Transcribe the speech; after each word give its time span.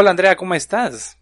Hola 0.00 0.10
Andrea, 0.10 0.36
¿cómo 0.36 0.54
estás? 0.54 1.18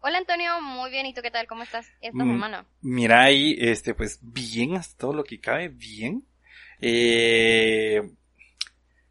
Hola 0.00 0.18
Antonio, 0.18 0.60
muy 0.60 0.90
bien. 0.90 1.06
¿Y 1.06 1.14
tú 1.14 1.22
qué 1.22 1.30
tal? 1.30 1.46
¿Cómo 1.46 1.62
estás 1.62 1.86
esta 2.00 2.24
Mm, 2.24 2.28
semana? 2.32 2.66
Mira 2.82 3.22
ahí, 3.22 3.56
este, 3.60 3.94
pues 3.94 4.18
bien, 4.20 4.74
hasta 4.74 4.98
todo 4.98 5.12
lo 5.12 5.22
que 5.22 5.38
cabe, 5.38 5.68
bien. 5.68 6.24
Eh, 6.80 8.02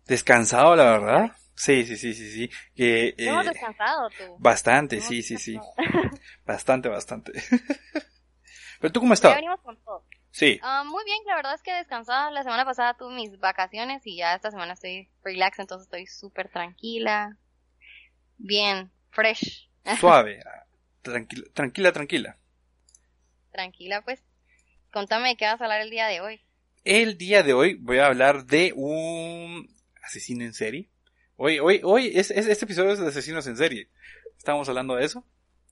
descansado, 0.05 0.75
la 0.75 0.83
verdad. 0.83 1.31
Sí, 1.55 1.85
sí, 1.85 1.97
sí, 1.97 2.13
sí, 2.13 2.31
sí. 2.31 2.49
Que, 2.75 3.15
eh, 3.17 3.29
Hemos 3.29 3.45
descansado 3.45 4.09
tú. 4.11 4.35
bastante, 4.39 4.97
Hemos 4.97 5.07
sí, 5.07 5.21
sí, 5.23 5.37
sí. 5.37 5.59
Bastante, 6.45 6.89
bastante. 6.89 7.31
Pero 8.79 8.91
tú 8.91 8.99
cómo 9.01 9.13
Ya 9.13 9.13
estás? 9.13 9.35
venimos 9.35 9.59
con 9.61 9.77
todo. 9.83 10.03
Sí. 10.31 10.59
Ah, 10.61 10.83
muy 10.83 11.03
bien, 11.05 11.19
la 11.25 11.35
verdad 11.35 11.53
es 11.53 11.61
que 11.63 11.73
descansada. 11.73 12.31
La 12.31 12.43
semana 12.43 12.65
pasada 12.65 12.93
tuve 12.95 13.13
mis 13.15 13.39
vacaciones 13.39 14.01
y 14.05 14.17
ya 14.17 14.35
esta 14.35 14.51
semana 14.51 14.73
estoy 14.73 15.09
relax, 15.23 15.59
entonces 15.59 15.85
estoy 15.87 16.07
súper 16.07 16.49
tranquila. 16.49 17.37
Bien, 18.39 18.89
fresh. 19.11 19.69
Suave. 19.99 20.41
Tranquila, 21.01 21.43
tranquila, 21.53 21.91
tranquila. 21.91 22.37
Tranquila, 23.51 24.01
pues. 24.03 24.23
Contame 24.91 25.29
de 25.29 25.35
qué 25.37 25.45
vas 25.45 25.59
a 25.61 25.63
hablar 25.65 25.81
el 25.81 25.89
día 25.89 26.07
de 26.07 26.21
hoy. 26.21 26.41
El 26.83 27.17
día 27.17 27.43
de 27.43 27.53
hoy 27.53 27.75
voy 27.75 27.99
a 27.99 28.07
hablar 28.07 28.45
de 28.45 28.73
un 28.75 29.69
asesino 30.01 30.43
en 30.43 30.53
serie. 30.53 30.89
Hoy, 31.35 31.59
hoy, 31.59 31.81
hoy, 31.83 32.07
es, 32.15 32.31
es- 32.31 32.47
este 32.47 32.65
episodio 32.65 32.91
es 32.93 32.99
de 32.99 33.07
asesinos 33.07 33.45
en 33.47 33.57
serie. 33.57 33.89
Estamos 34.37 34.67
hablando 34.69 34.95
de 34.95 35.05
eso. 35.05 35.25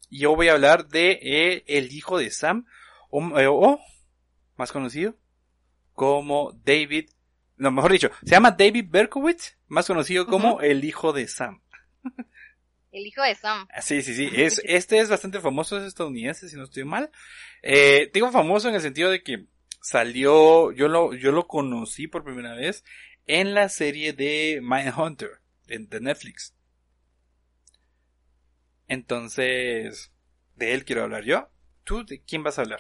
Y 0.10 0.20
yo 0.20 0.36
voy 0.36 0.50
a 0.50 0.54
hablar 0.54 0.88
de 0.88 1.20
eh, 1.22 1.64
el 1.68 1.92
hijo 1.92 2.18
de 2.18 2.30
Sam, 2.32 2.66
o, 3.10 3.40
eh, 3.40 3.48
o, 3.48 3.80
más 4.56 4.72
conocido 4.72 5.16
como 5.94 6.52
David, 6.64 7.10
no, 7.58 7.72
mejor 7.72 7.92
dicho, 7.92 8.12
se 8.24 8.30
llama 8.32 8.52
David 8.52 8.86
Berkowitz, 8.90 9.58
más 9.68 9.88
conocido 9.88 10.28
como 10.28 10.62
el 10.62 10.84
hijo 10.86 11.12
de 11.12 11.28
Sam. 11.28 11.62
El 12.98 13.06
hijo 13.06 13.22
de 13.22 13.36
Sam. 13.36 13.68
Ah, 13.72 13.82
Sí, 13.82 14.02
sí, 14.02 14.16
sí. 14.16 14.30
Es, 14.36 14.60
este 14.66 15.00
es 15.00 15.10
bastante 15.10 15.40
famoso, 15.40 15.78
es 15.78 15.84
estadounidense, 15.84 16.50
si 16.50 16.56
no 16.56 16.64
estoy 16.64 16.84
mal. 16.84 17.12
Eh, 17.62 18.10
digo 18.14 18.32
famoso 18.32 18.70
en 18.70 18.76
el 18.76 18.82
sentido 18.82 19.12
de 19.12 19.22
que 19.22 19.46
salió, 19.82 20.72
yo 20.72 20.88
lo, 20.88 21.14
yo 21.14 21.32
lo 21.32 21.48
conocí 21.48 22.08
por 22.08 22.24
primera 22.24 22.56
vez 22.56 22.84
en 23.28 23.54
la 23.54 23.70
serie 23.70 24.14
de 24.14 24.60
Mindhunter, 24.64 25.42
de 25.68 26.00
Netflix. 26.00 26.56
Entonces, 28.88 30.12
de 30.56 30.74
él 30.74 30.86
quiero 30.86 31.04
hablar 31.04 31.24
yo. 31.24 31.50
¿Tú 31.84 32.06
de 32.06 32.22
quién 32.24 32.44
vas 32.44 32.58
a 32.58 32.64
hablar? 32.64 32.80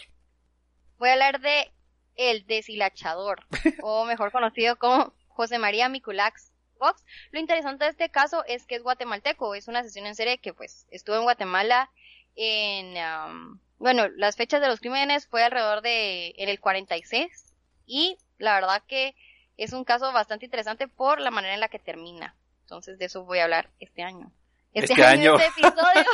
Voy 0.97 1.09
a 1.09 1.13
hablar 1.13 1.41
de 1.41 1.71
El 2.15 2.45
Deshilachador, 2.47 3.45
o 3.83 4.05
mejor 4.05 4.31
conocido 4.31 4.77
como 4.77 5.13
José 5.27 5.59
María 5.59 5.89
Miculax 5.89 6.53
Fox. 6.77 7.03
Lo 7.31 7.39
interesante 7.39 7.85
de 7.85 7.91
este 7.91 8.09
caso 8.09 8.43
es 8.47 8.65
que 8.65 8.75
es 8.75 8.83
guatemalteco, 8.83 9.55
es 9.55 9.67
una 9.67 9.83
sesión 9.83 10.05
en 10.05 10.15
serie 10.15 10.37
que 10.37 10.53
pues 10.53 10.87
estuvo 10.91 11.15
en 11.15 11.23
Guatemala 11.23 11.89
en, 12.35 12.97
am, 12.97 13.59
bueno, 13.79 14.07
las 14.09 14.35
fechas 14.35 14.61
de 14.61 14.67
los 14.67 14.79
crímenes 14.79 15.27
fue 15.27 15.43
alrededor 15.43 15.81
de 15.81 16.33
en 16.37 16.49
el 16.49 16.59
46 16.59 17.53
y 17.85 18.17
la 18.37 18.55
verdad 18.55 18.83
que 18.87 19.15
es 19.57 19.73
un 19.73 19.83
caso 19.83 20.11
bastante 20.11 20.45
interesante 20.45 20.87
por 20.87 21.19
la 21.19 21.31
manera 21.31 21.53
en 21.53 21.59
la 21.59 21.69
que 21.69 21.79
termina. 21.79 22.35
Entonces 22.61 22.97
de 22.99 23.05
eso 23.05 23.23
voy 23.25 23.39
a 23.39 23.45
hablar 23.45 23.71
este 23.79 24.03
año. 24.03 24.31
Este, 24.73 24.93
Este 24.93 25.05
año, 25.05 25.35
año. 25.35 25.39
este 25.39 25.61
episodio. 25.61 26.05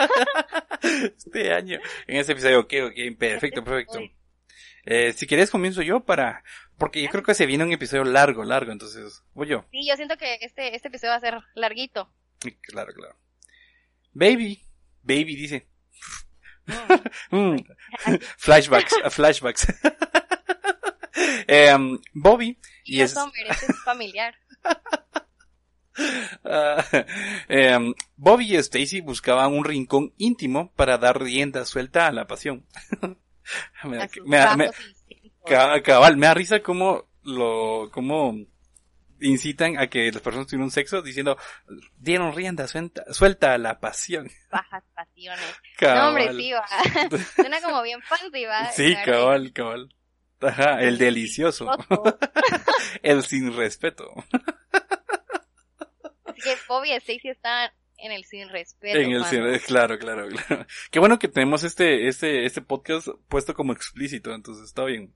Este 1.18 1.54
año. 1.54 1.80
En 2.08 2.18
este 2.18 2.32
episodio, 2.34 2.60
ok, 2.62 2.74
ok, 2.88 3.18
perfecto, 3.18 3.60
Este 3.60 3.62
perfecto. 3.62 4.00
Eh, 4.86 5.14
si 5.14 5.28
quieres 5.28 5.50
comienzo 5.50 5.82
yo 5.82 6.02
para, 6.02 6.44
porque 6.78 7.02
yo 7.02 7.10
creo 7.10 7.24
que 7.24 7.34
se 7.34 7.46
viene 7.46 7.64
un 7.64 7.72
episodio 7.72 8.04
largo, 8.04 8.44
largo, 8.44 8.72
entonces 8.72 9.24
voy 9.34 9.48
yo. 9.48 9.66
Sí, 9.72 9.88
yo 9.88 9.96
siento 9.96 10.18
que 10.18 10.40
este, 10.42 10.76
este 10.76 10.90
episodio 10.90 11.12
va 11.12 11.18
a 11.18 11.22
ser 11.22 11.40
larguito. 11.56 12.12
Claro, 12.62 12.94
claro. 12.94 13.16
Baby, 14.12 14.62
baby 15.02 15.36
dice. 15.36 15.68
Mm, 17.32 17.58
flashbacks, 18.38 18.94
a 19.04 19.10
flashbacks. 19.10 19.68
Em, 21.48 22.00
Bobby 22.14 22.58
y 22.84 23.02
es 23.02 23.16
familiar. 23.84 24.36
ah, 26.44 26.84
em, 27.48 27.94
Bobby 28.16 28.56
y 28.56 28.58
Stacy 28.58 29.02
buscaban 29.02 29.54
un 29.54 29.64
rincón 29.64 30.14
íntimo 30.18 30.72
para 30.74 30.98
dar 30.98 31.22
rienda 31.22 31.66
suelta 31.66 32.08
a 32.08 32.12
la 32.12 32.28
pasión. 32.28 32.66
me, 33.84 33.98
da- 33.98 34.10
me 34.26 34.38
da- 34.38 34.56
me- 34.58 35.82
cabal, 35.84 36.18
me 36.18 36.28
da 36.28 36.34
risa 36.34 36.62
como 36.62 37.10
lo, 37.24 37.90
como 37.92 38.36
incitan 39.22 39.78
a 39.80 39.88
que 39.88 40.12
las 40.12 40.22
personas 40.22 40.48
tuvieran 40.48 40.70
sexo 40.72 41.02
diciendo 41.02 41.38
dieron 41.98 42.36
rienda 42.36 42.68
suelta, 42.68 43.04
suelta 43.14 43.54
a 43.54 43.58
la 43.58 43.80
pasión. 43.80 44.30
bajas 44.52 44.84
pasiones. 44.94 45.60
Cabal. 45.78 45.98
No, 45.98 46.08
hombre, 46.10 46.34
sí, 46.34 46.52
va. 46.52 46.66
Suena 47.36 47.62
como 47.62 47.82
bien 47.84 48.02
fancy, 48.02 48.46
va. 48.46 48.72
Sí, 48.72 48.96
cabal, 49.06 49.54
cabal. 49.54 49.96
Ajá, 50.42 50.82
el 50.82 50.98
delicioso. 50.98 51.72
El 53.02 53.24
sin 53.24 53.56
respeto. 53.56 54.12
Así 56.26 56.42
que 56.42 56.58
Bobby 56.68 56.92
y 56.92 56.96
Stacy 56.96 57.30
en 58.04 58.12
el 58.12 58.26
sin 58.26 58.50
respeto. 58.50 59.00
En 59.00 59.12
el 59.12 59.24
sin, 59.24 59.42
claro, 59.66 59.98
claro, 59.98 60.28
claro. 60.28 60.68
Qué 60.92 61.00
bueno 61.00 61.18
que 61.20 61.30
tenemos 61.30 61.64
este, 61.64 62.10
este, 62.10 62.46
este 62.46 62.62
podcast 62.62 63.08
puesto 63.30 63.54
como 63.54 63.72
explícito, 63.72 64.34
entonces 64.34 64.66
está 64.66 64.84
bien. 64.84 65.14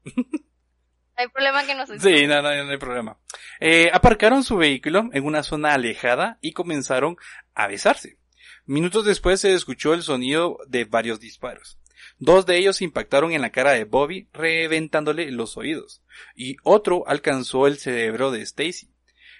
Hay 1.17 1.27
problema 1.27 1.65
que 1.65 1.75
no 1.75 1.85
se 1.85 1.99
Sí, 1.99 2.27
no, 2.27 2.41
no, 2.41 2.63
no 2.63 2.71
hay 2.71 2.77
problema. 2.77 3.17
Eh, 3.59 3.89
aparcaron 3.91 4.43
su 4.43 4.55
vehículo 4.55 5.09
en 5.11 5.25
una 5.25 5.43
zona 5.43 5.73
alejada 5.73 6.37
y 6.41 6.53
comenzaron 6.53 7.17
a 7.53 7.67
besarse. 7.67 8.17
Minutos 8.65 9.03
después 9.03 9.41
se 9.41 9.53
escuchó 9.53 9.93
el 9.93 10.03
sonido 10.03 10.59
de 10.67 10.85
varios 10.85 11.19
disparos. 11.19 11.79
Dos 12.19 12.45
de 12.45 12.57
ellos 12.57 12.81
impactaron 12.81 13.33
en 13.33 13.41
la 13.41 13.51
cara 13.51 13.71
de 13.71 13.83
Bobby, 13.83 14.29
reventándole 14.31 15.29
los 15.31 15.57
oídos, 15.57 16.03
y 16.35 16.55
otro 16.63 17.03
alcanzó 17.07 17.67
el 17.67 17.77
cerebro 17.77 18.31
de 18.31 18.41
Stacy. 18.43 18.89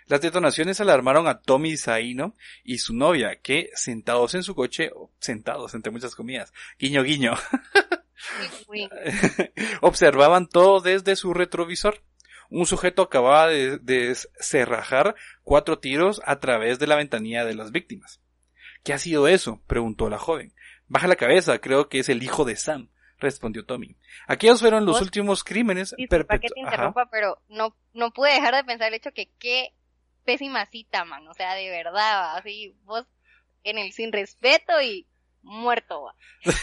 Las 0.07 0.21
detonaciones 0.21 0.79
alarmaron 0.79 1.27
a 1.27 1.41
Tommy 1.41 1.75
Zaino 1.75 2.33
y 2.63 2.77
su 2.77 2.93
novia, 2.93 3.41
que, 3.41 3.71
sentados 3.75 4.35
en 4.35 4.43
su 4.43 4.55
coche, 4.55 4.91
sentados 5.19 5.73
entre 5.73 5.91
muchas 5.91 6.15
comidas, 6.15 6.53
guiño 6.79 7.03
guiño, 7.03 7.33
observaban 9.81 10.47
todo 10.47 10.79
desde 10.79 11.17
su 11.17 11.33
retrovisor. 11.33 12.01
Un 12.49 12.65
sujeto 12.65 13.01
acababa 13.01 13.47
de, 13.47 13.77
de 13.79 14.15
cerrajar 14.39 15.15
cuatro 15.43 15.79
tiros 15.79 16.21
a 16.25 16.39
través 16.39 16.79
de 16.79 16.87
la 16.87 16.95
ventanilla 16.95 17.43
de 17.43 17.55
las 17.55 17.71
víctimas. 17.71 18.21
¿Qué 18.83 18.93
ha 18.93 18.99
sido 18.99 19.27
eso? 19.27 19.61
preguntó 19.67 20.09
la 20.09 20.17
joven. 20.17 20.53
Baja 20.87 21.07
la 21.07 21.17
cabeza, 21.17 21.59
creo 21.59 21.89
que 21.89 21.99
es 21.99 22.07
el 22.07 22.23
hijo 22.23 22.45
de 22.45 22.55
Sam, 22.55 22.87
respondió 23.19 23.65
Tommy. 23.65 23.97
Aquellos 24.27 24.61
fueron 24.61 24.85
los 24.85 25.01
últimos 25.01 25.43
crímenes 25.43 25.93
que 25.97 26.05
Ajá. 26.05 26.39
interrumpa, 26.55 27.09
pero 27.11 27.41
no, 27.49 27.75
no 27.93 28.11
pude 28.11 28.31
dejar 28.31 28.55
de 28.55 28.63
pensar 28.63 28.87
el 28.87 28.93
hecho 28.93 29.11
que 29.11 29.29
qué 29.39 29.73
pésima 30.27 30.65
cita, 30.65 31.05
man. 31.05 31.25
O 31.29 31.33
sea, 31.33 31.55
de 31.55 31.69
verdad. 31.69 32.35
Así, 32.35 32.75
vos 32.83 33.05
en 33.63 33.77
el 33.77 33.93
sin 33.93 34.11
respeto 34.11 34.79
y 34.81 35.07
muerto, 35.41 36.03
va. 36.03 36.15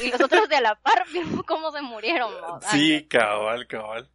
Y 0.02 0.10
los 0.10 0.20
otros 0.20 0.48
de 0.48 0.56
a 0.56 0.60
la 0.60 0.74
par, 0.76 1.04
vimos 1.12 1.44
cómo 1.46 1.72
se 1.72 1.80
murieron, 1.80 2.30
va. 2.34 2.60
Ay, 2.62 2.98
Sí, 3.00 3.08
cabal, 3.08 3.66
cabal. 3.66 4.10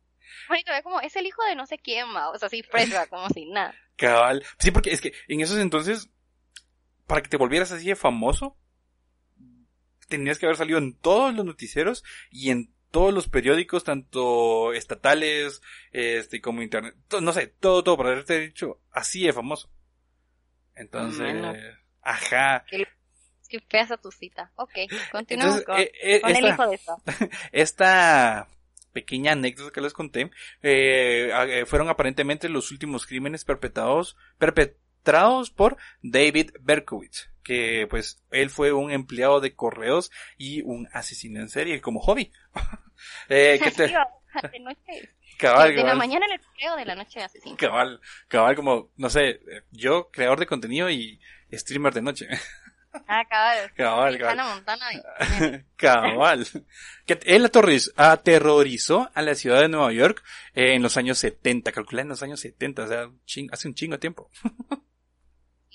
Manito, 0.48 0.72
ve 0.72 0.84
como, 0.84 1.02
es 1.02 1.16
el 1.16 1.26
hijo 1.26 1.44
de 1.44 1.56
no 1.56 1.66
sé 1.66 1.80
quién, 1.80 2.08
va. 2.16 2.30
O 2.30 2.38
sea, 2.38 2.46
así 2.46 2.62
fresh, 2.62 2.94
va, 2.94 3.08
como 3.08 3.28
sin 3.30 3.52
nada. 3.52 3.74
Cabal. 3.96 4.46
Sí, 4.60 4.70
porque 4.70 4.92
es 4.92 5.02
que 5.02 5.14
en 5.28 5.42
esos 5.42 5.58
entonces, 5.58 6.10
para 7.08 7.22
que 7.22 7.30
te 7.30 7.38
volvieras 7.38 7.72
así 7.72 7.88
de 7.88 7.96
famoso, 7.96 8.56
tenías 10.08 10.38
que 10.38 10.46
haber 10.46 10.58
salido 10.58 10.78
en 10.78 10.96
todos 10.96 11.34
los 11.34 11.46
noticieros 11.46 12.04
y 12.30 12.52
en 12.52 12.72
todos 12.92 13.14
los 13.14 13.28
periódicos, 13.28 13.84
tanto 13.84 14.74
estatales, 14.74 15.62
este, 15.92 16.42
como 16.42 16.62
internet, 16.62 16.96
no 17.22 17.34
sé, 17.34 17.48
todo, 17.48 17.84
todo, 17.84 17.98
para 17.98 18.12
haberte 18.12 18.40
dicho 18.40 18.80
así 18.92 19.24
de 19.26 19.34
famoso. 19.34 19.70
Entonces, 20.76 21.20
Bueno. 21.34 21.54
ajá. 22.02 22.66
Es 22.72 23.48
que 23.50 23.60
fea 23.62 23.82
esa 23.84 23.98
tu 23.98 24.12
cita. 24.12 24.52
Ok, 24.56 24.72
continuamos 25.12 25.60
Entonces, 25.60 25.66
con, 25.66 25.80
eh, 25.80 25.92
eh, 26.02 26.22
con 26.22 26.30
el 26.32 26.36
esta- 26.38 26.50
hijo 26.50 26.68
de 26.70 26.76
esta. 26.76 26.96
esta 27.52 28.48
pequeña 28.94 29.34
anécdota 29.34 29.72
que 29.72 29.82
les 29.82 29.94
conté 29.94 30.32
eh, 30.64 31.32
eh, 31.48 31.66
fueron 31.68 31.90
aparentemente 31.90 32.50
los 32.50 32.72
últimos 32.72 33.06
crímenes 33.06 33.46
perpetrados 33.46 34.18
perpetrados 34.40 34.80
por 35.52 35.78
David 36.02 36.52
Berkowitz 36.62 37.30
que 37.44 37.88
pues 37.90 38.22
él 38.30 38.50
fue 38.52 38.74
un 38.74 38.92
empleado 38.92 39.40
de 39.42 39.56
correos 39.56 40.12
y 40.38 40.62
un 40.62 40.88
asesino 40.94 41.40
en 41.42 41.50
serie 41.50 41.82
como 41.82 42.00
hobby 42.00 42.32
eh, 43.30 43.60
que 43.64 43.72
te- 43.72 43.88
de 43.88 44.60
noche. 44.60 45.16
cabal, 45.40 45.70
de 45.70 45.76
la 45.78 45.82
cabal, 45.82 45.98
mañana 45.98 46.26
en 46.28 46.34
el 46.34 46.42
correo, 46.42 46.76
de 46.76 46.86
la 46.86 46.94
noche 46.96 47.24
asesino. 47.24 47.58
cabal, 47.58 48.00
cabal 48.28 48.56
como 48.56 48.92
no 48.98 49.10
sé 49.10 49.40
yo 49.72 50.12
creador 50.12 50.40
de 50.40 50.46
contenido 50.46 50.90
y 50.92 51.20
streamer 51.52 51.94
de 51.94 52.02
noche 52.04 52.28
Ah, 53.08 53.24
cabal. 53.30 53.72
cabal, 53.76 54.18
cabal. 54.20 54.38
Montana. 54.38 54.86
Cabal. 55.76 56.48
Que 57.06 57.20
él 57.26 57.46
aterroriz- 57.46 57.92
aterrorizó 57.96 59.12
a 59.14 59.22
la 59.22 59.36
ciudad 59.36 59.62
de 59.62 59.70
Nueva 59.70 59.92
York 59.94 60.24
eh, 60.56 60.74
en 60.74 60.82
los 60.82 60.98
años 60.98 61.20
70, 61.20 61.72
calcula 61.72 62.02
en 62.02 62.10
los 62.10 62.24
años 62.24 62.40
70, 62.40 62.84
o 62.84 62.88
sea, 62.88 63.10
hace 63.52 63.68
un 63.68 63.76
chingo 63.76 63.94
de 63.94 64.00
tiempo. 64.00 64.30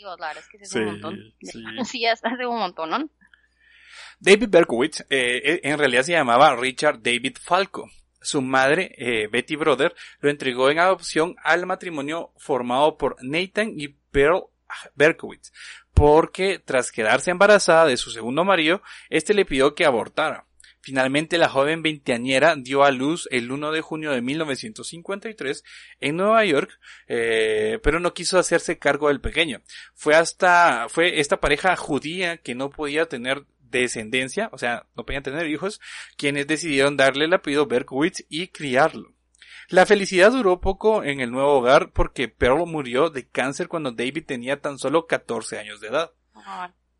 Y 0.04 0.06
Dios, 0.06 0.20
la 0.20 0.28
verdad 0.28 0.44
es 0.44 0.48
que 0.48 0.56
es 0.58 0.74
un 0.74 0.84
montón. 0.84 1.34
Sí, 1.40 1.64
sí 1.84 2.00
ya 2.00 2.12
hace 2.12 2.46
un 2.46 2.58
montón, 2.58 2.90
¿no? 2.90 3.10
David 4.20 4.48
Berkowitz 4.48 5.00
eh, 5.02 5.06
eh, 5.44 5.60
en 5.64 5.78
realidad 5.78 6.02
se 6.02 6.12
llamaba 6.12 6.54
Richard 6.56 7.00
David 7.02 7.36
Falco. 7.40 7.90
Su 8.20 8.40
madre, 8.40 8.94
eh, 8.96 9.28
Betty 9.30 9.54
Brother, 9.54 9.94
lo 10.20 10.30
entregó 10.30 10.70
en 10.70 10.78
adopción 10.78 11.36
al 11.42 11.66
matrimonio 11.66 12.32
formado 12.38 12.96
por 12.96 13.16
Nathan 13.22 13.74
y 13.76 13.88
Pearl 13.88 14.44
Berkowitz, 14.94 15.52
porque 15.92 16.58
tras 16.58 16.90
quedarse 16.90 17.30
embarazada 17.30 17.84
de 17.84 17.98
su 17.98 18.10
segundo 18.10 18.44
marido, 18.44 18.82
este 19.10 19.34
le 19.34 19.44
pidió 19.44 19.74
que 19.74 19.84
abortara. 19.84 20.46
Finalmente 20.84 21.38
la 21.38 21.48
joven 21.48 21.82
veinteañera 21.82 22.56
dio 22.56 22.84
a 22.84 22.90
luz 22.90 23.26
el 23.31 23.50
1 23.50 23.72
de 23.72 23.81
junio 23.81 24.10
de 24.10 24.20
1953 24.20 25.64
en 26.00 26.16
Nueva 26.16 26.44
York, 26.44 26.78
eh, 27.08 27.78
pero 27.82 28.00
no 28.00 28.12
quiso 28.12 28.38
hacerse 28.38 28.78
cargo 28.78 29.08
del 29.08 29.22
pequeño. 29.22 29.62
Fue 29.94 30.14
hasta, 30.14 30.90
fue 30.90 31.20
esta 31.20 31.40
pareja 31.40 31.75
judía 31.76 32.36
que 32.36 32.54
no 32.54 32.69
podía 32.69 33.06
tener 33.06 33.46
descendencia, 33.60 34.50
o 34.52 34.58
sea, 34.58 34.86
no 34.94 35.06
podían 35.06 35.22
tener 35.22 35.46
hijos, 35.46 35.81
quienes 36.19 36.46
decidieron 36.46 36.98
darle 36.98 37.25
el 37.25 37.32
apellido 37.32 37.64
Berkowitz 37.64 38.26
y 38.28 38.48
criarlo. 38.48 39.14
La 39.70 39.87
felicidad 39.87 40.32
duró 40.32 40.60
poco 40.60 41.02
en 41.02 41.20
el 41.20 41.30
nuevo 41.30 41.54
hogar 41.54 41.92
porque 41.92 42.28
Pearl 42.28 42.66
murió 42.66 43.08
de 43.08 43.26
cáncer 43.26 43.69
cuando 43.69 43.90
David 43.90 44.26
tenía 44.26 44.60
tan 44.60 44.78
solo 44.78 45.06
14 45.06 45.58
años 45.58 45.80
de 45.80 45.88
edad. 45.88 46.12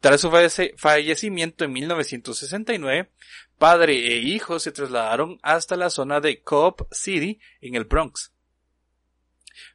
Tras 0.05 0.21
su 0.21 0.31
fallecimiento 0.77 1.65
en 1.65 1.73
1969, 1.73 3.11
padre 3.59 3.95
e 3.95 4.19
hijo 4.19 4.59
se 4.59 4.73
trasladaron 4.73 5.39
hasta 5.43 5.77
la 5.77 5.91
zona 5.91 6.21
de 6.21 6.43
Coop 6.43 6.83
City 6.93 7.41
en 7.61 7.75
el 7.75 7.85
Bronx. 7.85 8.33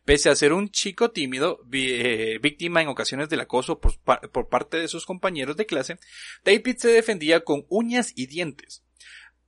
Pese 0.03 0.29
a 0.29 0.35
ser 0.35 0.53
un 0.53 0.69
chico 0.69 1.11
tímido, 1.11 1.61
eh, 1.71 2.39
víctima 2.41 2.81
en 2.81 2.89
ocasiones 2.89 3.29
del 3.29 3.39
acoso 3.39 3.79
por, 3.79 3.97
por 4.31 4.49
parte 4.49 4.77
de 4.77 4.87
sus 4.87 5.05
compañeros 5.05 5.55
de 5.55 5.65
clase, 5.65 5.99
David 6.43 6.77
se 6.77 6.89
defendía 6.89 7.41
con 7.41 7.65
uñas 7.69 8.11
y 8.15 8.27
dientes. 8.27 8.83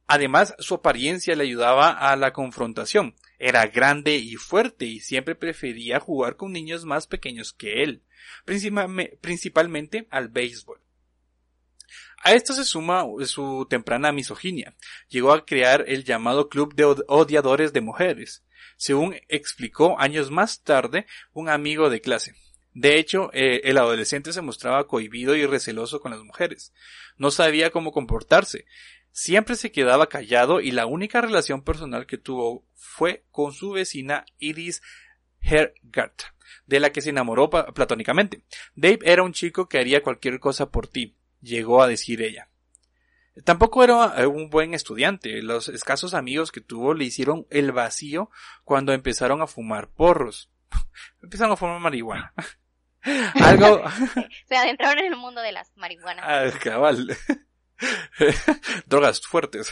Además, 0.07 0.55
su 0.59 0.75
apariencia 0.75 1.35
le 1.35 1.43
ayudaba 1.43 1.91
a 1.91 2.15
la 2.15 2.33
confrontación. 2.33 3.15
Era 3.39 3.65
grande 3.67 4.17
y 4.17 4.35
fuerte 4.35 4.85
y 4.85 4.99
siempre 4.99 5.35
prefería 5.35 5.99
jugar 5.99 6.35
con 6.35 6.51
niños 6.51 6.85
más 6.85 7.07
pequeños 7.07 7.53
que 7.53 7.83
él 7.83 8.03
principalmente 8.45 10.07
al 10.09 10.29
béisbol. 10.29 10.79
A 12.23 12.33
esto 12.33 12.53
se 12.53 12.63
suma 12.63 13.05
su 13.25 13.65
temprana 13.69 14.11
misoginia. 14.11 14.75
Llegó 15.09 15.33
a 15.33 15.45
crear 15.45 15.85
el 15.87 16.03
llamado 16.03 16.49
Club 16.49 16.75
de 16.75 16.85
Odiadores 16.85 17.73
de 17.73 17.81
Mujeres, 17.81 18.43
según 18.77 19.15
explicó 19.27 19.99
años 19.99 20.31
más 20.31 20.63
tarde 20.63 21.05
un 21.33 21.49
amigo 21.49 21.89
de 21.89 22.01
clase. 22.01 22.35
De 22.73 22.97
hecho, 22.97 23.29
eh, 23.33 23.61
el 23.65 23.77
adolescente 23.77 24.31
se 24.31 24.41
mostraba 24.41 24.87
cohibido 24.87 25.35
y 25.35 25.45
receloso 25.45 25.99
con 25.99 26.11
las 26.11 26.21
mujeres. 26.21 26.73
No 27.17 27.31
sabía 27.31 27.69
cómo 27.69 27.91
comportarse. 27.91 28.65
Siempre 29.11 29.55
se 29.55 29.71
quedaba 29.71 30.07
callado 30.07 30.61
y 30.61 30.71
la 30.71 30.85
única 30.85 31.19
relación 31.19 31.63
personal 31.63 32.05
que 32.05 32.17
tuvo 32.17 32.63
fue 32.75 33.25
con 33.31 33.51
su 33.51 33.71
vecina 33.71 34.25
Iris 34.37 34.81
Hergart, 35.41 36.21
de 36.65 36.79
la 36.79 36.91
que 36.91 37.01
se 37.01 37.09
enamoró 37.09 37.49
platónicamente. 37.49 38.43
Dave 38.75 38.99
era 39.03 39.23
un 39.23 39.33
chico 39.33 39.67
que 39.67 39.79
haría 39.79 40.01
cualquier 40.01 40.39
cosa 40.39 40.71
por 40.71 40.87
ti, 40.87 41.15
llegó 41.41 41.81
a 41.81 41.87
decir 41.87 42.21
ella. 42.21 42.47
Tampoco 43.45 43.83
era 43.83 44.13
eh, 44.21 44.27
un 44.27 44.49
buen 44.49 44.73
estudiante. 44.73 45.41
Los 45.41 45.69
escasos 45.69 46.13
amigos 46.13 46.51
que 46.51 46.61
tuvo 46.61 46.93
le 46.93 47.05
hicieron 47.05 47.47
el 47.49 47.71
vacío 47.71 48.29
cuando 48.63 48.93
empezaron 48.93 49.41
a 49.41 49.47
fumar 49.47 49.89
porros. 49.89 50.51
empezaron 51.23 51.53
a 51.53 51.57
fumar 51.57 51.79
marihuana. 51.79 52.33
Algo. 53.35 53.83
Se 54.47 54.55
adentraron 54.55 54.99
en 54.99 55.13
el 55.13 55.19
mundo 55.19 55.41
de 55.41 55.51
las 55.53 55.71
marihuanas. 55.75 56.25
Ah, 56.27 56.59
cabal. 56.61 57.17
Drogas 58.85 59.21
fuertes. 59.21 59.71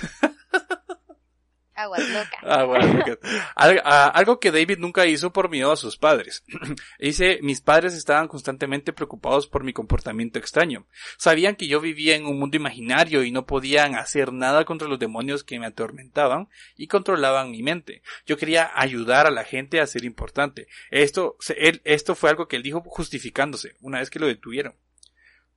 Aguas 1.79 2.93
locas. 2.93 3.19
Algo 3.55 4.39
que 4.39 4.51
David 4.51 4.79
nunca 4.79 5.05
hizo 5.05 5.31
por 5.31 5.49
miedo 5.49 5.71
a 5.71 5.77
sus 5.77 5.97
padres. 5.97 6.43
Dice, 6.99 7.39
mis 7.41 7.61
padres 7.61 7.93
estaban 7.93 8.27
constantemente 8.27 8.91
preocupados 8.91 9.47
por 9.47 9.63
mi 9.63 9.71
comportamiento 9.71 10.39
extraño. 10.39 10.85
Sabían 11.17 11.55
que 11.55 11.67
yo 11.67 11.79
vivía 11.79 12.15
en 12.15 12.25
un 12.25 12.37
mundo 12.37 12.57
imaginario 12.57 13.23
y 13.23 13.31
no 13.31 13.45
podían 13.45 13.95
hacer 13.95 14.33
nada 14.33 14.65
contra 14.65 14.87
los 14.87 14.99
demonios 14.99 15.43
que 15.43 15.59
me 15.59 15.67
atormentaban 15.67 16.49
y 16.75 16.87
controlaban 16.87 17.51
mi 17.51 17.63
mente. 17.63 18.01
Yo 18.25 18.37
quería 18.37 18.71
ayudar 18.75 19.25
a 19.25 19.31
la 19.31 19.43
gente 19.43 19.79
a 19.79 19.87
ser 19.87 20.03
importante. 20.03 20.67
Esto, 20.91 21.37
esto 21.83 22.15
fue 22.15 22.29
algo 22.29 22.47
que 22.47 22.57
él 22.57 22.63
dijo 22.63 22.81
justificándose 22.85 23.75
una 23.79 23.99
vez 23.99 24.09
que 24.09 24.19
lo 24.19 24.27
detuvieron. 24.27 24.75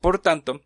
Por 0.00 0.18
tanto, 0.18 0.62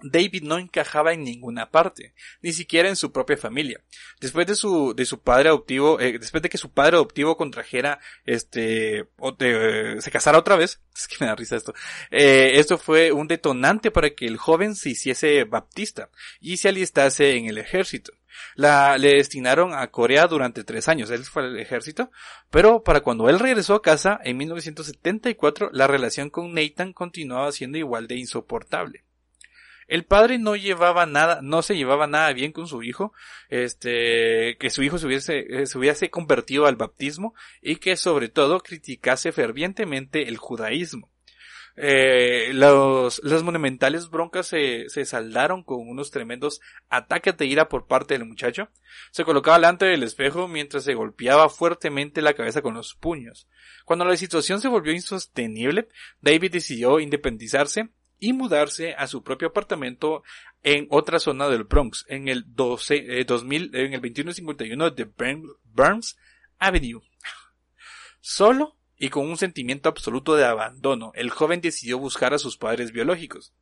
David 0.00 0.44
no 0.44 0.58
encajaba 0.58 1.12
en 1.12 1.24
ninguna 1.24 1.70
parte, 1.70 2.14
ni 2.40 2.52
siquiera 2.52 2.88
en 2.88 2.96
su 2.96 3.10
propia 3.10 3.36
familia. 3.36 3.82
Después 4.20 4.46
de 4.46 4.54
su, 4.54 4.94
de 4.94 5.04
su 5.04 5.20
padre 5.20 5.48
adoptivo, 5.48 6.00
eh, 6.00 6.18
después 6.18 6.42
de 6.42 6.48
que 6.48 6.58
su 6.58 6.70
padre 6.70 6.96
adoptivo 6.96 7.36
contrajera, 7.36 7.98
este, 8.24 9.08
se 10.00 10.10
casara 10.10 10.38
otra 10.38 10.56
vez, 10.56 10.80
es 10.96 11.08
que 11.08 11.16
me 11.20 11.26
da 11.26 11.34
risa 11.34 11.56
esto, 11.56 11.74
eh, 12.10 12.52
esto 12.54 12.78
fue 12.78 13.10
un 13.12 13.26
detonante 13.26 13.90
para 13.90 14.10
que 14.10 14.26
el 14.26 14.36
joven 14.36 14.76
se 14.76 14.90
hiciese 14.90 15.44
baptista 15.44 16.10
y 16.40 16.58
se 16.58 16.68
alistase 16.68 17.36
en 17.36 17.46
el 17.46 17.58
ejército. 17.58 18.12
La, 18.54 18.98
le 18.98 19.14
destinaron 19.14 19.74
a 19.74 19.90
Corea 19.90 20.28
durante 20.28 20.62
tres 20.62 20.86
años, 20.86 21.10
él 21.10 21.24
fue 21.24 21.42
al 21.42 21.58
ejército, 21.58 22.12
pero 22.50 22.84
para 22.84 23.00
cuando 23.00 23.28
él 23.28 23.40
regresó 23.40 23.74
a 23.74 23.82
casa 23.82 24.20
en 24.22 24.36
1974, 24.36 25.70
la 25.72 25.88
relación 25.88 26.30
con 26.30 26.54
Nathan 26.54 26.92
continuaba 26.92 27.50
siendo 27.50 27.78
igual 27.78 28.06
de 28.06 28.14
insoportable. 28.14 29.07
El 29.88 30.04
padre 30.04 30.38
no 30.38 30.54
llevaba 30.54 31.06
nada, 31.06 31.40
no 31.42 31.62
se 31.62 31.74
llevaba 31.74 32.06
nada 32.06 32.32
bien 32.34 32.52
con 32.52 32.68
su 32.68 32.82
hijo, 32.82 33.14
este, 33.48 34.58
que 34.58 34.68
su 34.68 34.82
hijo 34.82 34.98
se 34.98 35.06
hubiese, 35.06 35.46
eh, 35.48 35.66
se 35.66 35.78
hubiese 35.78 36.10
convertido 36.10 36.66
al 36.66 36.76
baptismo 36.76 37.34
y 37.62 37.76
que 37.76 37.96
sobre 37.96 38.28
todo 38.28 38.60
criticase 38.60 39.32
fervientemente 39.32 40.28
el 40.28 40.36
judaísmo. 40.36 41.10
Eh, 41.80 42.50
los, 42.54 43.22
monumentales 43.44 44.10
broncas 44.10 44.48
se, 44.48 44.88
se 44.88 45.04
saldaron 45.04 45.62
con 45.62 45.88
unos 45.88 46.10
tremendos 46.10 46.60
ataques 46.88 47.36
de 47.36 47.46
ira 47.46 47.68
por 47.68 47.86
parte 47.86 48.14
del 48.14 48.26
muchacho. 48.26 48.68
Se 49.10 49.24
colocaba 49.24 49.58
delante 49.58 49.86
del 49.86 50.02
espejo 50.02 50.48
mientras 50.48 50.84
se 50.84 50.94
golpeaba 50.94 51.48
fuertemente 51.48 52.20
la 52.20 52.34
cabeza 52.34 52.62
con 52.62 52.74
los 52.74 52.94
puños. 52.94 53.48
Cuando 53.84 54.04
la 54.04 54.16
situación 54.16 54.60
se 54.60 54.68
volvió 54.68 54.92
insostenible, 54.92 55.88
David 56.20 56.52
decidió 56.52 57.00
independizarse 57.00 57.88
y 58.18 58.32
mudarse 58.32 58.94
a 58.94 59.06
su 59.06 59.22
propio 59.22 59.48
apartamento 59.48 60.22
en 60.62 60.86
otra 60.90 61.18
zona 61.18 61.48
del 61.48 61.64
Bronx, 61.64 62.04
en 62.08 62.28
el 62.28 62.44
12, 62.54 63.24
2000, 63.24 63.74
eh, 63.74 63.84
en 63.86 63.94
el 63.94 64.00
2151 64.00 64.90
de 64.90 65.08
Burns 65.64 66.16
Avenue. 66.58 67.02
Solo 68.20 68.76
y 68.96 69.10
con 69.10 69.28
un 69.28 69.36
sentimiento 69.36 69.88
absoluto 69.88 70.34
de 70.34 70.44
abandono, 70.44 71.12
el 71.14 71.30
joven 71.30 71.60
decidió 71.60 71.98
buscar 71.98 72.34
a 72.34 72.38
sus 72.38 72.56
padres 72.56 72.92
biológicos. 72.92 73.52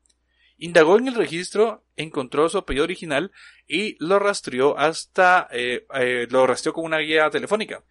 Indagó 0.59 0.97
en 0.97 1.09
el 1.09 1.15
registro, 1.15 1.85
encontró 1.97 2.49
su 2.49 2.57
apellido 2.57 2.85
original 2.85 3.31
y 3.69 4.03
lo 4.03 4.19
rastreó 4.19 4.79
hasta, 4.79 5.49
eh, 5.53 5.87
eh, 5.95 6.27
lo 6.31 6.47
rastreó 6.47 6.73
con 6.73 6.85
una 6.85 6.99
guía 6.99 7.29
telefónica. 7.29 7.85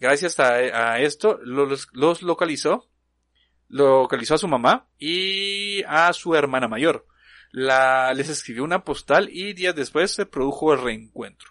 Gracias 0.00 0.38
a, 0.40 1.00
esto, 1.00 1.40
los 1.42 2.22
localizó 2.22 2.88
localizó 3.68 4.34
a 4.34 4.38
su 4.38 4.48
mamá 4.48 4.88
y 4.98 5.82
a 5.84 6.12
su 6.12 6.34
hermana 6.34 6.68
mayor. 6.68 7.06
Les 7.50 8.28
escribió 8.28 8.64
una 8.64 8.84
postal 8.84 9.28
y 9.30 9.52
días 9.52 9.74
después 9.74 10.12
se 10.12 10.26
produjo 10.26 10.72
el 10.72 10.82
reencuentro. 10.82 11.50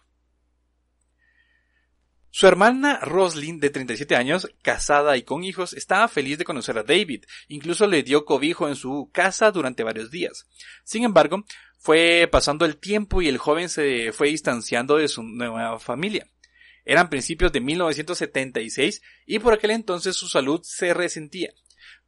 Su 2.29 2.45
hermana 2.45 2.99
Roslyn, 3.01 3.59
de 3.59 3.71
37 3.71 4.15
años, 4.15 4.47
casada 4.61 5.17
y 5.17 5.23
con 5.23 5.43
hijos, 5.43 5.73
estaba 5.73 6.07
feliz 6.07 6.37
de 6.37 6.45
conocer 6.45 6.77
a 6.77 6.83
David, 6.83 7.23
incluso 7.47 7.87
le 7.87 8.03
dio 8.03 8.25
cobijo 8.25 8.67
en 8.67 8.75
su 8.75 9.09
casa 9.11 9.51
durante 9.51 9.83
varios 9.83 10.11
días. 10.11 10.47
Sin 10.83 11.03
embargo, 11.03 11.45
fue 11.79 12.29
pasando 12.31 12.65
el 12.65 12.77
tiempo 12.77 13.23
y 13.23 13.27
el 13.27 13.39
joven 13.39 13.69
se 13.69 14.11
fue 14.11 14.27
distanciando 14.27 14.97
de 14.97 15.07
su 15.07 15.23
nueva 15.23 15.79
familia. 15.79 16.27
Eran 16.85 17.09
principios 17.09 17.51
de 17.51 17.59
1976 17.59 19.01
y 19.25 19.39
por 19.39 19.53
aquel 19.53 19.71
entonces 19.71 20.15
su 20.15 20.27
salud 20.27 20.61
se 20.63 20.93
resentía. 20.93 21.53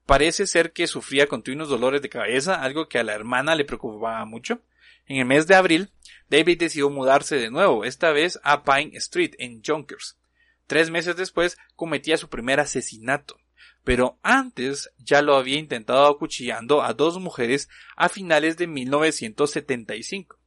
Parece 0.10 0.48
ser 0.48 0.74
que 0.74 0.88
sufría 0.88 1.28
continuos 1.28 1.70
dolores 1.70 2.02
de 2.02 2.10
cabeza, 2.10 2.64
algo 2.64 2.90
que 2.90 2.98
a 2.98 3.04
la 3.04 3.14
hermana 3.14 3.54
le 3.54 3.64
preocupaba 3.64 4.26
mucho. 4.26 4.64
En 5.06 5.18
el 5.18 5.26
mes 5.26 5.46
de 5.46 5.54
abril, 5.54 5.92
David 6.32 6.58
decidió 6.58 6.90
mudarse 6.90 7.36
de 7.36 7.52
nuevo, 7.52 7.86
esta 7.86 8.12
vez 8.12 8.40
a 8.42 8.64
Pine 8.64 8.98
Street, 8.98 9.34
en 9.38 9.62
Junkers. 9.64 10.18
Tres 10.66 10.90
meses 10.90 11.16
después 11.16 11.60
cometía 11.76 12.18
su 12.18 12.28
primer 12.28 12.60
asesinato, 12.60 13.38
pero 13.84 14.18
antes 14.24 14.90
ya 14.98 15.22
lo 15.22 15.36
había 15.36 15.60
intentado 15.60 16.08
acuchillando 16.08 16.82
a 16.82 16.96
dos 16.96 17.20
mujeres 17.20 17.70
a 17.96 18.10
finales 18.10 18.58
de 18.58 18.66
1975. 18.66 20.40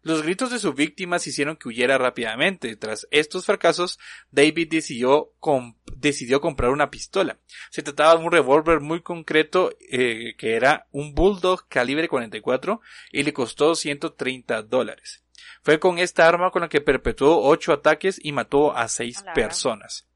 Los 0.00 0.22
gritos 0.22 0.50
de 0.50 0.58
su 0.58 0.72
víctima 0.72 1.16
hicieron 1.16 1.56
que 1.56 1.68
huyera 1.68 1.98
rápidamente. 1.98 2.74
Tras 2.76 3.06
estos 3.10 3.44
fracasos, 3.44 3.98
David 4.30 4.68
decidió, 4.70 5.34
decidió 6.02 6.42
comprar 6.42 6.70
una 6.70 6.90
pistola. 6.90 7.38
Se 7.70 7.82
trataba 7.82 8.16
de 8.16 8.24
un 8.26 8.32
revólver 8.32 8.80
muy 8.80 9.00
concreto 9.00 9.74
eh, 9.80 10.34
que 10.36 10.56
era 10.56 10.86
un 10.90 11.14
Bulldog 11.14 11.66
calibre 11.68 12.08
44 12.08 12.82
y 13.12 13.22
le 13.22 13.32
costó 13.32 13.74
130 13.74 14.62
dólares. 14.64 15.22
Fue 15.62 15.78
con 15.78 15.98
esta 15.98 16.28
arma 16.28 16.50
con 16.50 16.60
la 16.62 16.68
que 16.68 16.80
perpetuó 16.80 17.40
ocho 17.42 17.72
ataques 17.72 18.20
y 18.22 18.32
mató 18.32 18.76
a 18.76 18.88
seis 18.88 19.24
personas. 19.34 20.06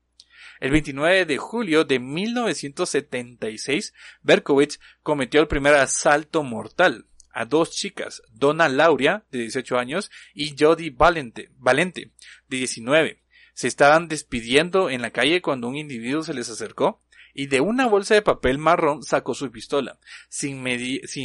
El 0.59 0.73
29 0.73 1.25
de 1.27 1.39
julio 1.39 1.85
de 1.85 1.99
1976, 2.01 3.95
Berkowitz 4.23 4.81
cometió 5.03 5.41
el 5.41 5.49
primer 5.49 5.75
asalto 5.75 6.43
mortal 6.43 7.07
a 7.37 7.45
dos 7.45 7.71
chicas, 7.73 8.23
Donna 8.33 8.69
Lauria, 8.69 9.25
de 9.31 9.41
18 9.41 9.77
años, 9.77 10.11
y 10.33 10.57
Jody 10.59 10.89
Valente, 10.89 11.51
Valente, 11.59 12.13
de 12.49 12.57
19. 12.57 13.23
Se 13.57 13.69
estaban 13.69 14.07
despidiendo 14.09 14.91
en 14.91 15.01
la 15.01 15.13
calle 15.13 15.41
cuando 15.41 15.67
un 15.67 15.77
individuo 15.77 16.23
se 16.23 16.35
les 16.35 16.51
acercó 16.51 17.01
y 17.33 17.47
de 17.47 17.63
una 17.63 17.87
bolsa 17.87 18.13
de 18.13 18.21
papel 18.21 18.59
marrón 18.59 19.03
sacó 19.03 19.33
su 19.33 19.51
pistola. 19.51 19.99
Sin, 20.29 20.63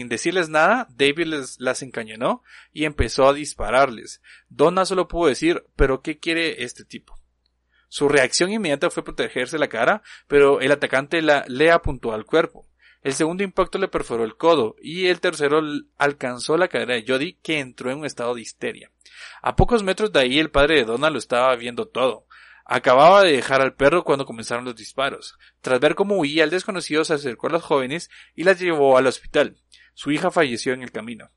decirles 0.08 0.48
nada, 0.48 0.88
David 0.92 1.26
les, 1.26 1.60
las 1.60 1.82
encañonó 1.82 2.42
y 2.72 2.86
empezó 2.86 3.28
a 3.28 3.34
dispararles. 3.34 4.22
Donna 4.48 4.86
solo 4.86 5.10
pudo 5.10 5.28
decir, 5.28 5.66
pero 5.76 6.02
¿qué 6.02 6.20
quiere 6.20 6.64
este 6.64 6.86
tipo? 6.86 7.20
Su 7.90 8.08
reacción 8.08 8.50
inmediata 8.50 8.90
fue 8.90 9.04
protegerse 9.04 9.60
la 9.60 9.68
cara, 9.68 10.02
pero 10.30 10.62
el 10.62 10.72
atacante 10.72 11.22
la, 11.22 11.44
le 11.50 11.70
apuntó 11.70 12.14
al 12.14 12.24
cuerpo. 12.24 12.66
El 13.02 13.14
segundo 13.14 13.44
impacto 13.44 13.80
le 13.80 13.88
perforó 13.88 14.24
el 14.24 14.38
codo 14.38 14.76
y 14.82 15.08
el 15.08 15.20
tercero 15.20 15.62
alcanzó 15.98 16.56
la 16.56 16.68
cadera 16.68 16.94
de 16.94 17.06
Jody 17.08 17.34
que 17.42 17.60
entró 17.60 17.90
en 17.90 18.00
un 18.00 18.06
estado 18.06 18.36
de 18.36 18.42
histeria. 18.42 18.92
A 19.42 19.56
pocos 19.56 19.82
metros 19.82 20.12
de 20.12 20.20
ahí 20.20 20.40
el 20.40 20.52
padre 20.52 20.76
de 20.76 20.86
Donna 20.86 21.10
lo 21.10 21.18
estaba 21.18 21.56
viendo 21.56 21.88
todo. 21.88 22.28
Acababa 22.64 23.24
de 23.24 23.34
dejar 23.34 23.60
al 23.62 23.74
perro 23.74 24.04
cuando 24.04 24.26
comenzaron 24.26 24.66
los 24.66 24.76
disparos. 24.76 25.38
Tras 25.62 25.80
ver 25.80 25.96
cómo 25.96 26.18
huía 26.18 26.44
el 26.44 26.52
desconocido 26.52 27.04
se 27.04 27.16
acercó 27.16 27.48
a 27.48 27.54
las 27.54 27.64
jóvenes 27.64 28.12
y 28.36 28.44
las 28.44 28.60
llevó 28.60 28.98
al 28.98 29.08
hospital. 29.08 29.58
Su 29.96 30.12
hija 30.12 30.30
falleció 30.30 30.74
en 30.74 30.84
el 30.84 30.92
camino. 30.92 31.32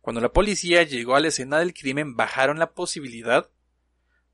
Cuando 0.00 0.22
la 0.22 0.32
policía 0.32 0.84
llegó 0.84 1.16
a 1.16 1.20
la 1.20 1.28
escena 1.28 1.58
del 1.58 1.74
crimen 1.74 2.16
bajaron 2.16 2.58
la 2.58 2.72
posibilidad 2.72 3.50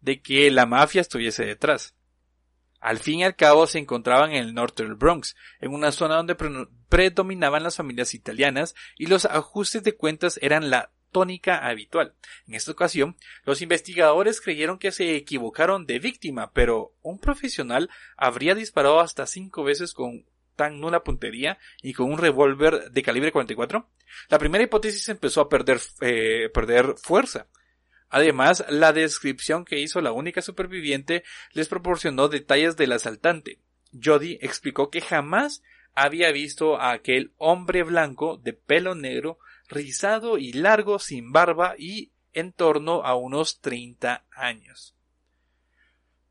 de 0.00 0.22
que 0.22 0.50
la 0.52 0.66
mafia 0.66 1.00
estuviese 1.00 1.44
detrás. 1.44 1.96
Al 2.84 2.98
fin 2.98 3.20
y 3.20 3.24
al 3.24 3.34
cabo 3.34 3.66
se 3.66 3.78
encontraban 3.78 4.32
en 4.32 4.44
el 4.44 4.52
norte 4.52 4.82
del 4.82 4.94
Bronx, 4.94 5.36
en 5.62 5.72
una 5.72 5.90
zona 5.90 6.16
donde 6.16 6.36
predominaban 6.90 7.62
las 7.62 7.76
familias 7.76 8.12
italianas 8.12 8.74
y 8.98 9.06
los 9.06 9.24
ajustes 9.24 9.82
de 9.84 9.96
cuentas 9.96 10.38
eran 10.42 10.68
la 10.68 10.90
tónica 11.10 11.66
habitual. 11.66 12.12
En 12.46 12.52
esta 12.52 12.72
ocasión, 12.72 13.16
los 13.46 13.62
investigadores 13.62 14.42
creyeron 14.42 14.78
que 14.78 14.92
se 14.92 15.16
equivocaron 15.16 15.86
de 15.86 15.98
víctima, 15.98 16.52
pero 16.52 16.92
un 17.00 17.18
profesional 17.18 17.88
habría 18.18 18.54
disparado 18.54 19.00
hasta 19.00 19.26
cinco 19.26 19.64
veces 19.64 19.94
con 19.94 20.26
tan 20.54 20.78
nula 20.78 21.02
puntería 21.04 21.56
y 21.80 21.94
con 21.94 22.12
un 22.12 22.18
revólver 22.18 22.90
de 22.90 23.02
calibre 23.02 23.32
44. 23.32 23.88
La 24.28 24.38
primera 24.38 24.62
hipótesis 24.62 25.08
empezó 25.08 25.40
a 25.40 25.48
perder, 25.48 25.80
eh, 26.02 26.50
perder 26.52 26.96
fuerza. 26.98 27.46
Además, 28.14 28.64
la 28.68 28.92
descripción 28.92 29.64
que 29.64 29.80
hizo 29.80 30.00
la 30.00 30.12
única 30.12 30.40
superviviente 30.40 31.24
les 31.52 31.66
proporcionó 31.66 32.28
detalles 32.28 32.76
del 32.76 32.92
asaltante. 32.92 33.58
Jody 33.92 34.38
explicó 34.40 34.88
que 34.88 35.00
jamás 35.00 35.64
había 35.96 36.30
visto 36.30 36.76
a 36.80 36.92
aquel 36.92 37.32
hombre 37.38 37.82
blanco 37.82 38.36
de 38.36 38.52
pelo 38.52 38.94
negro, 38.94 39.40
rizado 39.66 40.38
y 40.38 40.52
largo, 40.52 41.00
sin 41.00 41.32
barba 41.32 41.74
y 41.76 42.12
en 42.32 42.52
torno 42.52 43.02
a 43.02 43.16
unos 43.16 43.60
30 43.60 44.24
años. 44.30 44.94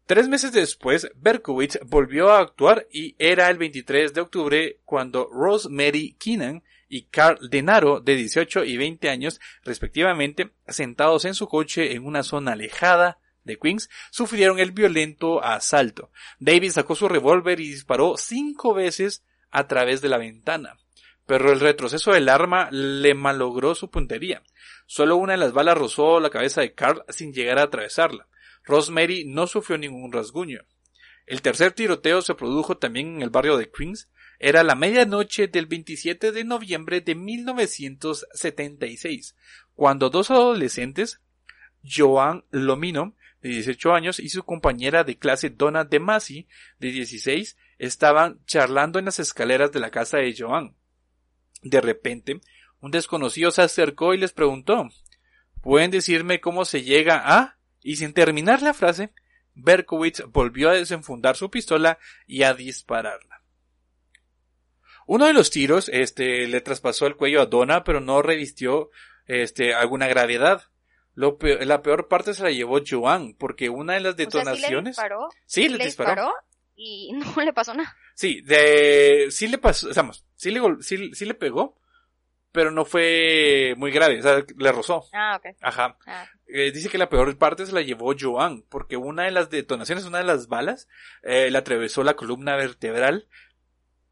Tres 0.06 0.30
meses 0.30 0.54
después, 0.54 1.12
Berkowitz 1.16 1.80
volvió 1.86 2.30
a 2.30 2.40
actuar 2.40 2.88
y 2.94 3.18
era 3.20 3.50
el 3.50 3.58
23 3.58 4.14
de 4.14 4.22
octubre 4.22 4.80
cuando 4.86 5.30
Rosemary 5.30 6.16
Keenan 6.18 6.64
y 6.94 7.06
Carl 7.06 7.50
Denaro, 7.50 8.02
de 8.02 8.16
18 8.16 8.66
y 8.66 8.78
20 8.78 9.10
años, 9.10 9.42
respectivamente, 9.64 10.52
sentados 10.68 11.26
en 11.26 11.34
su 11.34 11.48
coche 11.48 11.96
en 11.96 12.06
una 12.06 12.22
zona 12.22 12.52
alejada 12.52 13.18
de 13.44 13.58
Queens, 13.58 13.90
sufrieron 14.12 14.60
el 14.60 14.74
violento 14.74 15.44
asalto. 15.44 16.12
David 16.38 16.70
sacó 16.70 16.94
su 16.94 17.10
revólver 17.10 17.60
y 17.60 17.70
disparó 17.70 18.16
cinco 18.16 18.76
veces 18.76 19.26
a 19.50 19.68
través 19.68 20.02
de 20.02 20.10
la 20.10 20.20
ventana. 20.20 20.78
Pero 21.26 21.52
el 21.52 21.62
retroceso 21.62 22.12
del 22.12 22.30
arma 22.30 22.70
le 22.70 23.16
malogró 23.16 23.74
su 23.74 23.90
puntería. 23.90 24.44
Solo 24.86 25.16
una 25.16 25.34
de 25.34 25.40
las 25.40 25.52
balas 25.52 25.80
rozó 25.80 26.20
la 26.20 26.30
cabeza 26.30 26.62
de 26.62 26.76
Carl 26.76 27.04
sin 27.10 27.34
llegar 27.34 27.58
a 27.58 27.64
atravesarla. 27.64 28.28
Rosemary 28.66 29.26
no 29.26 29.48
sufrió 29.48 29.80
ningún 29.80 30.12
rasguño. 30.12 30.62
El 31.26 31.42
tercer 31.42 31.72
tiroteo 31.72 32.22
se 32.22 32.36
produjo 32.36 32.78
también 32.78 33.16
en 33.16 33.22
el 33.24 33.32
barrio 33.32 33.58
de 33.58 33.72
Queens, 33.72 34.10
era 34.40 34.64
la 34.64 34.76
medianoche 34.76 35.48
del 35.48 35.68
27 35.68 36.32
de 36.32 36.44
noviembre 36.44 37.02
de 37.02 37.16
1976, 37.16 39.36
cuando 39.76 40.10
dos 40.10 40.32
adolescentes, 40.32 41.22
Joan 41.84 42.46
Lomino, 42.52 43.16
de 43.42 43.50
18 43.50 43.94
años, 43.94 44.20
y 44.20 44.30
su 44.30 44.44
compañera 44.44 45.04
de 45.04 45.18
clase 45.18 45.50
Donna 45.50 45.84
De 45.84 46.00
Masi, 46.00 46.48
de 46.80 46.92
16, 46.92 47.58
estaban 47.78 48.40
charlando 48.46 49.00
en 49.00 49.06
las 49.06 49.20
escaleras 49.20 49.72
de 49.72 49.80
la 49.80 49.92
casa 49.92 50.18
de 50.18 50.36
Joan. 50.38 50.76
De 51.62 51.82
repente, 51.82 52.42
un 52.80 52.92
desconocido 52.92 53.52
se 53.52 53.62
acercó 53.62 54.14
y 54.14 54.18
les 54.18 54.34
preguntó 54.34 54.90
¿Pueden 55.62 55.92
decirme 55.92 56.42
cómo 56.42 56.66
se 56.66 56.84
llega 56.84 57.22
a? 57.26 57.58
Y 57.82 57.96
sin 57.96 58.14
terminar 58.14 58.62
la 58.62 58.74
frase, 58.74 59.12
Berkowitz 59.56 60.24
volvió 60.28 60.70
a 60.70 60.74
desenfundar 60.74 61.38
su 61.38 61.50
pistola 61.50 62.00
y 62.28 62.44
a 62.44 62.54
dispararla. 62.54 63.43
Uno 65.08 65.26
de 65.26 65.34
los 65.34 65.50
tiros, 65.50 65.90
este, 65.90 66.48
le 66.48 66.62
traspasó 66.62 67.08
el 67.08 67.16
cuello 67.16 67.42
a 67.42 67.46
Donna, 67.46 67.84
pero 67.84 68.00
no 68.00 68.22
revistió, 68.22 68.90
este, 69.26 69.74
alguna 69.74 70.08
gravedad. 70.08 70.64
Lo 71.16 71.38
la 71.42 71.82
peor 71.84 72.08
parte 72.08 72.34
se 72.34 72.44
la 72.44 72.52
llevó 72.52 72.80
Joan, 72.88 73.36
porque 73.36 73.70
una 73.70 73.94
de 73.94 74.00
las 74.00 74.16
detonaciones. 74.16 74.98
¿sí, 75.46 75.70
le 75.70 75.84
disparó. 75.84 76.34
y 76.76 77.12
no 77.38 77.44
le 77.44 77.54
pasó 77.54 77.74
nada. 77.74 77.96
Sí, 78.16 78.42
de, 78.42 79.28
sí 79.30 79.48
le 79.48 79.58
pasó, 79.58 79.90
digamos, 79.90 80.26
sí 80.36 80.52
le, 80.52 80.62
sí, 80.82 81.26
le 81.26 81.34
pegó, 81.34 81.80
pero 82.52 82.72
no 82.72 82.86
fue 82.86 83.74
muy 83.78 83.92
grave, 83.92 84.20
o 84.20 84.22
sea, 84.24 84.44
le 84.58 84.72
rozó. 84.72 85.06
Ah, 85.14 85.38
ok. 85.38 85.56
Ajá. 85.62 85.98
Ah. 86.06 86.26
Eh, 86.48 86.72
dice 86.72 86.90
que 86.90 87.00
la 87.00 87.10
peor 87.10 87.36
parte 87.38 87.66
se 87.66 87.74
la 87.74 87.82
llevó 87.82 88.14
Joan, 88.20 88.64
porque 88.70 88.98
una 88.98 89.24
de 89.24 89.32
las 89.32 89.50
detonaciones, 89.50 90.06
una 90.06 90.20
de 90.20 90.26
las 90.26 90.48
balas, 90.48 90.88
eh, 91.24 91.50
le 91.50 91.58
atravesó 91.58 92.04
la 92.04 92.16
columna 92.16 92.56
vertebral 92.56 93.28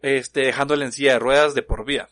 este, 0.02 0.42
dejándole 0.42 0.86
en 0.86 0.92
silla 0.92 1.14
de 1.14 1.20
ruedas 1.20 1.54
de 1.54 1.64
por 1.64 1.86
vida. 1.86 2.10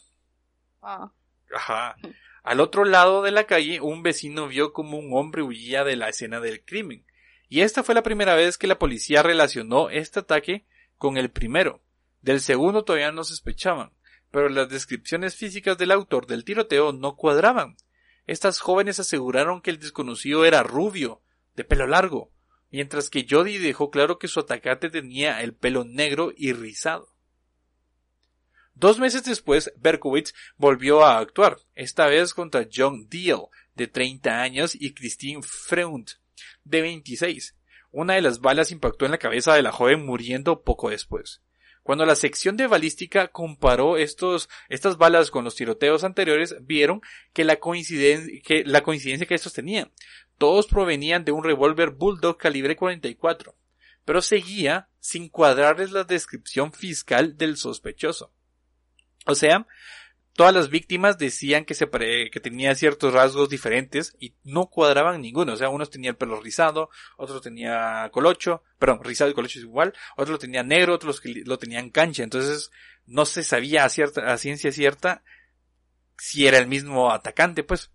Ah. 0.82 1.12
Ajá. 1.54 1.96
Al 2.44 2.62
otro 2.62 2.86
lado 2.86 3.22
de 3.22 3.32
la 3.32 3.46
calle, 3.46 3.82
un 3.82 4.02
vecino 4.04 4.48
vio 4.48 4.74
como 4.74 4.98
un 4.98 5.12
hombre 5.14 5.44
huía 5.44 5.84
de 5.84 5.96
la 5.96 6.10
escena 6.10 6.40
del 6.40 6.64
crimen. 6.64 7.06
Y 7.48 7.62
esta 7.62 7.84
fue 7.84 7.96
la 7.96 8.04
primera 8.04 8.36
vez 8.36 8.58
que 8.58 8.68
la 8.68 8.80
policía 8.80 9.24
relacionó 9.24 9.90
este 9.90 10.20
ataque 10.20 10.66
con 10.98 11.18
el 11.18 11.32
primero. 11.32 11.82
Del 12.22 12.42
segundo 12.42 12.84
todavía 12.84 13.12
no 13.12 13.24
sospechaban, 13.24 13.92
pero 14.32 14.50
las 14.50 14.70
descripciones 14.70 15.36
físicas 15.36 15.78
del 15.78 15.92
autor 15.92 16.28
del 16.28 16.44
tiroteo 16.44 16.92
no 16.92 17.16
cuadraban. 17.16 17.78
Estas 18.28 18.60
jóvenes 18.60 19.00
aseguraron 19.00 19.62
que 19.62 19.72
el 19.72 19.80
desconocido 19.80 20.46
era 20.46 20.62
rubio, 20.62 21.22
de 21.56 21.64
pelo 21.64 21.88
largo, 21.88 22.32
mientras 22.72 23.10
que 23.10 23.26
Jody 23.28 23.58
dejó 23.58 23.90
claro 23.90 24.20
que 24.20 24.28
su 24.28 24.40
atacante 24.40 24.90
tenía 24.90 25.42
el 25.42 25.54
pelo 25.54 25.84
negro 25.84 26.32
y 26.38 26.54
rizado. 26.54 27.10
Dos 28.80 28.98
meses 28.98 29.26
después, 29.26 29.74
Berkowitz 29.76 30.34
volvió 30.56 31.04
a 31.04 31.18
actuar, 31.18 31.58
esta 31.76 32.08
vez 32.08 32.34
contra 32.34 32.66
John 32.74 33.10
Deal, 33.10 33.48
de 33.76 33.88
30 33.88 34.42
años, 34.42 34.74
y 34.74 34.94
Christine 34.94 35.42
Freund, 35.44 36.12
de 36.64 36.82
26. 36.82 37.58
Una 37.92 38.14
de 38.14 38.22
las 38.22 38.40
balas 38.40 38.72
impactó 38.72 39.04
en 39.04 39.12
la 39.12 39.18
cabeza 39.18 39.54
de 39.54 39.64
la 39.64 39.74
joven 39.74 40.06
muriendo 40.06 40.62
poco 40.62 40.92
después. 40.92 41.42
Cuando 41.84 42.06
la 42.06 42.16
sección 42.16 42.56
de 42.56 42.68
balística 42.68 43.28
comparó 43.28 43.98
estos, 43.98 44.48
estas 44.70 44.98
balas 44.98 45.30
con 45.30 45.44
los 45.44 45.56
tiroteos 45.56 46.06
anteriores, 46.06 46.56
vieron 46.62 47.02
que 47.34 47.44
la 47.44 47.60
coincidencia 47.60 48.42
que, 48.42 48.64
la 48.64 48.80
coincidencia 48.80 49.28
que 49.28 49.36
estos 49.36 49.52
tenían. 49.52 49.92
Todos 50.38 50.68
provenían 50.68 51.26
de 51.26 51.34
un 51.34 51.44
revólver 51.44 51.90
Bulldog 51.90 52.38
calibre 52.38 52.78
44, 52.78 53.58
pero 54.06 54.22
seguía 54.22 54.88
sin 55.02 55.28
cuadrarles 55.28 55.92
la 55.92 56.06
descripción 56.06 56.72
fiscal 56.72 57.36
del 57.36 57.58
sospechoso. 57.58 58.32
O 59.30 59.36
sea, 59.36 59.66
todas 60.34 60.54
las 60.54 60.70
víctimas 60.70 61.18
decían 61.18 61.66
que 61.66 61.74
se 61.74 61.90
que 61.90 62.40
tenía 62.42 62.76
ciertos 62.76 63.14
rasgos 63.14 63.50
diferentes 63.50 64.16
y 64.20 64.36
no 64.44 64.68
cuadraban 64.68 65.22
ninguno. 65.22 65.54
O 65.54 65.58
sea, 65.58 65.70
unos 65.70 65.90
tenían 65.90 66.14
el 66.14 66.18
pelo 66.18 66.40
rizado, 66.40 66.90
otros 67.18 67.42
tenía 67.42 68.08
colocho, 68.12 68.64
perdón, 68.78 69.04
rizado 69.04 69.30
y 69.30 69.34
colocho 69.34 69.60
es 69.60 69.66
igual, 69.66 69.94
otros 70.16 70.30
lo 70.30 70.40
tenían 70.40 70.70
negro, 70.70 70.96
otros 70.96 71.22
lo 71.26 71.58
tenían 71.58 71.90
cancha. 71.90 72.24
Entonces, 72.24 72.72
no 73.06 73.26
se 73.26 73.44
sabía 73.44 73.84
a, 73.84 73.90
cierta, 73.90 74.32
a 74.32 74.38
ciencia 74.38 74.72
cierta 74.72 75.24
si 76.18 76.48
era 76.48 76.58
el 76.58 76.68
mismo 76.68 77.12
atacante, 77.12 77.64
pues. 77.64 77.92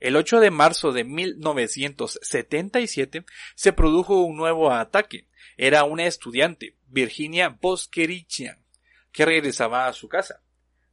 El 0.00 0.14
8 0.14 0.38
de 0.40 0.50
marzo 0.50 0.92
de 0.92 1.04
1977 1.04 3.24
se 3.54 3.72
produjo 3.72 4.20
un 4.22 4.36
nuevo 4.36 4.70
ataque. 4.70 5.26
Era 5.56 5.84
una 5.84 6.04
estudiante, 6.06 6.76
Virginia 6.86 7.48
Boskerichian, 7.48 8.58
que 9.12 9.24
regresaba 9.24 9.86
a 9.86 9.92
su 9.92 10.08
casa. 10.08 10.40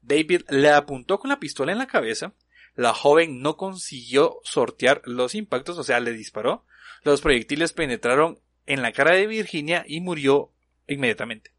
David 0.02 0.44
le 0.50 0.70
apuntó 0.70 1.20
con 1.20 1.30
la 1.30 1.40
pistola 1.40 1.72
en 1.72 1.78
la 1.78 1.88
cabeza. 1.88 2.34
La 2.76 2.94
joven 2.94 3.42
no 3.42 3.58
consiguió 3.58 4.40
sortear 4.44 5.02
los 5.06 5.36
impactos, 5.36 5.78
o 5.78 5.84
sea, 5.84 6.00
le 6.00 6.12
disparó. 6.12 6.66
Los 7.04 7.22
proyectiles 7.22 7.74
penetraron 7.74 8.40
en 8.66 8.82
la 8.82 8.92
cara 8.92 9.16
de 9.16 9.28
Virginia 9.28 9.84
y 9.88 10.02
murió 10.02 10.52
inmediatamente. 10.88 11.52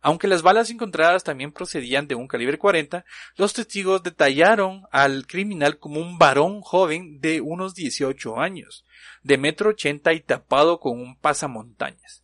Aunque 0.00 0.28
las 0.28 0.42
balas 0.42 0.68
encontradas 0.68 1.24
también 1.24 1.50
procedían 1.50 2.06
de 2.06 2.14
un 2.14 2.28
calibre 2.28 2.58
40, 2.58 3.06
los 3.36 3.54
testigos 3.54 4.02
detallaron 4.02 4.82
al 4.92 5.26
criminal 5.26 5.78
como 5.78 5.98
un 5.98 6.18
varón 6.18 6.60
joven 6.60 7.20
de 7.20 7.40
unos 7.40 7.74
18 7.74 8.38
años, 8.38 8.84
de 9.22 9.38
metro 9.38 9.70
ochenta 9.70 10.12
y 10.12 10.20
tapado 10.20 10.78
con 10.78 11.00
un 11.00 11.16
pasamontañas. 11.16 12.23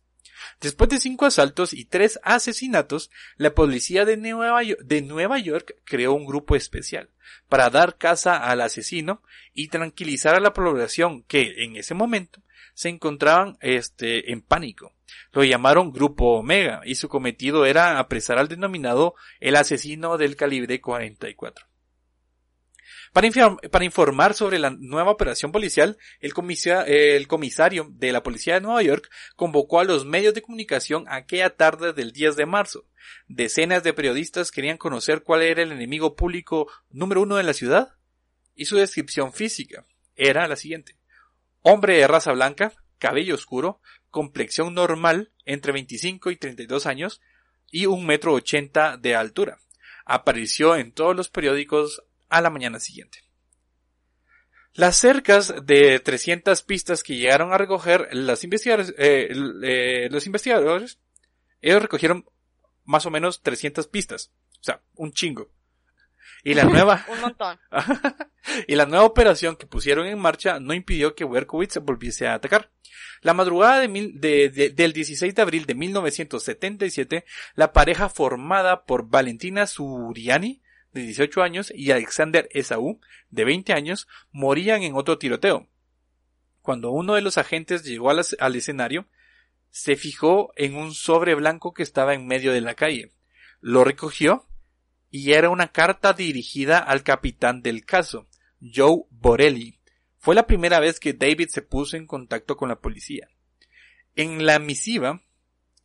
Después 0.59 0.89
de 0.89 0.99
cinco 0.99 1.25
asaltos 1.25 1.73
y 1.73 1.85
tres 1.85 2.19
asesinatos, 2.23 3.11
la 3.37 3.53
policía 3.53 4.05
de 4.05 4.17
Nueva, 4.17 5.39
York, 5.39 5.75
creó 5.83 6.13
un 6.13 6.25
grupo 6.25 6.55
especial 6.55 7.09
para 7.49 7.69
dar 7.69 7.97
caza 7.97 8.37
al 8.37 8.61
asesino 8.61 9.21
y 9.53 9.69
tranquilizar 9.69 10.35
a 10.35 10.39
la 10.39 10.53
población 10.53 11.23
que 11.23 11.63
en 11.63 11.75
ese 11.75 11.93
momento 11.93 12.41
se 12.73 12.89
encontraban 12.89 13.57
este, 13.61 14.31
en 14.31 14.41
pánico. 14.41 14.93
Lo 15.33 15.43
llamaron 15.43 15.91
Grupo 15.91 16.37
Omega 16.37 16.81
y 16.85 16.95
su 16.95 17.09
cometido 17.09 17.65
era 17.65 17.99
apresar 17.99 18.37
al 18.37 18.47
denominado 18.47 19.15
el 19.39 19.55
asesino 19.55 20.17
del 20.17 20.35
calibre 20.35 20.81
44. 20.81 21.70
Para, 23.13 23.83
informar 23.83 24.33
sobre 24.35 24.57
la 24.57 24.69
nueva 24.69 25.11
operación 25.11 25.51
policial, 25.51 25.97
el, 26.21 26.31
el, 26.87 27.27
comisario 27.27 27.89
de 27.91 28.11
la 28.13 28.23
Policía 28.23 28.53
de 28.53 28.61
Nueva 28.61 28.81
York 28.83 29.09
convocó 29.35 29.81
a 29.81 29.83
los 29.83 30.05
medios 30.05 30.33
de 30.33 30.41
comunicación 30.41 31.03
aquella 31.09 31.49
tarde 31.49 31.91
del 31.91 32.13
10 32.13 32.37
de 32.37 32.45
marzo. 32.45 32.85
Decenas 33.27 33.83
de 33.83 33.91
periodistas 33.91 34.49
querían 34.49 34.77
conocer 34.77 35.23
cuál 35.23 35.41
era 35.41 35.61
el 35.61 35.73
enemigo 35.73 36.15
público 36.15 36.71
número 36.89 37.23
uno 37.23 37.35
de 37.35 37.43
la 37.43 37.53
ciudad 37.53 37.95
y 38.55 38.65
su 38.65 38.77
descripción 38.77 39.33
física 39.33 39.85
era 40.15 40.47
la 40.47 40.55
siguiente. 40.55 40.95
Hombre 41.63 41.97
de 41.97 42.07
raza 42.07 42.31
blanca, 42.31 42.73
cabello 42.97 43.35
oscuro, 43.35 43.81
complexión 44.09 44.73
normal, 44.73 45.33
entre 45.45 45.73
25 45.73 46.31
y 46.31 46.37
32 46.37 46.85
años, 46.85 47.21
y 47.69 47.87
un 47.87 48.05
metro 48.05 48.33
ochenta 48.33 48.95
de 48.95 49.15
altura. 49.15 49.57
Apareció 50.05 50.77
en 50.77 50.93
todos 50.93 51.15
los 51.15 51.29
periódicos 51.29 52.03
a 52.31 52.41
la 52.41 52.49
mañana 52.49 52.79
siguiente. 52.79 53.19
Las 54.73 54.95
cercas 54.95 55.53
de 55.65 55.99
300 55.99 56.61
pistas 56.63 57.03
que 57.03 57.17
llegaron 57.17 57.51
a 57.51 57.57
recoger 57.57 58.07
los 58.13 58.43
investigadores, 58.45 58.95
eh, 58.97 59.29
eh, 59.63 60.07
los 60.09 60.25
investigadores, 60.25 60.97
ellos 61.61 61.81
recogieron 61.81 62.25
más 62.85 63.05
o 63.05 63.11
menos 63.11 63.41
300 63.41 63.87
pistas. 63.87 64.31
O 64.61 64.63
sea, 64.63 64.81
un 64.95 65.11
chingo. 65.11 65.51
Y 66.43 66.53
la 66.53 66.63
nueva... 66.65 67.05
Un 67.09 67.19
montón. 67.19 67.59
y 68.67 68.75
la 68.75 68.85
nueva 68.85 69.03
operación 69.03 69.57
que 69.57 69.67
pusieron 69.67 70.07
en 70.07 70.17
marcha 70.17 70.61
no 70.61 70.73
impidió 70.73 71.15
que 71.15 71.25
Werkowitz 71.25 71.77
volviese 71.79 72.27
a 72.27 72.35
atacar. 72.35 72.71
La 73.21 73.33
madrugada 73.33 73.79
de 73.79 73.89
mil, 73.89 74.21
de, 74.21 74.49
del 74.73 74.93
16 74.93 75.35
de 75.35 75.41
abril 75.41 75.65
de 75.65 75.75
1977, 75.75 77.25
la 77.55 77.73
pareja 77.73 78.07
formada 78.07 78.85
por 78.85 79.09
Valentina 79.09 79.67
Suriani, 79.67 80.61
de 80.93 81.01
18 81.01 81.41
años, 81.41 81.71
y 81.75 81.91
Alexander 81.91 82.47
Esaú, 82.51 82.99
de 83.29 83.45
20 83.45 83.73
años, 83.73 84.07
morían 84.31 84.83
en 84.83 84.95
otro 84.95 85.17
tiroteo. 85.17 85.67
Cuando 86.61 86.91
uno 86.91 87.15
de 87.15 87.21
los 87.21 87.37
agentes 87.37 87.83
llegó 87.83 88.09
al, 88.09 88.21
al 88.39 88.55
escenario, 88.55 89.07
se 89.69 89.95
fijó 89.95 90.51
en 90.55 90.75
un 90.75 90.93
sobre 90.93 91.33
blanco 91.35 91.73
que 91.73 91.83
estaba 91.83 92.13
en 92.13 92.27
medio 92.27 92.51
de 92.51 92.61
la 92.61 92.75
calle. 92.75 93.11
Lo 93.61 93.83
recogió 93.83 94.45
y 95.09 95.33
era 95.33 95.49
una 95.49 95.71
carta 95.71 96.13
dirigida 96.13 96.79
al 96.79 97.03
capitán 97.03 97.61
del 97.61 97.85
caso, 97.85 98.27
Joe 98.61 99.03
Borelli. 99.09 99.79
Fue 100.17 100.35
la 100.35 100.45
primera 100.45 100.79
vez 100.79 100.99
que 100.99 101.13
David 101.13 101.49
se 101.49 101.61
puso 101.61 101.97
en 101.97 102.05
contacto 102.05 102.55
con 102.55 102.69
la 102.69 102.79
policía. 102.79 103.29
En 104.15 104.45
la 104.45 104.59
misiva, 104.59 105.21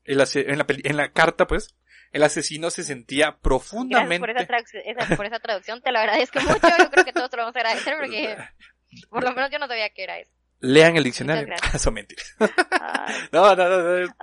en 0.05 0.97
la, 0.97 1.13
carta 1.13 1.47
pues, 1.47 1.75
el 2.17 2.23
asesino 2.23 2.71
se 2.71 2.83
sentía 2.83 3.37
profundamente... 3.37 4.21
por 4.21 4.31
esa, 4.31 5.17
por 5.17 5.27
esa 5.27 5.39
traducción, 5.39 5.83
te 5.83 5.93
lo 5.93 5.99
agradezco 5.99 6.41
mucho, 6.41 6.67
yo 6.79 6.91
creo 6.91 7.05
que 7.05 7.13
todos 7.13 7.29
te 7.29 7.37
lo 7.37 7.43
vamos 7.43 7.57
a 7.57 7.59
agradecer 7.59 7.95
porque 7.99 8.37
por 9.11 9.23
lo 9.23 9.35
menos 9.35 9.51
yo 9.51 9.59
no 9.59 9.69
sabía 9.69 9.91
que 9.91 10.03
era 10.03 10.19
eso. 10.19 10.33
Lean 10.61 10.97
el 10.97 11.05
diccionario. 11.05 11.55
Son 11.79 11.93
mentiras. 11.93 12.35
no, 13.33 13.55
no, 13.55 13.69
no, 13.69 13.99
no. 14.01 14.17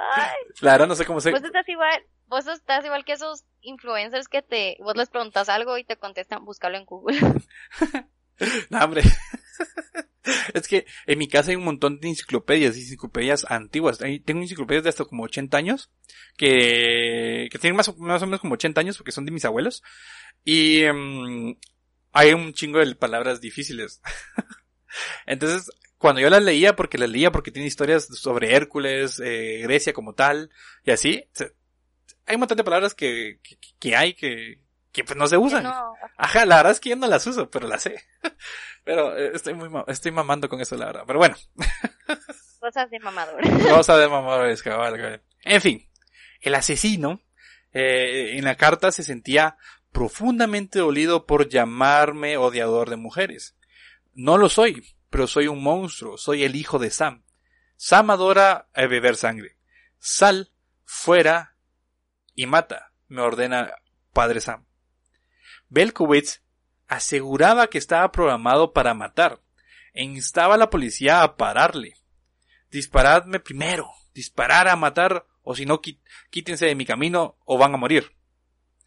Claro, 0.59 0.87
no 0.87 0.95
sé 0.95 1.05
cómo 1.05 1.21
se... 1.21 1.29
Pues 1.29 1.43
estás 1.43 1.69
igual, 1.69 2.03
vos 2.25 2.47
estás 2.47 2.83
igual 2.83 3.05
que 3.05 3.13
esos 3.13 3.45
influencers 3.61 4.27
que 4.27 4.41
te, 4.41 4.75
vos 4.79 4.97
les 4.97 5.09
preguntas 5.09 5.47
algo 5.47 5.77
y 5.77 5.83
te 5.83 5.95
contestan, 5.95 6.43
búscalo 6.43 6.77
en 6.77 6.85
Google. 6.85 7.19
no, 8.71 8.83
hombre. 8.83 9.03
es 10.53 10.67
que 10.67 10.85
en 11.05 11.19
mi 11.19 11.27
casa 11.27 11.51
hay 11.51 11.57
un 11.57 11.65
montón 11.65 11.99
de 11.99 12.09
enciclopedias, 12.09 12.75
enciclopedias 12.75 13.45
antiguas. 13.49 13.99
Tengo 14.25 14.41
enciclopedias 14.41 14.83
de 14.83 14.89
hasta 14.89 15.05
como 15.05 15.23
80 15.23 15.57
años, 15.57 15.91
que, 16.37 17.47
que 17.51 17.59
tienen 17.59 17.77
más, 17.77 17.95
más 17.97 18.21
o 18.21 18.25
menos 18.25 18.41
como 18.41 18.55
80 18.55 18.79
años 18.81 18.97
porque 18.97 19.11
son 19.11 19.25
de 19.25 19.31
mis 19.31 19.45
abuelos. 19.45 19.83
Y 20.43 20.81
em, 20.81 21.55
hay 22.11 22.33
un 22.33 22.53
chingo 22.53 22.79
de 22.79 22.95
palabras 22.95 23.41
difíciles. 23.41 24.01
Entonces, 25.25 25.71
cuando 25.97 26.21
yo 26.21 26.29
las 26.29 26.43
leía, 26.43 26.75
porque 26.75 26.97
las 26.97 27.09
leía 27.09 27.31
porque 27.31 27.51
tiene 27.51 27.67
historias 27.67 28.05
sobre 28.05 28.53
Hércules, 28.53 29.21
eh, 29.23 29.61
Grecia 29.63 29.93
como 29.93 30.13
tal, 30.13 30.49
y 30.83 30.91
así, 30.91 31.23
hay 32.25 32.35
un 32.35 32.39
montón 32.39 32.57
de 32.57 32.63
palabras 32.63 32.93
que, 32.93 33.39
que, 33.79 33.95
hay 33.95 34.13
que, 34.13 34.59
que 34.93 35.03
pues 35.03 35.17
no 35.17 35.27
se 35.27 35.37
usan. 35.37 35.65
Ajá, 36.17 36.45
la 36.45 36.57
verdad 36.57 36.71
es 36.71 36.79
que 36.79 36.91
yo 36.91 36.95
no 36.95 37.07
las 37.07 37.25
uso, 37.25 37.49
pero 37.49 37.67
las 37.67 37.81
sé. 37.81 38.01
pero 38.85 39.17
eh, 39.17 39.31
estoy 39.33 39.55
muy, 39.55 39.69
estoy 39.87 40.11
mamando 40.11 40.47
con 40.47 40.61
eso, 40.61 40.77
la 40.77 40.85
verdad. 40.85 41.03
Pero 41.05 41.19
bueno. 41.19 41.35
Cosas 42.59 42.89
de 42.89 42.99
mamadores. 42.99 43.51
Cosas 43.67 43.99
de 43.99 44.07
mamadores, 44.07 44.61
cabal, 44.61 45.21
En 45.41 45.61
fin, 45.61 45.89
el 46.39 46.55
asesino, 46.55 47.21
eh, 47.73 48.37
en 48.37 48.45
la 48.45 48.55
carta 48.55 48.91
se 48.91 49.03
sentía 49.03 49.57
profundamente 49.91 50.79
dolido 50.79 51.25
por 51.25 51.49
llamarme 51.49 52.37
odiador 52.37 52.89
de 52.89 52.95
mujeres. 52.95 53.57
No 54.13 54.37
lo 54.37 54.47
soy, 54.47 54.95
pero 55.09 55.27
soy 55.27 55.47
un 55.47 55.61
monstruo, 55.61 56.17
soy 56.17 56.43
el 56.43 56.55
hijo 56.55 56.77
de 56.77 56.91
Sam. 56.91 57.23
Sam 57.75 58.11
adora 58.11 58.69
eh, 58.75 58.87
beber 58.87 59.15
sangre. 59.15 59.57
Sal 59.97 60.51
fuera 60.85 61.55
y 62.35 62.45
mata, 62.45 62.93
me 63.07 63.21
ordena 63.21 63.73
Padre 64.13 64.39
Sam. 64.39 64.65
Belkowitz 65.73 66.41
aseguraba 66.87 67.67
que 67.67 67.79
estaba 67.79 68.11
programado 68.11 68.73
para 68.73 68.93
matar 68.93 69.41
e 69.93 70.03
instaba 70.03 70.53
a 70.53 70.57
la 70.57 70.69
policía 70.69 71.23
a 71.23 71.35
pararle. 71.35 71.95
Disparadme 72.69 73.39
primero, 73.39 73.89
disparar 74.13 74.67
a 74.67 74.75
matar 74.75 75.25
o 75.41 75.55
si 75.55 75.65
no 75.65 75.81
quítense 76.29 76.67
de 76.67 76.75
mi 76.75 76.85
camino 76.85 77.37
o 77.43 77.57
van 77.57 77.73
a 77.73 77.77
morir. 77.77 78.15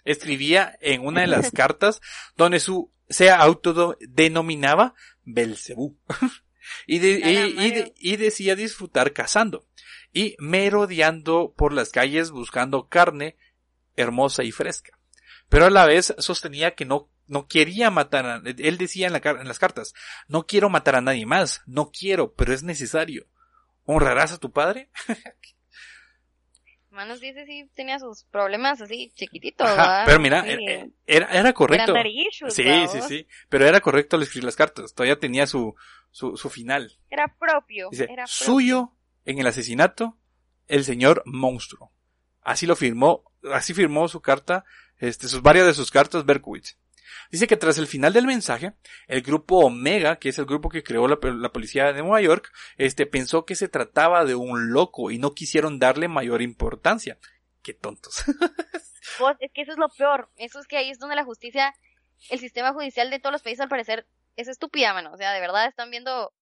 Escribía 0.05 0.79
en 0.81 1.05
una 1.05 1.23
de 1.23 1.27
las 1.27 1.51
cartas 1.61 2.01
donde 2.37 2.61
su 2.61 2.93
se 3.09 3.31
autodenominaba 3.31 4.95
Belcebú 5.25 5.99
y, 6.87 6.99
y 6.99 8.17
decía 8.17 8.55
disfrutar 8.55 9.13
cazando 9.13 9.67
y 10.13 10.37
merodeando 10.39 11.53
por 11.57 11.73
las 11.73 11.91
calles 11.91 12.31
buscando 12.31 12.89
carne 12.89 13.37
hermosa 13.97 14.45
y 14.45 14.53
fresca. 14.53 14.97
Pero 15.49 15.67
a 15.67 15.71
la 15.71 15.87
vez 15.87 16.15
sostenía 16.19 16.75
que 16.75 16.85
no, 16.85 17.09
no 17.27 17.47
quería 17.47 17.91
matar 17.91 18.27
a, 18.27 18.43
él 18.45 18.79
decía 18.79 19.07
en, 19.07 19.13
la, 19.13 19.19
en 19.19 19.49
las 19.49 19.59
cartas, 19.59 19.95
no 20.29 20.47
quiero 20.47 20.71
matar 20.71 20.97
a 20.97 21.01
nadie 21.01 21.27
más, 21.27 21.63
no 21.67 21.91
quiero, 21.91 22.33
pero 22.35 22.53
es 22.53 22.63
necesario. 22.63 23.27
¿Honrarás 23.85 24.33
a 24.33 24.39
tu 24.39 24.51
padre? 24.51 24.91
Manos 26.91 27.21
dice 27.21 27.45
sí 27.45 27.71
tenía 27.75 27.99
sus 27.99 28.25
problemas 28.25 28.81
así 28.81 29.13
chiquititos. 29.15 29.69
pero 30.07 30.19
mira, 30.19 30.49
eh, 30.49 30.57
eh, 30.67 30.91
era, 31.07 31.27
era 31.27 31.53
correcto. 31.53 31.93
sí, 32.49 32.65
sí, 32.89 33.01
sí. 33.07 33.29
Pero 33.51 33.67
era 33.67 33.81
correcto 33.81 34.17
al 34.17 34.23
escribir 34.23 34.45
las 34.45 34.57
cartas. 34.57 34.95
Todavía 34.95 35.19
tenía 35.19 35.47
su, 35.47 35.75
su, 36.11 36.39
su 36.39 36.49
final. 36.49 36.99
Era 37.11 37.29
propio. 37.39 37.91
era 37.93 38.27
Suyo 38.27 38.93
en 39.27 39.39
el 39.39 39.47
asesinato 39.47 40.17
el 40.69 40.85
señor 40.85 41.23
monstruo. 41.27 41.93
Así 42.43 42.67
lo 42.67 42.77
firmó, 42.77 43.25
así 43.53 43.75
firmó 43.75 44.09
su 44.09 44.21
carta, 44.21 44.65
este, 44.99 45.29
sus 45.29 45.43
varias 45.43 45.67
de 45.67 45.75
sus 45.75 45.91
cartas 45.91 46.25
Berkowitz. 46.25 46.77
Dice 47.31 47.47
que 47.47 47.57
tras 47.57 47.79
el 47.79 47.87
final 47.87 48.13
del 48.13 48.27
mensaje, 48.27 48.75
el 49.09 49.23
grupo 49.23 49.59
Omega, 49.59 50.17
que 50.17 50.29
es 50.29 50.39
el 50.39 50.47
grupo 50.47 50.69
que 50.69 50.83
creó 50.83 51.09
la, 51.09 51.19
policía 51.19 51.93
de 51.93 52.03
Nueva 52.03 52.21
York, 52.21 52.53
este, 52.77 53.07
pensó 53.07 53.45
que 53.45 53.57
se 53.57 53.69
trataba 53.69 54.25
de 54.25 54.35
un 54.35 54.73
loco 54.73 55.11
y 55.11 55.19
no 55.19 55.35
quisieron 55.35 55.79
darle 55.79 56.09
mayor 56.09 56.43
importancia. 56.43 57.19
Qué 57.63 57.75
tontos. 57.75 58.25
Pues, 59.19 59.37
es 59.39 59.53
que 59.53 59.63
eso 59.63 59.73
es 59.73 59.79
lo 59.79 59.89
peor. 59.89 60.29
Eso 60.37 60.59
es 60.59 60.67
que 60.67 60.77
ahí 60.77 60.91
es 60.91 60.99
donde 60.99 61.15
la 61.15 61.25
justicia, 61.25 61.75
el 62.29 62.41
sistema 62.41 62.73
judicial 62.73 63.09
de 63.09 63.21
todos 63.21 63.33
los 63.33 63.43
países 63.43 63.61
al 63.61 63.69
parecer 63.69 64.05
es 64.35 64.49
estúpida, 64.49 64.93
mano. 64.93 65.13
O 65.13 65.17
sea, 65.17 65.33
de 65.33 65.41
verdad 65.41 65.67
están 65.67 65.91
viendo 65.91 66.35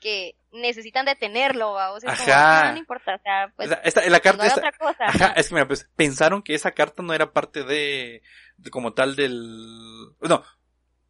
que 0.00 0.36
necesitan 0.52 1.04
detenerlo, 1.06 1.72
vamos. 1.74 2.02
Es 2.04 2.10
como, 2.18 2.32
Ajá. 2.32 2.64
no, 2.66 2.72
no 2.72 2.78
importa, 2.78 3.14
o 3.14 3.22
sea, 3.22 3.52
pues, 3.56 3.70
esta- 3.84 4.08
la 4.08 4.20
carta 4.20 4.38
no 4.38 4.42
haga 4.44 4.54
esta- 4.54 4.68
otra 4.68 4.78
cosa. 4.78 5.04
Ajá, 5.06 5.32
es 5.36 5.48
que 5.48 5.54
mira, 5.54 5.66
pues 5.68 5.88
pensaron 5.96 6.42
que 6.42 6.54
esa 6.54 6.70
carta 6.72 7.02
no 7.02 7.12
era 7.12 7.32
parte 7.32 7.64
de, 7.64 8.22
de 8.56 8.70
como 8.70 8.92
tal 8.94 9.16
del, 9.16 10.08
no, 10.20 10.42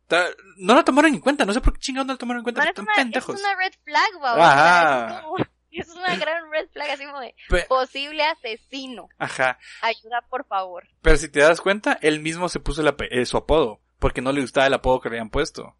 ta- 0.06 0.28
no 0.56 0.74
la 0.74 0.84
tomaron 0.84 1.14
en 1.14 1.20
cuenta, 1.20 1.44
no 1.44 1.52
sé 1.52 1.60
por 1.60 1.74
qué 1.74 1.80
chingados 1.80 2.06
no 2.06 2.14
la 2.14 2.18
tomaron 2.18 2.40
en 2.40 2.44
cuenta, 2.44 2.64
están 2.64 2.84
una, 2.84 2.94
pendejos. 2.94 3.34
es 3.36 3.40
una 3.40 3.54
red 3.56 3.72
flag, 3.84 4.10
vamos. 4.20 4.44
Ajá. 4.46 4.94
O 5.04 5.08
sea, 5.08 5.16
es, 5.18 5.22
como- 5.22 5.36
es 5.70 5.88
una 5.90 6.16
gran 6.16 6.50
red 6.50 6.68
flag, 6.72 6.90
así 6.90 7.04
como 7.04 7.20
de 7.20 7.34
posible 7.68 8.24
asesino. 8.24 9.08
Ajá, 9.18 9.58
Ayuda, 9.82 10.22
por 10.28 10.44
favor. 10.46 10.88
pero 11.02 11.16
si 11.16 11.28
te 11.28 11.40
das 11.40 11.60
cuenta, 11.60 11.98
él 12.02 12.20
mismo 12.20 12.48
se 12.48 12.58
puso 12.58 12.82
eh, 13.10 13.26
su 13.26 13.36
apodo, 13.36 13.80
porque 13.98 14.20
no 14.22 14.32
le 14.32 14.40
gustaba 14.40 14.66
el 14.66 14.74
apodo 14.74 15.00
que 15.00 15.08
le 15.10 15.16
habían 15.16 15.30
puesto. 15.30 15.76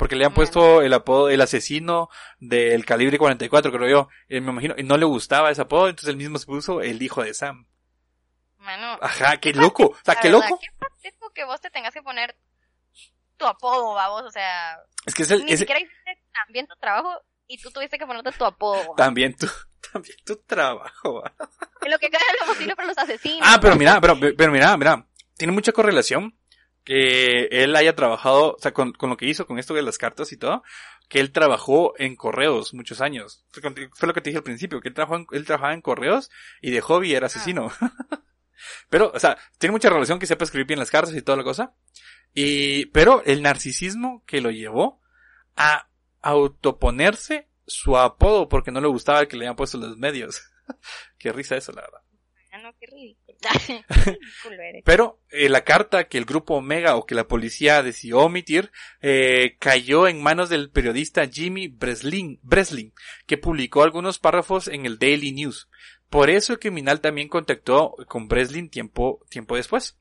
Porque 0.00 0.16
le 0.16 0.24
Bueno. 0.24 0.34
puesto 0.34 0.82
el 0.82 0.92
apodo, 0.94 1.28
el 1.28 1.40
asesino 1.40 2.08
del 2.40 2.84
calibre 2.84 3.18
44, 3.18 3.70
creo 3.70 3.88
yo, 3.88 4.08
eh, 4.28 4.40
me 4.40 4.50
imagino, 4.50 4.74
y 4.76 4.82
no 4.82 4.96
le 4.96 5.04
gustaba 5.04 5.50
ese 5.50 5.60
apodo, 5.62 5.88
entonces 5.88 6.08
él 6.08 6.16
mismo 6.16 6.38
se 6.38 6.46
puso 6.46 6.80
el 6.80 7.00
hijo 7.02 7.22
de 7.22 7.34
Sam. 7.34 7.66
Mano, 8.58 8.98
Ajá, 9.00 9.36
qué 9.36 9.52
loco, 9.52 9.84
o 9.88 9.96
sea, 10.04 10.16
qué 10.16 10.28
verdad, 10.30 10.48
loco. 10.48 10.58
Qué 10.60 10.68
patético 10.78 11.30
que 11.32 11.44
vos 11.44 11.60
te 11.60 11.70
tengas 11.70 11.94
que 11.94 12.02
poner 12.02 12.34
tu 13.36 13.46
apodo, 13.46 13.94
vamos. 13.94 14.22
O 14.24 14.30
sea, 14.30 14.78
Es 15.06 15.14
que 15.14 15.22
es 15.22 15.30
el, 15.30 15.44
ni 15.44 15.52
es- 15.52 15.60
siquiera 15.60 15.80
hiciste 15.80 16.18
tan 16.32 16.52
bien 16.52 16.66
tu 16.66 16.74
trabajo 16.76 17.10
y 17.46 17.60
tú 17.60 17.70
tuviste 17.70 17.98
que 17.98 18.06
ponerte 18.06 18.32
tu 18.32 18.44
apodo. 18.44 18.94
también 18.96 19.34
tu, 19.36 19.46
también 19.92 20.16
tu 20.24 20.36
trabajo, 20.36 21.22
¿va? 21.22 21.32
En 21.82 21.90
lo 21.90 21.98
que 21.98 22.10
cae 22.10 22.20
lo 22.40 22.46
posible 22.46 22.74
para 22.76 22.88
los 22.88 22.98
asesinos. 22.98 23.48
Ah, 23.50 23.58
pero 23.60 23.76
mira, 23.76 24.00
pero, 24.00 24.18
pero 24.36 24.52
mira, 24.52 24.76
mira, 24.76 25.06
tiene 25.36 25.52
mucha 25.52 25.72
correlación 25.72 26.36
que 26.84 27.44
él 27.50 27.76
haya 27.76 27.94
trabajado, 27.94 28.54
o 28.54 28.58
sea, 28.58 28.72
con, 28.72 28.92
con 28.92 29.10
lo 29.10 29.16
que 29.16 29.26
hizo, 29.26 29.46
con 29.46 29.58
esto 29.58 29.74
de 29.74 29.82
las 29.82 29.98
cartas 29.98 30.32
y 30.32 30.36
todo, 30.36 30.62
que 31.08 31.20
él 31.20 31.32
trabajó 31.32 31.94
en 31.98 32.16
correos 32.16 32.72
muchos 32.74 33.00
años. 33.00 33.44
Fue 33.52 34.06
lo 34.08 34.14
que 34.14 34.20
te 34.20 34.30
dije 34.30 34.38
al 34.38 34.44
principio, 34.44 34.80
que 34.80 34.88
él, 34.88 34.94
trabajó 34.94 35.16
en- 35.16 35.26
él 35.32 35.44
trabajaba 35.44 35.74
en 35.74 35.82
correos 35.82 36.30
y 36.60 36.70
de 36.70 36.80
hobby 36.80 37.14
era 37.14 37.26
asesino. 37.26 37.70
pero, 38.88 39.10
o 39.14 39.18
sea, 39.18 39.36
tiene 39.58 39.72
mucha 39.72 39.90
relación 39.90 40.18
que 40.18 40.26
sepa 40.26 40.44
escribir 40.44 40.66
bien 40.66 40.78
las 40.78 40.90
cartas 40.90 41.14
y 41.14 41.22
toda 41.22 41.36
la 41.38 41.44
cosa. 41.44 41.74
Y, 42.32 42.86
pero 42.86 43.22
el 43.24 43.42
narcisismo 43.42 44.22
que 44.26 44.40
lo 44.40 44.50
llevó 44.50 45.00
a 45.56 45.88
autoponerse 46.22 47.48
su 47.66 47.96
apodo 47.96 48.48
porque 48.48 48.70
no 48.70 48.80
le 48.80 48.88
gustaba 48.88 49.26
que 49.26 49.36
le 49.36 49.44
hayan 49.46 49.56
puesto 49.56 49.78
los 49.78 49.96
medios. 49.96 50.40
Qué 51.18 51.32
risa 51.32 51.56
eso, 51.56 51.72
la 51.72 51.82
verdad. 51.82 52.00
No, 52.70 52.76
qué 52.78 52.86
ridículo. 52.86 53.36
Qué 53.66 54.10
ridículo 54.10 54.62
eres. 54.62 54.82
Pero 54.84 55.20
eh, 55.30 55.48
la 55.48 55.64
carta 55.64 56.04
que 56.08 56.18
el 56.18 56.24
grupo 56.24 56.54
Omega 56.54 56.96
o 56.96 57.06
que 57.06 57.14
la 57.14 57.26
policía 57.26 57.82
decidió 57.82 58.18
omitir 58.18 58.70
eh, 59.00 59.56
cayó 59.58 60.06
en 60.08 60.22
manos 60.22 60.48
del 60.50 60.70
periodista 60.70 61.26
Jimmy 61.26 61.68
Breslin, 61.68 62.38
Breslin, 62.42 62.92
que 63.26 63.38
publicó 63.38 63.82
algunos 63.82 64.18
párrafos 64.18 64.68
en 64.68 64.84
el 64.86 64.98
Daily 64.98 65.32
News. 65.32 65.68
Por 66.10 66.28
eso 66.28 66.52
el 66.52 66.58
criminal 66.58 67.00
también 67.00 67.28
contactó 67.28 67.94
con 68.08 68.28
Breslin 68.28 68.68
tiempo, 68.68 69.24
tiempo 69.30 69.56
después. 69.56 69.96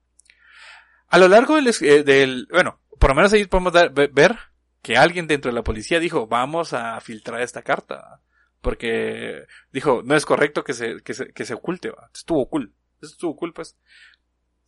A 1.07 1.17
lo 1.17 1.27
largo 1.27 1.55
del, 1.55 1.67
eh, 1.81 2.03
del 2.03 2.47
bueno, 2.51 2.79
por 2.99 3.11
lo 3.11 3.15
menos 3.15 3.33
ahí 3.33 3.45
podemos 3.45 3.73
dar- 3.73 3.91
ver 3.93 4.37
que 4.81 4.95
alguien 4.97 5.27
dentro 5.27 5.49
de 5.51 5.55
la 5.55 5.63
policía 5.63 5.99
dijo, 5.99 6.27
vamos 6.27 6.73
a 6.73 6.99
filtrar 7.01 7.41
esta 7.41 7.61
carta. 7.61 8.21
Porque 8.61 9.45
dijo, 9.71 10.01
no 10.03 10.15
es 10.15 10.25
correcto 10.25 10.63
que 10.63 10.73
se, 10.73 11.01
que 11.01 11.13
se, 11.13 11.31
que 11.31 11.45
se 11.45 11.53
oculte. 11.53 11.91
Estuvo 12.13 12.49
cool. 12.49 12.73
Estuvo 13.01 13.35
cool, 13.35 13.53
pues 13.53 13.77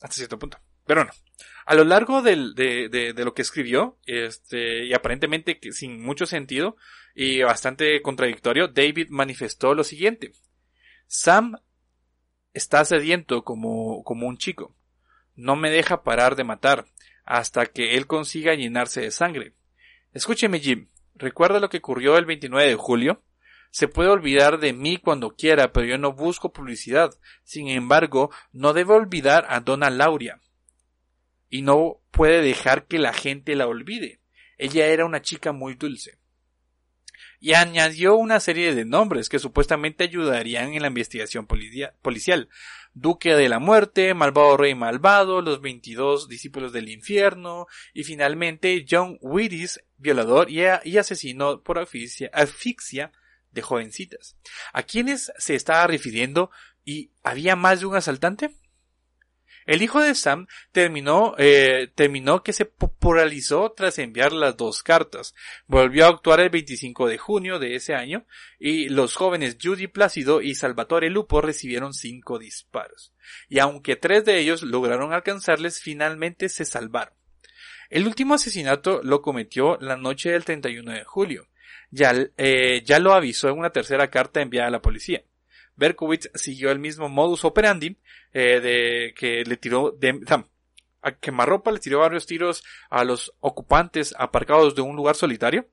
hasta 0.02 0.16
cierto 0.16 0.40
punto. 0.40 0.58
Pero 0.86 1.04
no. 1.06 1.12
A 1.66 1.76
lo 1.76 1.84
largo 1.84 2.22
del, 2.22 2.56
de, 2.56 2.90
de, 2.90 3.14
de 3.14 3.26
lo 3.26 3.34
que 3.34 3.42
escribió, 3.42 3.98
este, 4.06 4.86
y 4.86 4.94
aparentemente 4.94 5.60
sin 5.72 6.02
mucho 6.02 6.26
sentido 6.26 6.76
y 7.14 7.42
bastante 7.42 8.02
contradictorio, 8.02 8.68
David 8.68 9.10
manifestó 9.10 9.74
lo 9.74 9.84
siguiente. 9.84 10.32
Sam 11.08 11.58
está 12.54 12.84
sediento 12.86 13.44
como, 13.44 14.04
como 14.04 14.28
un 14.28 14.38
chico. 14.38 14.76
No 15.36 15.56
me 15.56 15.70
deja 15.70 16.04
parar 16.04 16.36
de 16.36 16.44
matar 16.44 16.86
hasta 17.24 17.66
que 17.68 17.96
él 17.96 18.08
consiga 18.08 18.56
llenarse 18.56 19.02
de 19.02 19.12
sangre. 19.12 19.54
Escúcheme, 20.14 20.60
Jim. 20.60 20.90
¿Recuerda 21.16 21.60
lo 21.60 21.70
que 21.70 21.78
ocurrió 21.78 22.18
el 22.18 22.26
29 22.26 22.68
de 22.68 22.76
julio? 22.76 23.24
Se 23.72 23.88
puede 23.88 24.10
olvidar 24.10 24.60
de 24.60 24.74
mí 24.74 24.98
cuando 24.98 25.36
quiera, 25.36 25.72
pero 25.72 25.88
yo 25.88 25.98
no 25.98 26.12
busco 26.12 26.52
publicidad. 26.52 27.12
Sin 27.44 27.70
embargo, 27.70 28.30
no 28.52 28.74
debe 28.74 28.94
olvidar 28.94 29.46
a 29.48 29.62
Donna 29.62 29.90
Lauria. 29.90 30.42
Y 31.50 31.62
no 31.62 32.02
puede 32.12 32.42
dejar 32.42 32.86
que 32.86 33.00
la 33.00 33.14
gente 33.14 33.56
la 33.56 33.68
olvide. 33.68 34.20
Ella 34.58 34.88
era 34.88 35.06
una 35.06 35.22
chica 35.22 35.54
muy 35.54 35.76
dulce. 35.76 36.20
Y 37.40 37.54
añadió 37.54 38.16
una 38.16 38.40
serie 38.40 38.76
de 38.76 38.86
nombres 38.86 39.30
que 39.30 39.40
supuestamente 39.40 40.04
ayudarían 40.04 40.74
en 40.74 40.82
la 40.82 40.90
investigación 40.90 41.48
policia- 41.48 41.96
policial. 42.02 42.50
Duque 42.94 43.36
de 43.36 43.48
la 43.48 43.60
Muerte, 43.60 44.14
Malvado 44.14 44.58
Rey 44.58 44.76
Malvado, 44.76 45.42
los 45.42 45.62
22 45.62 46.28
discípulos 46.28 46.74
del 46.74 46.90
infierno, 46.90 47.68
y 47.94 48.04
finalmente 48.04 48.86
John 48.88 49.18
Willis, 49.22 49.80
violador 49.98 50.52
y, 50.52 50.60
y 50.84 50.98
asesino 50.98 51.62
por 51.64 51.80
asfixia, 51.80 52.30
asfixia 52.34 53.14
de 53.52 53.62
jovencitas. 53.62 54.36
¿A 54.74 54.84
quiénes 54.84 55.32
se 55.38 55.56
estaba 55.56 55.88
refiriendo 55.88 56.52
y 56.84 57.12
había 57.24 57.56
más 57.56 57.80
de 57.80 57.86
un 57.86 57.96
asaltante? 57.96 58.56
El 59.66 59.84
hijo 59.84 60.02
de 60.02 60.16
Sam 60.16 60.48
terminó, 60.72 61.36
eh, 61.38 61.92
terminó 61.94 62.44
que 62.44 62.52
se 62.52 62.66
popularizó 62.66 63.72
tras 63.72 64.00
enviar 64.00 64.34
las 64.34 64.58
dos 64.58 64.82
cartas. 64.82 65.36
Volvió 65.68 66.06
a 66.06 66.10
actuar 66.10 66.40
el 66.40 66.50
25 66.50 67.08
de 67.08 67.18
junio 67.18 67.60
de 67.60 67.76
ese 67.76 67.94
año 67.94 68.26
y 68.60 68.90
los 68.90 69.16
jóvenes 69.16 69.58
Judy 69.62 69.88
Plácido 69.88 70.42
y 70.42 70.56
Salvatore 70.56 71.10
Lupo 71.10 71.42
recibieron 71.42 71.94
cinco 71.94 72.40
disparos. 72.40 73.14
Y 73.50 73.60
aunque 73.60 73.96
tres 73.96 74.26
de 74.26 74.40
ellos 74.40 74.64
lograron 74.64 75.14
alcanzarles, 75.14 75.80
finalmente 75.80 76.50
se 76.50 76.66
salvaron. 76.66 77.14
El 77.90 78.08
último 78.08 78.36
asesinato 78.36 79.02
lo 79.04 79.22
cometió 79.22 79.78
la 79.80 79.98
noche 79.98 80.32
del 80.32 80.46
31 80.46 80.92
de 80.94 81.04
julio. 81.04 81.48
Ya, 81.92 82.14
eh, 82.38 82.82
ya 82.86 83.00
lo 83.00 83.14
avisó 83.14 83.50
en 83.50 83.58
una 83.60 83.70
tercera 83.72 84.10
carta 84.10 84.42
enviada 84.42 84.68
a 84.70 84.72
la 84.72 84.82
policía. 84.82 85.24
Berkowitz 85.76 86.30
siguió 86.36 86.72
el 86.72 86.80
mismo 86.80 87.10
modus 87.10 87.44
operandi 87.46 87.98
eh, 88.34 88.60
de 88.62 89.14
que 89.16 89.44
le 89.46 89.58
tiró 89.58 89.92
de, 89.92 90.20
a 91.02 91.12
quemarropa 91.14 91.72
le 91.72 91.80
tiró 91.80 92.00
varios 92.00 92.26
tiros 92.28 92.64
a 92.90 93.04
los 93.04 93.34
ocupantes 93.40 94.14
aparcados 94.18 94.76
de 94.76 94.82
un 94.84 94.96
lugar 94.96 95.16
solitario 95.16 95.68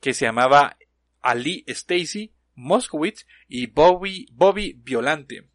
que 0.00 0.14
se 0.14 0.24
llamaba 0.24 0.76
Ali 1.20 1.64
Stacy, 1.66 2.32
Moskowitz 2.54 3.26
y 3.48 3.66
Bobby 3.66 4.26
Bobby 4.32 4.72
Violante. 4.82 5.48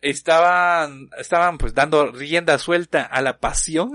Estaban 0.00 1.10
estaban 1.18 1.58
pues 1.58 1.74
dando 1.74 2.10
rienda 2.10 2.58
suelta 2.58 3.02
a 3.02 3.20
la 3.20 3.38
pasión, 3.38 3.92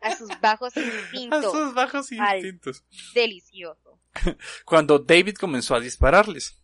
A 0.00 0.14
sus 0.16 0.28
bajos 0.40 0.76
a 0.76 0.80
instintos. 0.80 1.50
sus 1.52 1.74
bajos 1.74 2.12
Al- 2.12 2.36
instintos. 2.36 2.84
Delicioso. 3.14 3.81
cuando 4.64 4.98
David 4.98 5.36
comenzó 5.36 5.74
a 5.74 5.80
dispararles. 5.80 6.58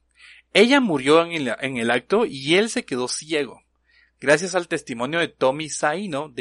Ella 0.54 0.80
murió 0.80 1.24
en 1.24 1.76
el, 1.76 1.90
acto 1.90 2.24
y 2.24 2.54
él 2.54 2.70
se 2.70 2.84
quedó 2.84 3.08
ciego. 3.08 3.62
Gracias 4.20 4.54
al 4.54 4.66
testimonio 4.66 5.20
de 5.20 5.28
Tommy 5.28 5.68
Saino 5.68 6.32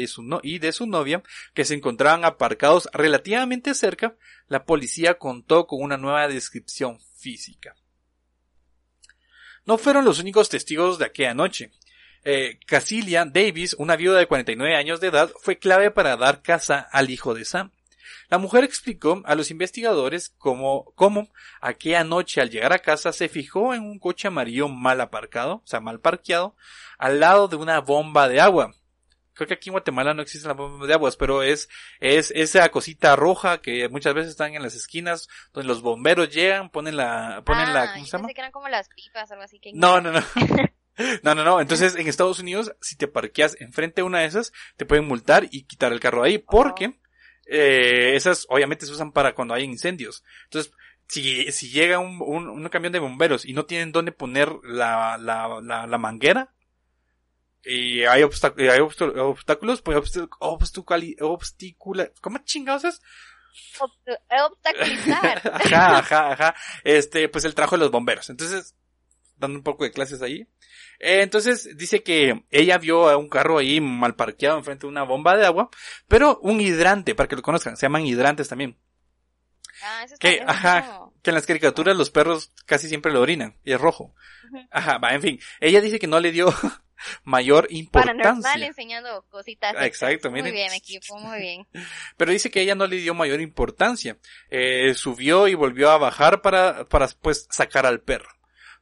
y 0.42 0.58
de 0.58 0.72
su 0.72 0.86
novia, 0.86 1.22
que 1.54 1.64
se 1.64 1.74
encontraban 1.74 2.24
aparcados 2.24 2.88
relativamente 2.92 3.74
cerca, 3.74 4.16
la 4.48 4.64
policía 4.64 5.18
contó 5.18 5.66
con 5.66 5.82
una 5.82 5.96
nueva 5.96 6.26
descripción 6.26 6.98
física. 7.16 7.76
No 9.64 9.78
fueron 9.78 10.04
los 10.04 10.18
únicos 10.18 10.48
testigos 10.48 10.98
de 10.98 11.04
aquella 11.04 11.34
noche. 11.34 11.70
Eh, 12.24 12.58
Davis, 13.32 13.76
una 13.78 13.96
viuda 13.96 14.18
de 14.18 14.26
49 14.26 14.74
años 14.74 15.00
de 15.00 15.08
edad, 15.08 15.30
fue 15.40 15.58
clave 15.58 15.90
para 15.90 16.16
dar 16.16 16.42
casa 16.42 16.88
al 16.90 17.10
hijo 17.10 17.34
de 17.34 17.44
Sam. 17.44 17.70
La 18.28 18.38
mujer 18.38 18.64
explicó 18.64 19.22
a 19.24 19.34
los 19.34 19.50
investigadores 19.50 20.34
cómo, 20.38 20.92
cómo 20.94 21.28
aquella 21.60 22.04
noche 22.04 22.40
al 22.40 22.50
llegar 22.50 22.72
a 22.72 22.78
casa 22.80 23.12
se 23.12 23.28
fijó 23.28 23.74
en 23.74 23.82
un 23.82 23.98
coche 23.98 24.28
amarillo 24.28 24.68
mal 24.68 25.00
aparcado, 25.00 25.56
o 25.56 25.66
sea, 25.66 25.80
mal 25.80 26.00
parqueado, 26.00 26.56
al 26.98 27.20
lado 27.20 27.48
de 27.48 27.56
una 27.56 27.80
bomba 27.80 28.28
de 28.28 28.40
agua. 28.40 28.74
Creo 29.34 29.46
que 29.46 29.54
aquí 29.54 29.68
en 29.68 29.74
Guatemala 29.74 30.14
no 30.14 30.22
existen 30.22 30.48
las 30.48 30.56
bombas 30.56 30.88
de 30.88 30.94
aguas, 30.94 31.16
pero 31.16 31.44
es, 31.44 31.68
es 32.00 32.32
esa 32.34 32.68
cosita 32.70 33.14
roja 33.14 33.60
que 33.60 33.88
muchas 33.88 34.12
veces 34.12 34.30
están 34.30 34.54
en 34.54 34.62
las 34.62 34.74
esquinas, 34.74 35.28
donde 35.52 35.68
los 35.68 35.80
bomberos 35.80 36.28
llegan, 36.28 36.70
ponen 36.70 36.96
la, 36.96 37.42
ponen 37.46 37.68
ah, 37.68 37.72
la, 37.72 37.92
¿cómo 37.92 37.98
yo 37.98 38.04
se 38.04 38.10
llama? 38.10 38.22
pensé 38.22 38.34
que 38.34 38.40
eran 38.40 38.52
como 38.52 38.68
las 38.68 38.88
pipas, 38.88 39.30
algo 39.30 39.44
así 39.44 39.60
que... 39.60 39.70
No, 39.74 40.00
no, 40.00 40.10
no. 40.10 40.20
No, 41.22 41.34
no, 41.34 41.44
no. 41.44 41.60
Entonces, 41.60 41.94
en 41.94 42.08
Estados 42.08 42.40
Unidos, 42.40 42.74
si 42.80 42.96
te 42.96 43.06
parqueas 43.06 43.56
enfrente 43.60 44.00
de 44.00 44.06
una 44.06 44.20
de 44.20 44.26
esas, 44.26 44.52
te 44.76 44.84
pueden 44.84 45.06
multar 45.06 45.46
y 45.50 45.62
quitar 45.62 45.92
el 45.92 46.00
carro 46.00 46.22
ahí, 46.24 46.38
porque 46.38 46.98
eh, 47.48 48.12
esas 48.14 48.46
obviamente 48.48 48.86
se 48.86 48.92
usan 48.92 49.12
para 49.12 49.34
cuando 49.34 49.54
hay 49.54 49.64
incendios. 49.64 50.24
Entonces, 50.44 50.72
si, 51.06 51.50
si 51.52 51.70
llega 51.70 51.98
un, 51.98 52.20
un, 52.20 52.48
un 52.48 52.68
camión 52.68 52.92
de 52.92 52.98
bomberos 52.98 53.44
y 53.44 53.52
no 53.54 53.64
tienen 53.66 53.92
dónde 53.92 54.12
poner 54.12 54.50
la, 54.62 55.18
la, 55.18 55.60
la, 55.62 55.86
la 55.86 55.98
manguera, 55.98 56.52
y 57.64 58.04
hay, 58.04 58.22
obstáculos, 58.22 58.72
hay 58.72 58.80
obst- 58.80 59.18
obstáculos, 59.18 59.82
pues 59.82 59.98
obst- 59.98 60.28
obstaculi- 60.40 61.16
obsticula, 61.20 62.10
¿cómo 62.20 62.38
chingados 62.44 62.84
es? 62.84 63.00
obstaculizar. 64.46 65.42
ajá, 65.54 65.98
ajá, 65.98 66.32
ajá. 66.32 66.54
Este, 66.84 67.28
pues 67.28 67.44
el 67.44 67.54
trajo 67.54 67.76
de 67.76 67.80
los 67.80 67.90
bomberos. 67.90 68.30
Entonces, 68.30 68.74
dando 69.38 69.58
un 69.58 69.64
poco 69.64 69.84
de 69.84 69.90
clases 69.92 70.20
ahí. 70.22 70.46
Eh, 71.00 71.22
entonces 71.22 71.76
dice 71.76 72.02
que 72.02 72.44
ella 72.50 72.78
vio 72.78 73.08
a 73.08 73.16
un 73.16 73.28
carro 73.28 73.58
ahí 73.58 73.80
mal 73.80 74.14
parqueado 74.16 74.58
enfrente 74.58 74.86
de 74.86 74.90
una 74.90 75.04
bomba 75.04 75.36
de 75.36 75.46
agua, 75.46 75.70
pero 76.08 76.38
un 76.42 76.60
hidrante, 76.60 77.14
para 77.14 77.28
que 77.28 77.36
lo 77.36 77.42
conozcan, 77.42 77.76
se 77.76 77.86
llaman 77.86 78.06
hidrantes 78.06 78.48
también. 78.48 78.76
Ah, 79.82 80.02
eso 80.04 80.16
Que, 80.18 80.42
ajá, 80.44 80.82
como- 80.86 81.14
que 81.22 81.30
en 81.30 81.34
las 81.34 81.46
caricaturas 81.46 81.96
los 81.96 82.10
perros 82.10 82.52
casi 82.66 82.88
siempre 82.88 83.12
lo 83.12 83.20
orinan, 83.20 83.56
y 83.64 83.72
es 83.72 83.80
rojo. 83.80 84.12
Ajá, 84.72 84.98
va, 84.98 85.14
en 85.14 85.22
fin. 85.22 85.40
Ella 85.60 85.80
dice 85.80 85.98
que 86.00 86.08
no 86.08 86.18
le 86.18 86.32
dio 86.32 86.46
mayor 87.22 87.68
Paranormal 87.92 88.26
importancia. 88.26 88.66
enseñando 88.66 89.24
cositas. 89.30 89.74
Ah, 89.78 89.86
exacto, 89.86 90.30
Muy 90.30 90.40
miren. 90.42 90.54
bien, 90.54 90.72
equipo, 90.72 91.16
muy 91.18 91.38
bien. 91.38 91.66
Pero 92.16 92.32
dice 92.32 92.50
que 92.50 92.60
ella 92.60 92.74
no 92.74 92.88
le 92.88 92.96
dio 92.96 93.14
mayor 93.14 93.40
importancia. 93.40 94.18
Eh, 94.50 94.94
subió 94.94 95.46
y 95.46 95.54
volvió 95.54 95.90
a 95.92 95.98
bajar 95.98 96.42
para, 96.42 96.88
para 96.88 97.06
pues 97.22 97.46
sacar 97.50 97.86
al 97.86 98.00
perro. 98.00 98.28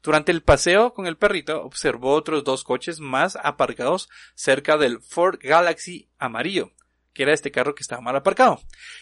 Durante 0.02 0.32
el 0.32 0.42
paseo 0.42 0.94
con 0.94 1.06
el 1.06 1.16
perrito 1.16 1.62
observó 1.62 2.12
otros 2.12 2.44
dos 2.44 2.64
coches 2.64 3.00
más 3.00 3.36
aparcados 3.42 4.08
cerca 4.34 4.76
del 4.76 5.00
Ford 5.00 5.38
Galaxy 5.42 6.08
amarillo, 6.18 6.72
que 7.12 7.24
era 7.24 7.32
este 7.32 7.50
carro 7.50 7.74
que 7.74 7.82
estaba 7.82 8.02
mal 8.02 8.14
aparcado. 8.14 8.60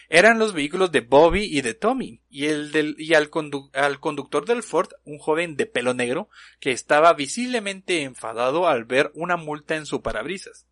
Eran 0.09 0.39
los 0.39 0.53
vehículos 0.53 0.91
de 0.91 1.01
Bobby 1.01 1.43
y 1.43 1.61
de 1.61 1.73
Tommy, 1.73 2.21
y 2.29 2.45
el 2.45 2.71
del, 2.71 2.95
y 2.97 3.13
al, 3.13 3.29
condu- 3.29 3.69
al 3.75 3.99
conductor 3.99 4.45
del 4.45 4.63
Ford, 4.63 4.89
un 5.03 5.19
joven 5.19 5.57
de 5.57 5.65
pelo 5.65 5.93
negro, 5.93 6.29
que 6.59 6.71
estaba 6.71 7.13
visiblemente 7.13 8.01
enfadado 8.01 8.67
al 8.67 8.85
ver 8.85 9.11
una 9.13 9.37
multa 9.37 9.75
en 9.75 9.85
su 9.85 10.01
parabrisas. 10.01 10.65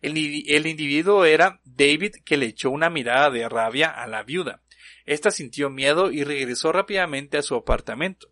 El 0.00 0.66
individuo 0.66 1.24
era 1.24 1.60
David 1.64 2.16
que 2.24 2.36
le 2.36 2.46
echó 2.46 2.70
una 2.70 2.90
mirada 2.90 3.30
de 3.30 3.48
rabia 3.48 3.88
a 3.88 4.06
la 4.06 4.22
viuda. 4.22 4.62
Esta 5.06 5.30
sintió 5.30 5.70
miedo 5.70 6.10
y 6.10 6.24
regresó 6.24 6.72
rápidamente 6.72 7.38
a 7.38 7.42
su 7.42 7.54
apartamento. 7.54 8.28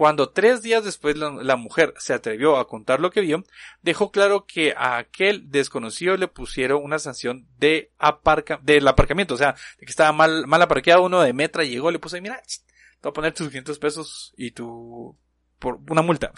Cuando 0.00 0.30
tres 0.30 0.62
días 0.62 0.82
después 0.82 1.18
la, 1.18 1.28
la 1.28 1.56
mujer 1.56 1.92
se 1.98 2.14
atrevió 2.14 2.56
a 2.56 2.66
contar 2.66 3.00
lo 3.00 3.10
que 3.10 3.20
vio, 3.20 3.44
dejó 3.82 4.10
claro 4.10 4.46
que 4.46 4.72
a 4.74 4.96
aquel 4.96 5.50
desconocido 5.50 6.16
le 6.16 6.26
pusieron 6.26 6.82
una 6.82 6.98
sanción 6.98 7.46
de 7.58 7.92
aparca, 7.98 8.58
del 8.62 8.88
aparcamiento, 8.88 9.34
o 9.34 9.36
sea, 9.36 9.54
de 9.78 9.84
que 9.84 9.90
estaba 9.90 10.10
mal, 10.12 10.46
mal 10.46 10.62
aparqueado, 10.62 11.02
uno 11.02 11.20
de 11.20 11.34
Metra 11.34 11.64
llegó, 11.64 11.90
le 11.90 11.98
puso, 11.98 12.18
mira, 12.22 12.40
te 12.40 12.62
voy 13.02 13.10
a 13.10 13.12
poner 13.12 13.34
tus 13.34 13.48
500 13.48 13.78
pesos 13.78 14.32
y 14.38 14.52
tu, 14.52 15.18
por 15.58 15.78
una 15.90 16.00
multa, 16.00 16.32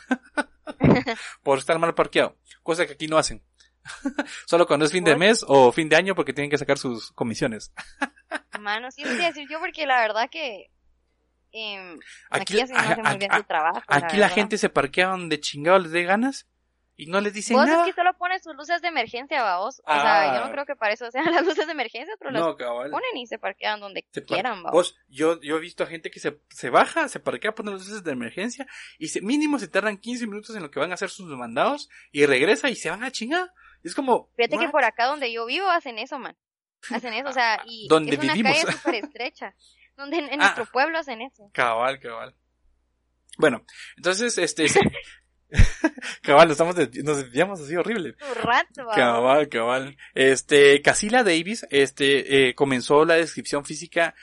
por 1.45 1.59
estar 1.59 1.79
mal 1.79 1.95
parqueado, 1.95 2.37
cosa 2.65 2.85
que 2.85 2.95
aquí 2.95 3.07
no 3.07 3.17
hacen. 3.17 3.45
Solo 4.49 4.67
cuando 4.67 4.87
es 4.87 4.91
fin 4.91 5.05
de 5.05 5.15
mes 5.15 5.45
o 5.47 5.71
fin 5.71 5.89
de 5.89 5.95
año 5.95 6.17
porque 6.17 6.33
tienen 6.33 6.51
que 6.51 6.59
sacar 6.59 6.79
sus 6.79 7.13
comisiones. 7.13 7.73
Mano, 8.59 8.91
sí, 8.91 9.05
voy 9.05 9.23
a 9.23 9.29
decir 9.29 9.47
yo 9.49 9.61
porque 9.61 9.87
la 9.87 10.01
verdad 10.01 10.29
que 10.29 10.72
em, 11.53 11.99
Aquí, 12.31 12.61
aquí, 12.61 12.73
no 12.73 13.03
muy 13.09 13.19
bien 13.19 13.33
a- 13.33 13.37
su 13.39 13.45
trabajo. 13.45 13.83
aquí 13.87 14.17
la 14.17 14.23
verdad. 14.27 14.35
gente 14.35 14.59
se 14.59 14.69
parquea 14.69 15.09
donde 15.09 15.41
chingado 15.41 15.79
les 15.79 15.93
dé 15.93 16.03
ganas 16.05 16.49
y 16.97 17.07
no 17.07 17.21
les 17.21 17.33
dicen 17.33 17.57
Vos 17.57 17.67
nada. 17.67 17.81
es 17.87 17.95
que 17.95 18.01
solo 18.01 18.13
pones 18.19 18.43
sus 18.43 18.55
luces 18.55 18.81
de 18.83 18.89
emergencia, 18.89 19.57
vos. 19.59 19.81
O 19.81 19.83
Ah. 19.87 20.03
sea, 20.03 20.35
yo 20.39 20.45
no 20.47 20.53
creo 20.53 20.67
que 20.67 20.77
para 20.77 20.93
eso 20.93 21.11
sean 21.11 21.25
las 21.43 21.45
luces 21.45 21.67
de 21.67 21.73
emergencia, 21.73 22.15
pero 22.19 22.31
las 22.31 22.43
No, 22.43 22.57
cabal. 22.57 22.91
ponen 22.91 23.17
y 23.17 23.27
se 23.27 23.39
parquean 23.39 23.81
donde 23.81 24.05
Se 24.13 24.21
par- 24.21 24.27
quieran, 24.29 24.63
vos. 24.63 24.73
Vos, 24.73 24.97
yo, 25.09 25.41
yo 25.41 25.57
he 25.57 25.61
visto 25.61 25.85
a 25.85 25.87
gente 25.87 26.11
que 26.11 26.21
se, 26.21 26.39
se 26.51 26.71
baja, 26.71 27.09
se 27.09 27.19
parquea, 27.19 27.55
pone 27.55 27.71
las 27.73 27.81
luces 27.87 28.05
de 28.05 28.13
emergencia 28.13 28.67
y 28.99 29.09
se, 29.09 29.21
mínimo 29.23 29.59
se 29.59 29.69
tardan 29.69 29.97
15 29.97 30.27
minutos 30.27 30.55
en 30.55 30.63
lo 30.63 30.71
que 30.71 30.81
van 30.81 30.91
a 30.91 30.95
hacer 30.95 31.09
sus 31.11 31.27
mandados 31.27 31.89
y 32.13 32.25
regresa 32.27 32.69
y 32.69 32.77
se 32.77 32.91
van 32.91 33.03
a 33.05 33.11
chingar. 33.11 33.51
Es 33.83 33.95
como, 33.97 34.29
Fíjate 34.37 34.59
que 34.59 34.65
¿what? 34.67 34.71
por 34.71 34.85
acá 34.85 35.07
donde 35.07 35.33
yo 35.33 35.45
vivo 35.47 35.69
hacen 35.69 35.99
eso, 35.99 36.19
man. 36.19 36.37
Hacen 36.91 37.15
eso, 37.15 37.29
o 37.31 37.33
sea, 37.33 37.63
y 37.67 37.87
Donde 37.89 38.15
es 38.17 38.23
una 38.23 38.35
vivimos. 38.35 38.59
calle 38.65 38.73
súper 38.77 38.95
estrecha. 38.97 39.55
Donde 40.03 40.19
en, 40.19 40.25
en 40.27 40.41
Ah. 40.41 40.45
nuestro 40.45 40.67
pueblo 40.67 40.99
hacen 40.99 41.23
eso. 41.23 41.51
Cabal, 41.53 41.99
cabal. 42.01 42.35
Bueno, 43.39 43.65
entonces, 43.97 44.37
este, 44.39 44.69
sí. 44.69 44.81
cabal, 46.23 46.49
nos 46.49 46.53
estamos, 46.53 46.75
de- 46.77 47.03
nos 47.03 47.19
desviamos 47.19 47.61
así 47.61 47.77
horrible. 47.77 48.15
Rato. 48.43 48.87
Cabal, 48.95 49.49
cabal. 49.49 49.97
Este, 50.15 50.81
Casila 50.83 51.23
Davis, 51.23 51.67
este, 51.71 52.49
eh, 52.49 52.55
comenzó 52.55 53.05
la 53.05 53.15
descripción 53.15 53.65
física, 53.65 54.15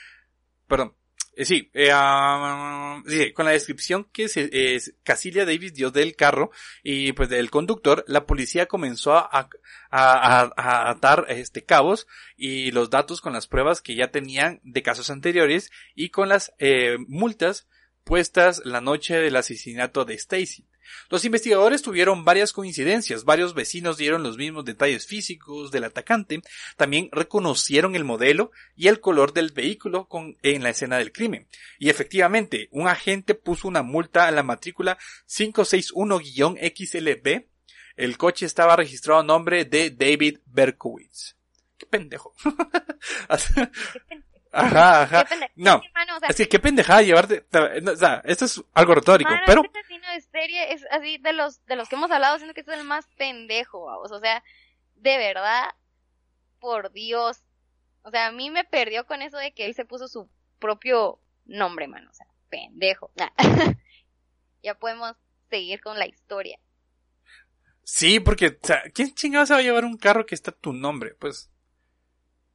perdón, 0.66 0.96
eh, 1.36 1.44
sí, 1.44 1.70
eh, 1.74 1.90
ah, 1.92 3.02
con 3.34 3.44
la 3.46 3.52
descripción 3.52 4.04
que 4.12 4.28
se, 4.28 4.48
eh, 4.52 4.80
Casilia 5.02 5.44
Davis 5.44 5.74
dio 5.74 5.90
del 5.90 6.16
carro 6.16 6.50
y 6.82 7.12
pues 7.12 7.28
del 7.28 7.50
conductor, 7.50 8.04
la 8.06 8.26
policía 8.26 8.66
comenzó 8.66 9.14
a, 9.16 9.28
a, 9.32 9.48
a- 9.90 10.52
a 10.56 10.90
atar 10.90 11.26
este 11.28 11.64
cabos 11.64 12.06
y 12.36 12.70
los 12.72 12.90
datos 12.90 13.20
con 13.20 13.32
las 13.32 13.46
pruebas 13.46 13.80
que 13.80 13.94
ya 13.94 14.10
tenían 14.10 14.60
de 14.64 14.82
casos 14.82 15.10
anteriores 15.10 15.70
y 15.94 16.10
con 16.10 16.28
las 16.28 16.52
eh, 16.58 16.96
multas 17.08 17.68
puestas 18.04 18.62
la 18.64 18.80
noche 18.80 19.16
del 19.16 19.36
asesinato 19.36 20.04
de 20.04 20.14
Stacy. 20.14 20.66
Los 21.08 21.24
investigadores 21.24 21.82
tuvieron 21.82 22.24
varias 22.24 22.52
coincidencias, 22.52 23.24
varios 23.24 23.54
vecinos 23.54 23.96
dieron 23.96 24.22
los 24.22 24.36
mismos 24.36 24.64
detalles 24.64 25.06
físicos 25.06 25.70
del 25.70 25.84
atacante, 25.84 26.42
también 26.76 27.08
reconocieron 27.12 27.96
el 27.96 28.04
modelo 28.04 28.52
y 28.76 28.88
el 28.88 29.00
color 29.00 29.32
del 29.32 29.50
vehículo 29.50 30.08
en 30.42 30.62
la 30.62 30.70
escena 30.70 30.98
del 30.98 31.12
crimen. 31.12 31.46
Y 31.78 31.90
efectivamente, 31.90 32.68
un 32.70 32.88
agente 32.88 33.34
puso 33.34 33.68
una 33.68 33.82
multa 33.82 34.26
a 34.26 34.30
la 34.30 34.42
matrícula 34.42 34.96
561-XLB. 35.28 37.46
El 37.96 38.16
coche 38.16 38.46
estaba 38.46 38.76
registrado 38.76 39.20
a 39.20 39.24
nombre 39.24 39.64
de 39.64 39.90
David 39.90 40.38
Berkowitz. 40.46 41.34
Qué 41.76 41.86
pendejo. 41.86 42.34
Ajá, 44.52 45.02
ajá. 45.02 45.24
Qué. 45.24 45.50
No, 45.54 45.80
Sí, 45.80 45.88
mano, 45.94 46.16
o 46.16 46.20
sea, 46.20 46.28
es 46.28 46.36
que 46.36 46.48
qué 46.48 46.58
pendejada 46.58 47.02
llevarte, 47.02 47.44
o 47.52 47.96
sea, 47.96 48.20
esto 48.24 48.44
es 48.46 48.62
algo 48.74 48.94
retórico, 48.94 49.30
Mano, 49.30 49.42
pero 49.46 49.62
este 49.64 49.78
asesino 49.78 50.10
de 50.12 50.20
serie 50.20 50.72
es 50.72 50.84
así 50.90 51.18
de 51.18 51.32
los 51.32 51.64
de 51.66 51.76
los 51.76 51.88
que 51.88 51.94
hemos 51.94 52.10
hablado, 52.10 52.36
siento 52.38 52.54
que 52.54 52.62
es 52.62 52.68
el 52.68 52.84
más 52.84 53.06
pendejo, 53.16 53.84
vamos. 53.84 54.10
O 54.10 54.18
sea, 54.18 54.42
de 54.96 55.18
verdad, 55.18 55.64
por 56.58 56.92
Dios. 56.92 57.42
O 58.02 58.10
sea, 58.10 58.28
a 58.28 58.32
mí 58.32 58.50
me 58.50 58.64
perdió 58.64 59.06
con 59.06 59.22
eso 59.22 59.36
de 59.36 59.52
que 59.52 59.66
él 59.66 59.74
se 59.74 59.84
puso 59.84 60.08
su 60.08 60.28
propio 60.58 61.20
nombre, 61.44 61.88
mano. 61.88 62.10
O 62.10 62.14
sea, 62.14 62.26
pendejo. 62.48 63.10
Nah. 63.16 63.30
ya 64.62 64.74
podemos 64.74 65.16
seguir 65.48 65.80
con 65.80 65.98
la 65.98 66.06
historia. 66.06 66.58
Sí, 67.82 68.20
porque, 68.20 68.58
o 68.62 68.66
sea, 68.66 68.82
¿quién 68.94 69.14
chingado 69.14 69.46
se 69.46 69.52
va 69.52 69.58
a 69.58 69.62
llevar 69.62 69.84
un 69.84 69.96
carro 69.96 70.24
que 70.24 70.34
está 70.34 70.52
tu 70.52 70.72
nombre? 70.72 71.14
Pues, 71.18 71.49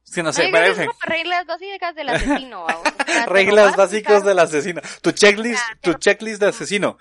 sí, 0.06 0.22
no 0.22 0.32
sé, 0.32 0.44
Ay, 0.44 0.52
es 0.70 0.78
como 0.78 0.98
reglas 1.04 1.46
básicas 1.46 1.94
del 1.94 2.08
asesino, 2.08 2.66
Reglas 3.26 3.76
básicas 3.76 4.24
del 4.24 4.38
asesino. 4.38 4.80
Tu 5.02 5.12
checklist, 5.12 5.62
Ah, 5.68 5.74
tu 5.74 5.90
pero- 5.90 5.98
checklist 5.98 6.40
de 6.40 6.48
asesino. 6.48 6.88
o 6.90 6.98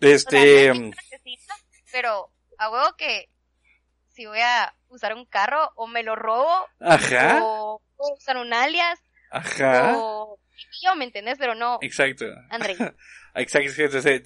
sea, 0.00 0.10
Este, 0.10 0.70
asesino, 0.70 0.90
pero 1.92 2.32
a 2.58 2.70
huevo 2.70 2.96
que 2.96 3.28
si 4.14 4.26
voy 4.26 4.40
a 4.40 4.74
usar 4.88 5.14
un 5.14 5.26
carro 5.26 5.70
o 5.76 5.86
me 5.86 6.02
lo 6.02 6.16
robo 6.16 6.50
ajá, 6.80 7.40
o 7.42 7.82
puedo 7.96 8.14
usar 8.14 8.38
un 8.38 8.52
alias 8.54 8.98
ajá, 9.30 9.92
o 9.96 10.38
yo, 10.82 10.94
¿me 10.96 11.04
entendés? 11.04 11.36
Pero 11.38 11.54
no, 11.54 11.78
exacto. 11.82 12.24
André. 12.50 12.76
Exacto, 13.34 13.70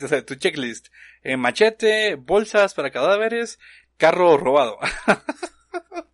sea, 0.09 0.25
tu 0.25 0.37
checklist. 0.37 0.87
Eh, 1.25 1.37
machete, 1.37 2.15
bolsas 2.15 2.75
para 2.75 2.93
cadáveres, 2.93 3.59
carro 3.97 4.37
robado. 4.37 4.79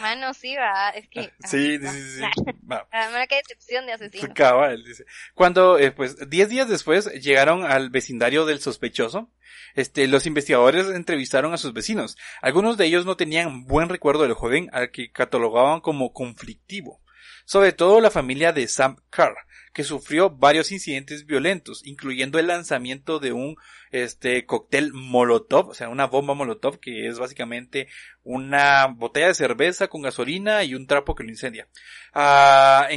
Mano, 0.00 0.34
sí, 0.34 0.54
va, 0.56 0.90
es 0.90 1.08
que... 1.08 1.22
sí, 1.22 1.78
ah, 1.84 1.92
sí, 1.92 2.02
sí, 2.02 2.18
sí. 2.18 2.22
Va. 2.70 2.86
mira 3.08 3.26
qué 3.26 3.36
decepción 3.36 3.86
de 3.86 3.92
asesino. 3.92 4.32
Cabal, 4.34 4.84
dice. 4.84 5.04
Cuando, 5.34 5.78
eh, 5.78 5.90
pues, 5.90 6.28
diez 6.30 6.48
días 6.48 6.68
después 6.68 7.06
llegaron 7.22 7.64
al 7.64 7.90
vecindario 7.90 8.46
del 8.46 8.60
sospechoso, 8.60 9.30
este, 9.74 10.06
los 10.06 10.26
investigadores 10.26 10.88
entrevistaron 10.88 11.52
a 11.52 11.58
sus 11.58 11.72
vecinos. 11.72 12.16
Algunos 12.40 12.76
de 12.76 12.86
ellos 12.86 13.06
no 13.06 13.16
tenían 13.16 13.64
buen 13.64 13.88
recuerdo 13.88 14.22
del 14.22 14.34
joven 14.34 14.70
al 14.72 14.90
que 14.90 15.10
catalogaban 15.10 15.80
como 15.80 16.12
conflictivo. 16.12 17.00
Sobre 17.44 17.72
todo 17.72 18.00
la 18.00 18.10
familia 18.10 18.52
de 18.52 18.68
Sam 18.68 18.96
Carr, 19.10 19.36
que 19.74 19.84
sufrió 19.84 20.30
varios 20.30 20.72
incidentes 20.72 21.26
violentos, 21.26 21.82
incluyendo 21.84 22.38
el 22.38 22.46
lanzamiento 22.46 23.18
de 23.18 23.32
un, 23.32 23.56
este, 23.90 24.46
cóctel 24.46 24.92
molotov, 24.94 25.68
o 25.70 25.74
sea, 25.74 25.88
una 25.90 26.06
bomba 26.06 26.32
molotov, 26.34 26.78
que 26.78 27.06
es 27.08 27.18
básicamente 27.18 27.88
una 28.22 28.86
botella 28.86 29.26
de 29.26 29.34
cerveza 29.34 29.88
con 29.88 30.00
gasolina 30.02 30.64
y 30.64 30.74
un 30.74 30.86
trapo 30.86 31.14
que 31.14 31.24
lo 31.24 31.30
incendia. 31.30 31.68
Ah, 32.14 32.88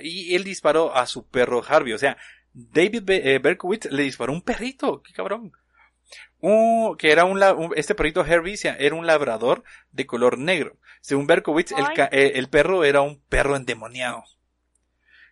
y 0.00 0.34
él 0.34 0.44
disparó 0.44 0.94
a 0.96 1.06
su 1.06 1.26
perro 1.26 1.62
Harvey. 1.68 1.92
O 1.92 1.98
sea, 1.98 2.16
David 2.52 3.02
eh, 3.10 3.38
Berkowitz 3.38 3.90
le 3.90 4.04
disparó 4.04 4.32
un 4.32 4.42
perrito. 4.42 5.02
Qué 5.02 5.12
cabrón. 5.12 5.52
Un- 6.40 6.96
que 6.96 7.10
era 7.10 7.24
un, 7.24 7.42
un- 7.42 7.72
este 7.76 7.94
perrito 7.94 8.20
Harvey 8.22 8.56
se- 8.56 8.76
era 8.78 8.94
un 8.94 9.06
labrador 9.06 9.64
de 9.90 10.06
color 10.06 10.38
negro. 10.38 10.78
Según 11.00 11.26
Berkowitz, 11.26 11.72
el, 11.72 11.84
eh, 12.12 12.32
el 12.36 12.48
perro 12.48 12.84
era 12.84 13.00
un 13.00 13.20
perro 13.28 13.56
endemoniado. 13.56 14.24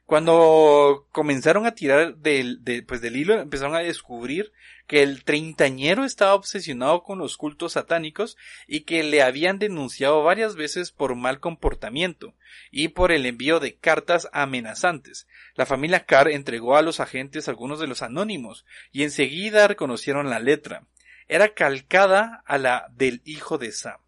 Cuando 0.07 1.07
comenzaron 1.12 1.64
a 1.64 1.75
tirar 1.75 2.17
del, 2.17 2.62
de, 2.62 2.83
pues 2.83 3.01
del 3.01 3.17
hilo, 3.17 3.40
empezaron 3.40 3.75
a 3.75 3.79
descubrir 3.79 4.53
que 4.87 5.03
el 5.03 5.25
treintañero 5.25 6.05
estaba 6.05 6.35
obsesionado 6.35 7.03
con 7.03 7.19
los 7.19 7.38
cultos 7.38 7.73
satánicos 7.73 8.37
y 8.67 8.81
que 8.81 9.03
le 9.03 9.23
habían 9.23 9.59
denunciado 9.59 10.23
varias 10.23 10.57
veces 10.57 10.93
por 10.93 11.14
mal 11.14 11.40
comportamiento 11.40 12.35
y 12.71 12.88
por 12.88 13.12
el 13.12 13.25
envío 13.25 13.61
de 13.61 13.77
cartas 13.77 14.29
amenazantes. 14.35 15.27
La 15.55 15.64
familia 15.64 16.05
Carr 16.05 16.29
entregó 16.29 16.77
a 16.77 16.83
los 16.83 17.01
agentes 17.01 17.49
algunos 17.49 17.81
de 17.81 17.87
los 17.87 18.03
anónimos 18.03 18.67
y 18.93 19.05
enseguida 19.05 19.69
reconocieron 19.69 20.29
la 20.29 20.38
letra. 20.38 20.87
Era 21.29 21.55
calcada 21.55 22.43
a 22.45 22.59
la 22.59 22.88
del 22.95 23.23
hijo 23.25 23.57
de 23.57 23.73
Sam. 23.73 24.04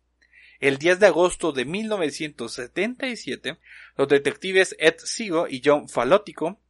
El 0.60 0.78
10 0.78 1.00
de 1.00 1.06
agosto 1.06 1.52
de 1.52 1.64
1977, 1.64 3.58
los 3.96 4.08
detectives 4.08 4.74
Ed 4.78 4.96
Sigo 4.98 5.48
y 5.48 5.62
John 5.64 5.88
Falótico 5.88 6.60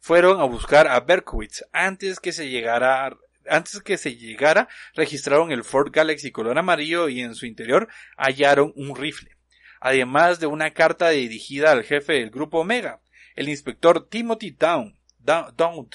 fueron 0.00 0.40
a 0.40 0.44
buscar 0.44 0.88
a 0.88 1.00
Berkowitz 1.00 1.64
antes 1.72 2.20
que 2.20 2.32
se 2.32 2.48
llegara 2.48 3.16
antes 3.46 3.80
que 3.82 3.98
se 3.98 4.16
llegara, 4.16 4.68
registraron 4.94 5.52
el 5.52 5.64
Ford 5.64 5.90
Galaxy 5.92 6.30
color 6.30 6.58
amarillo 6.58 7.08
y 7.08 7.20
en 7.20 7.34
su 7.34 7.46
interior 7.46 7.88
hallaron 8.16 8.72
un 8.76 8.96
rifle, 8.96 9.36
además 9.80 10.40
de 10.40 10.46
una 10.46 10.72
carta 10.72 11.10
dirigida 11.10 11.72
al 11.72 11.84
jefe 11.84 12.14
del 12.14 12.30
grupo 12.30 12.60
Omega, 12.60 13.00
el 13.34 13.48
inspector 13.48 14.08
Timothy 14.08 14.52
Down, 14.52 14.98
Down, 15.18 15.90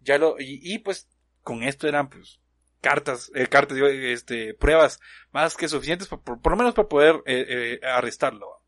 ya 0.00 0.18
lo, 0.18 0.36
y, 0.38 0.78
pues 0.78 1.08
con 1.42 1.62
esto 1.62 1.88
eran 1.88 2.08
pues 2.08 2.40
cartas, 2.84 3.32
eh, 3.34 3.46
cartas, 3.46 3.78
este, 3.78 4.52
pruebas 4.52 5.00
más 5.32 5.56
que 5.56 5.68
suficientes 5.68 6.06
por, 6.06 6.20
por, 6.22 6.52
lo 6.52 6.56
menos 6.58 6.74
para 6.74 6.86
poder 6.86 7.14
eh, 7.24 7.80
eh, 7.82 7.86
arrestarlo. 7.86 8.60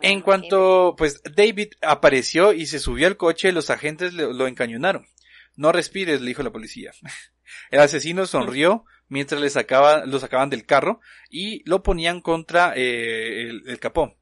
En 0.00 0.22
cuanto, 0.22 0.94
pues, 0.96 1.20
David 1.22 1.74
apareció 1.82 2.54
y 2.54 2.64
se 2.64 2.78
subió 2.78 3.06
al 3.06 3.18
coche, 3.18 3.52
los 3.52 3.68
agentes 3.68 4.14
lo, 4.14 4.46
encañonaron. 4.46 5.06
No 5.54 5.70
respires, 5.70 6.22
le 6.22 6.28
dijo 6.28 6.42
la 6.42 6.50
policía. 6.50 6.92
El 7.70 7.80
asesino 7.80 8.26
sonrió 8.26 8.86
mientras 9.08 9.40
le 9.40 9.50
sacaba, 9.50 10.06
lo 10.06 10.18
sacaban 10.18 10.48
del 10.48 10.64
carro 10.64 11.00
y 11.28 11.62
lo 11.68 11.82
ponían 11.82 12.22
contra 12.22 12.72
eh, 12.74 13.48
el, 13.48 13.78
capó. 13.80 14.16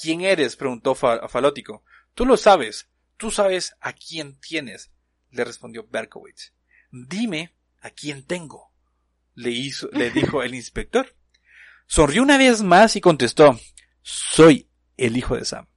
¿Quién 0.00 0.20
eres? 0.20 0.56
preguntó 0.56 0.94
Falótico. 0.94 1.84
Tú 2.14 2.26
lo 2.26 2.36
sabes. 2.36 2.90
Tú 3.16 3.30
sabes 3.30 3.76
a 3.80 3.94
quién 3.94 4.38
tienes, 4.40 4.90
le 5.30 5.44
respondió 5.44 5.86
Berkowitz. 5.88 6.52
Dime 7.04 7.52
a 7.82 7.90
quién 7.90 8.24
tengo, 8.26 8.72
le 9.34 9.50
hizo, 9.50 9.88
le 9.92 10.10
dijo 10.10 10.42
el 10.42 10.54
inspector. 10.54 11.14
Sonrió 11.86 12.22
una 12.22 12.38
vez 12.38 12.62
más 12.62 12.96
y 12.96 13.00
contestó, 13.00 13.58
soy 14.02 14.70
el 14.96 15.16
hijo 15.16 15.36
de 15.36 15.44
Sam. 15.44 15.68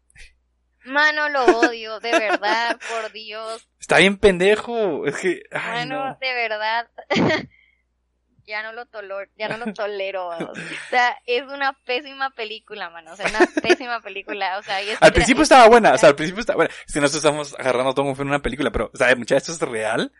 Mano, 0.86 1.30
lo 1.30 1.46
odio, 1.60 2.00
de 2.00 2.12
verdad, 2.12 2.80
por 2.90 3.12
Dios. 3.12 3.68
Está 3.80 3.98
bien 3.98 4.18
pendejo, 4.18 5.06
es 5.06 5.18
que... 5.18 5.44
Mano, 5.52 6.18
de 6.20 6.34
verdad. 6.34 6.90
ya 8.50 8.64
no 8.64 8.74
lo 8.74 8.88
tolero, 8.88 9.30
ya 9.38 9.48
no 9.50 9.64
lo 9.64 9.74
tolero. 9.74 10.30
O 10.30 10.54
sea, 10.90 11.16
es 11.28 11.44
una 11.44 11.74
pésima 11.86 12.32
película, 12.32 12.90
mano. 12.90 13.14
O 13.14 13.16
sea, 13.16 13.28
una 13.28 13.48
pésima 13.62 14.02
película. 14.02 14.58
O 14.58 14.64
sea, 14.64 14.80
al 15.00 15.14
principio 15.14 15.44
estaba 15.44 15.68
buena, 15.68 15.94
o 15.94 15.98
sea, 15.98 16.10
al 16.10 16.16
principio 16.16 16.42
estaba 16.42 16.58
buena. 16.58 16.74
Si 16.88 17.00
nosotros 17.00 17.24
estamos 17.24 17.56
agarrando 17.60 17.94
todo 17.94 18.06
como 18.06 18.22
en 18.22 18.30
una 18.30 18.42
película, 18.42 18.72
pero, 18.72 18.90
o 18.92 18.98
sea, 18.98 19.16
muchachos, 19.16 19.50
esto 19.50 19.66
es 19.66 19.72
real. 19.72 20.12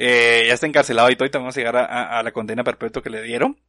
Eh, 0.00 0.44
ya 0.46 0.54
está 0.54 0.66
encarcelado 0.66 1.10
y 1.10 1.16
todo, 1.16 1.26
y 1.26 1.32
vamos 1.32 1.56
a 1.56 1.60
llegar 1.60 1.76
a, 1.76 2.18
a 2.20 2.22
la 2.22 2.30
condena 2.30 2.62
perpetua 2.62 3.02
que 3.02 3.10
le 3.10 3.20
dieron. 3.22 3.60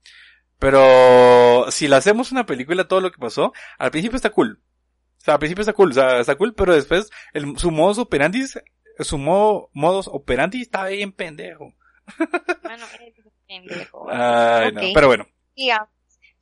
Pero 0.60 1.66
si 1.72 1.88
le 1.88 1.96
hacemos 1.96 2.32
una 2.32 2.46
película 2.46 2.88
todo 2.88 3.02
lo 3.02 3.12
que 3.12 3.18
pasó, 3.18 3.52
al 3.80 3.90
principio 3.90 4.18
está 4.18 4.30
cool. 4.30 4.62
O 5.18 5.22
sea, 5.22 5.34
al 5.34 5.40
principio 5.40 5.62
está 5.62 5.74
cool, 5.74 5.90
o 5.90 5.94
sea, 5.94 6.20
está 6.20 6.36
cool, 6.36 6.54
pero 6.54 6.76
después 6.76 7.10
el, 7.34 7.58
su 7.58 7.72
modus 7.72 7.98
operandi, 7.98 8.46
su 9.00 9.18
modo, 9.18 9.70
modus 9.74 10.08
operandi 10.08 10.62
está 10.62 10.86
bien 10.86 11.14
pendejo. 11.14 11.74
Bueno, 12.64 12.86
pendejo. 13.48 14.08
Ay, 14.12 14.72
no, 14.72 14.82
pero 14.94 15.08
bueno. 15.08 15.28
Sigamos. 15.56 15.90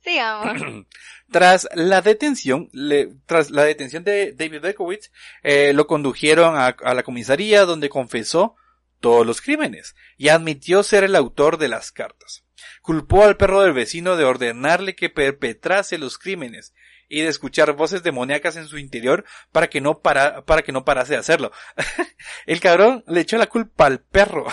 Sigamos. 0.00 0.86
tras 1.30 1.68
la 1.74 2.02
detención, 2.02 2.68
le, 2.72 3.14
tras 3.24 3.50
la 3.50 3.64
detención 3.64 4.04
de 4.04 4.32
David 4.32 4.60
Berkowitz, 4.60 5.10
eh, 5.42 5.72
lo 5.72 5.86
condujeron 5.86 6.56
a, 6.56 6.66
a 6.66 6.94
la 6.94 7.02
comisaría 7.02 7.64
donde 7.64 7.88
confesó 7.88 8.56
todos 9.00 9.26
los 9.26 9.40
crímenes 9.40 9.94
y 10.16 10.28
admitió 10.28 10.82
ser 10.82 11.04
el 11.04 11.16
autor 11.16 11.58
de 11.58 11.68
las 11.68 11.92
cartas. 11.92 12.44
Culpó 12.82 13.24
al 13.24 13.36
perro 13.36 13.62
del 13.62 13.72
vecino 13.72 14.16
de 14.16 14.24
ordenarle 14.24 14.94
que 14.96 15.10
perpetrase 15.10 15.98
los 15.98 16.18
crímenes 16.18 16.74
y 17.08 17.22
de 17.22 17.28
escuchar 17.28 17.72
voces 17.72 18.02
demoníacas 18.02 18.56
en 18.56 18.66
su 18.66 18.78
interior 18.78 19.24
para 19.52 19.68
que 19.68 19.80
no 19.80 20.00
para, 20.00 20.44
para 20.44 20.62
que 20.62 20.72
no 20.72 20.84
parase 20.84 21.14
de 21.14 21.20
hacerlo. 21.20 21.52
el 22.46 22.60
cabrón 22.60 23.04
le 23.06 23.20
echó 23.20 23.38
la 23.38 23.46
culpa 23.46 23.86
al 23.86 24.00
perro. 24.00 24.46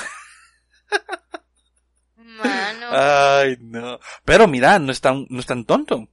Mano. 2.15 2.87
Ay, 2.91 3.57
no. 3.59 3.99
Pero 4.23 4.47
mira, 4.47 4.79
no 4.79 4.91
es 4.91 5.01
tan, 5.01 5.25
no 5.29 5.39
es 5.39 5.45
tan 5.45 5.65
tonto. 5.65 6.09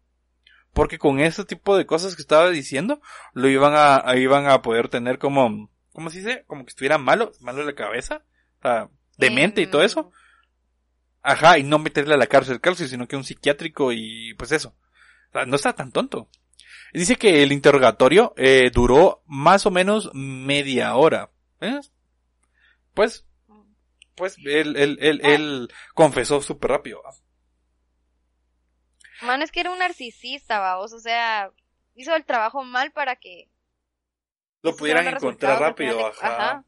Porque 0.72 0.98
con 0.98 1.20
ese 1.20 1.44
tipo 1.44 1.76
de 1.76 1.86
cosas 1.86 2.16
que 2.16 2.22
estaba 2.22 2.48
diciendo, 2.48 3.00
lo 3.34 3.48
iban 3.48 3.74
a, 3.76 4.16
iban 4.16 4.46
a 4.46 4.62
poder 4.62 4.88
tener 4.88 5.18
como, 5.18 5.70
¿cómo 5.92 6.10
se 6.10 6.18
dice? 6.18 6.44
Como 6.46 6.64
que 6.64 6.70
estuviera 6.70 6.98
malo, 6.98 7.32
malo 7.40 7.58
de 7.58 7.66
la 7.66 7.74
cabeza, 7.74 8.24
o 8.58 8.62
sea, 8.62 8.88
demente 9.16 9.60
y 9.62 9.66
todo 9.66 9.82
eso. 9.82 10.10
Ajá, 11.22 11.58
y 11.58 11.62
no 11.62 11.78
meterle 11.78 12.14
a 12.14 12.18
la 12.18 12.26
cárcel 12.26 12.60
cárcel, 12.60 12.88
sino 12.88 13.06
que 13.06 13.16
un 13.16 13.24
psiquiátrico 13.24 13.92
y 13.92 14.34
pues 14.34 14.52
eso. 14.52 14.74
O 15.28 15.32
sea, 15.32 15.46
no 15.46 15.56
está 15.56 15.72
tan 15.72 15.92
tonto. 15.92 16.28
Dice 16.92 17.16
que 17.16 17.42
el 17.42 17.52
interrogatorio 17.52 18.34
eh, 18.36 18.70
duró 18.72 19.22
más 19.26 19.64
o 19.64 19.70
menos 19.70 20.10
media 20.12 20.94
hora. 20.96 21.30
¿Eh? 21.60 21.80
Pues, 22.92 23.24
pues 24.14 24.36
él, 24.44 24.76
él, 24.76 24.98
él, 25.00 25.20
él 25.24 25.68
confesó 25.94 26.42
súper 26.42 26.72
rápido. 26.72 27.02
Mano, 29.22 29.44
es 29.44 29.52
que 29.52 29.60
era 29.60 29.70
un 29.70 29.78
narcisista, 29.78 30.58
vamos, 30.58 30.92
o 30.92 30.98
sea, 30.98 31.50
hizo 31.94 32.14
el 32.16 32.24
trabajo 32.24 32.64
mal 32.64 32.90
para 32.90 33.16
que 33.16 33.48
lo 34.62 34.76
pudieran 34.76 35.08
encontrar 35.08 35.60
rápido, 35.60 36.06
ajá. 36.06 36.64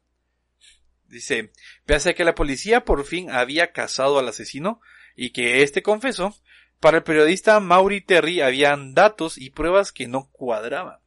Dice, 1.07 1.51
pese 1.85 2.09
a 2.09 2.13
que 2.13 2.25
la 2.25 2.35
policía 2.35 2.83
por 2.83 3.05
fin 3.05 3.29
había 3.31 3.71
casado 3.71 4.19
al 4.19 4.27
asesino 4.27 4.81
y 5.15 5.31
que 5.31 5.63
éste 5.63 5.81
confesó, 5.81 6.35
para 6.79 6.97
el 6.97 7.03
periodista 7.03 7.59
Maury 7.59 8.01
Terry 8.01 8.41
habían 8.41 8.93
datos 8.93 9.37
y 9.37 9.49
pruebas 9.49 9.91
que 9.91 10.07
no 10.07 10.29
cuadraban. 10.31 10.99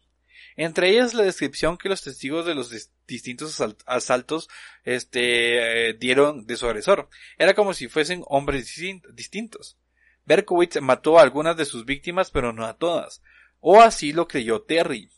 Entre 0.57 0.91
ellas 0.91 1.15
la 1.15 1.23
descripción 1.23 1.79
que 1.79 1.89
los 1.89 2.03
testigos 2.03 2.47
de 2.47 2.55
los 2.55 2.75
distintos 3.07 3.63
asaltos 3.87 4.49
este, 4.83 5.91
eh, 5.91 5.93
dieron 5.93 6.47
de 6.47 6.57
su 6.57 6.67
agresor. 6.67 7.09
Era 7.37 7.55
como 7.55 7.75
si 7.75 7.87
fuesen 7.87 8.25
hombres 8.27 8.75
distintos. 9.13 9.79
Berkowitz 10.25 10.81
mató 10.81 11.19
a 11.19 11.23
algunas 11.23 11.57
de 11.57 11.65
sus 11.65 11.85
víctimas 11.85 12.31
pero 12.31 12.53
no 12.53 12.67
a 12.67 12.77
todas. 12.77 13.23
O 13.61 13.81
así 13.81 14.13
lo 14.13 14.27
creyó 14.27 14.63
Terry. 14.63 15.11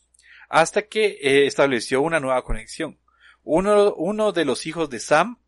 Hasta 0.51 0.81
que 0.81 1.17
eh, 1.21 1.47
estableció 1.47 2.01
una 2.01 2.19
nueva 2.19 2.43
conexión. 2.43 2.99
Uno, 3.41 4.33
de 4.33 4.43
los 4.43 4.65
hijos 4.65 4.89
de 4.89 4.99
Sam, 4.99 5.39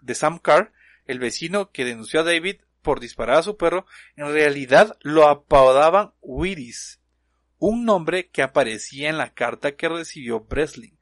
de 0.00 0.14
Sam 0.14 0.38
Carr, 0.38 0.72
el 1.04 1.18
vecino 1.18 1.72
que 1.72 1.84
denunció 1.84 2.20
a 2.20 2.22
David 2.22 2.60
por 2.80 3.00
disparar 3.00 3.38
a 3.38 3.42
su 3.42 3.56
perro, 3.56 3.86
en 4.14 4.32
realidad 4.32 4.96
lo 5.00 5.26
apodaban 5.26 6.14
Willis, 6.20 7.00
un 7.58 7.84
nombre 7.84 8.28
que 8.28 8.42
aparecía 8.42 9.10
en 9.10 9.18
la 9.18 9.34
carta 9.34 9.74
que 9.74 9.88
recibió 9.88 10.38
Breslin. 10.38 10.96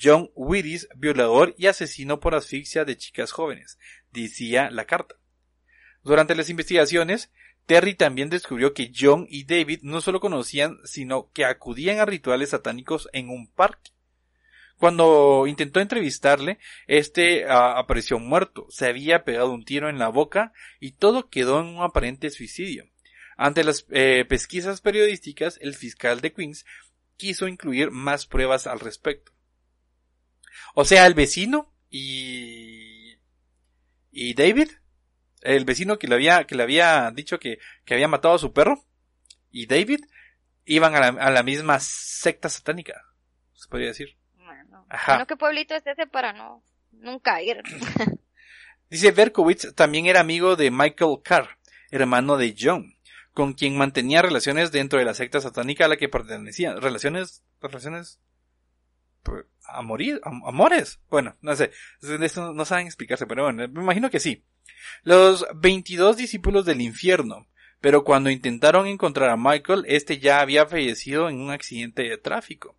John 0.00 0.30
Willis, 0.36 0.88
violador 0.94 1.56
y 1.58 1.66
asesino 1.66 2.20
por 2.20 2.36
asfixia 2.36 2.84
de 2.84 2.96
chicas 2.96 3.32
jóvenes, 3.32 3.80
decía 4.12 4.70
la 4.70 4.84
carta. 4.84 5.16
Durante 6.04 6.36
las 6.36 6.48
investigaciones, 6.50 7.32
Terry 7.66 7.94
también 7.94 8.28
descubrió 8.28 8.74
que 8.74 8.92
John 8.96 9.26
y 9.28 9.44
David 9.44 9.80
no 9.82 10.00
solo 10.00 10.20
conocían, 10.20 10.78
sino 10.84 11.30
que 11.32 11.44
acudían 11.44 11.98
a 11.98 12.04
rituales 12.04 12.50
satánicos 12.50 13.08
en 13.12 13.28
un 13.28 13.48
parque. 13.48 13.92
Cuando 14.78 15.46
intentó 15.46 15.80
entrevistarle, 15.80 16.58
este 16.88 17.44
ah, 17.46 17.78
apareció 17.78 18.18
muerto, 18.18 18.66
se 18.68 18.86
había 18.86 19.24
pegado 19.24 19.52
un 19.52 19.64
tiro 19.64 19.88
en 19.88 19.98
la 19.98 20.08
boca 20.08 20.52
y 20.80 20.92
todo 20.92 21.28
quedó 21.28 21.60
en 21.60 21.66
un 21.66 21.82
aparente 21.82 22.30
suicidio. 22.30 22.88
Ante 23.36 23.62
las 23.64 23.86
eh, 23.90 24.24
pesquisas 24.28 24.80
periodísticas, 24.80 25.58
el 25.62 25.74
fiscal 25.74 26.20
de 26.20 26.32
Queens 26.32 26.66
quiso 27.16 27.46
incluir 27.46 27.90
más 27.92 28.26
pruebas 28.26 28.66
al 28.66 28.80
respecto. 28.80 29.32
O 30.74 30.84
sea, 30.84 31.06
el 31.06 31.14
vecino 31.14 31.72
y 31.88 32.92
y 34.12 34.34
David, 34.34 34.68
el 35.42 35.64
vecino 35.64 35.98
que 35.98 36.08
le 36.08 36.14
había 36.14 36.44
que 36.44 36.54
le 36.54 36.62
había 36.62 37.10
dicho 37.12 37.38
que, 37.38 37.58
que 37.84 37.94
había 37.94 38.08
matado 38.08 38.34
a 38.34 38.38
su 38.38 38.52
perro 38.52 38.84
y 39.50 39.66
David 39.66 40.00
iban 40.64 40.94
a 40.94 41.00
la, 41.00 41.08
a 41.08 41.30
la 41.30 41.42
misma 41.42 41.78
secta 41.80 42.48
satánica, 42.48 43.02
se 43.54 43.68
podría 43.68 43.88
decir. 43.88 44.16
Ajá. 44.88 45.24
¿qué 45.24 45.36
pueblito 45.36 45.74
es 45.74 45.86
ese 45.86 46.06
para 46.06 46.32
no 46.32 46.62
nunca 46.90 47.40
ir? 47.42 47.62
Dice 48.90 49.10
Berkowitz 49.10 49.74
también 49.74 50.04
era 50.04 50.20
amigo 50.20 50.54
de 50.54 50.70
Michael 50.70 51.20
Carr, 51.24 51.56
hermano 51.90 52.36
de 52.36 52.54
John, 52.58 52.94
con 53.32 53.54
quien 53.54 53.78
mantenía 53.78 54.20
relaciones 54.20 54.70
dentro 54.70 54.98
de 54.98 55.06
la 55.06 55.14
secta 55.14 55.40
satánica 55.40 55.86
a 55.86 55.88
la 55.88 55.96
que 55.96 56.10
pertenecía. 56.10 56.74
Relaciones, 56.74 57.42
relaciones 57.62 58.20
pues, 59.22 59.46
a 59.64 59.80
morir, 59.80 60.20
amores. 60.24 61.00
Bueno, 61.08 61.36
no 61.40 61.56
sé, 61.56 61.70
no 62.02 62.64
saben 62.66 62.86
explicarse, 62.86 63.26
pero 63.26 63.44
bueno, 63.44 63.66
me 63.68 63.80
imagino 63.80 64.10
que 64.10 64.20
sí. 64.20 64.44
Los 65.02 65.46
22 65.54 66.16
discípulos 66.16 66.64
del 66.64 66.80
infierno, 66.80 67.46
pero 67.80 68.04
cuando 68.04 68.30
intentaron 68.30 68.86
encontrar 68.86 69.30
a 69.30 69.36
Michael, 69.36 69.84
este 69.88 70.18
ya 70.18 70.40
había 70.40 70.66
fallecido 70.66 71.28
en 71.28 71.40
un 71.40 71.50
accidente 71.50 72.02
de 72.02 72.16
tráfico. 72.16 72.76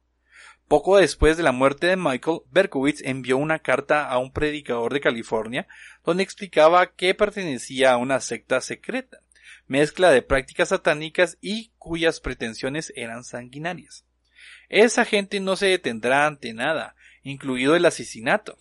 Poco 0.67 0.97
después 0.97 1.35
de 1.37 1.43
la 1.43 1.51
muerte 1.51 1.87
de 1.87 1.97
Michael, 1.97 2.39
Berkowitz 2.49 3.01
envió 3.03 3.37
una 3.37 3.59
carta 3.59 4.07
a 4.07 4.17
un 4.17 4.31
predicador 4.31 4.93
de 4.93 5.01
California 5.01 5.67
donde 6.05 6.23
explicaba 6.23 6.93
que 6.93 7.13
pertenecía 7.13 7.91
a 7.91 7.97
una 7.97 8.21
secta 8.21 8.61
secreta, 8.61 9.19
mezcla 9.67 10.09
de 10.09 10.21
prácticas 10.21 10.69
satánicas 10.69 11.37
y 11.41 11.71
cuyas 11.77 12.21
pretensiones 12.21 12.93
eran 12.95 13.23
sanguinarias. 13.23 14.05
Esa 14.69 15.05
gente 15.05 15.39
no 15.39 15.55
se 15.55 15.67
detendrá 15.67 16.25
ante 16.25 16.53
nada, 16.53 16.95
incluido 17.23 17.75
el 17.75 17.85
asesinato. 17.85 18.57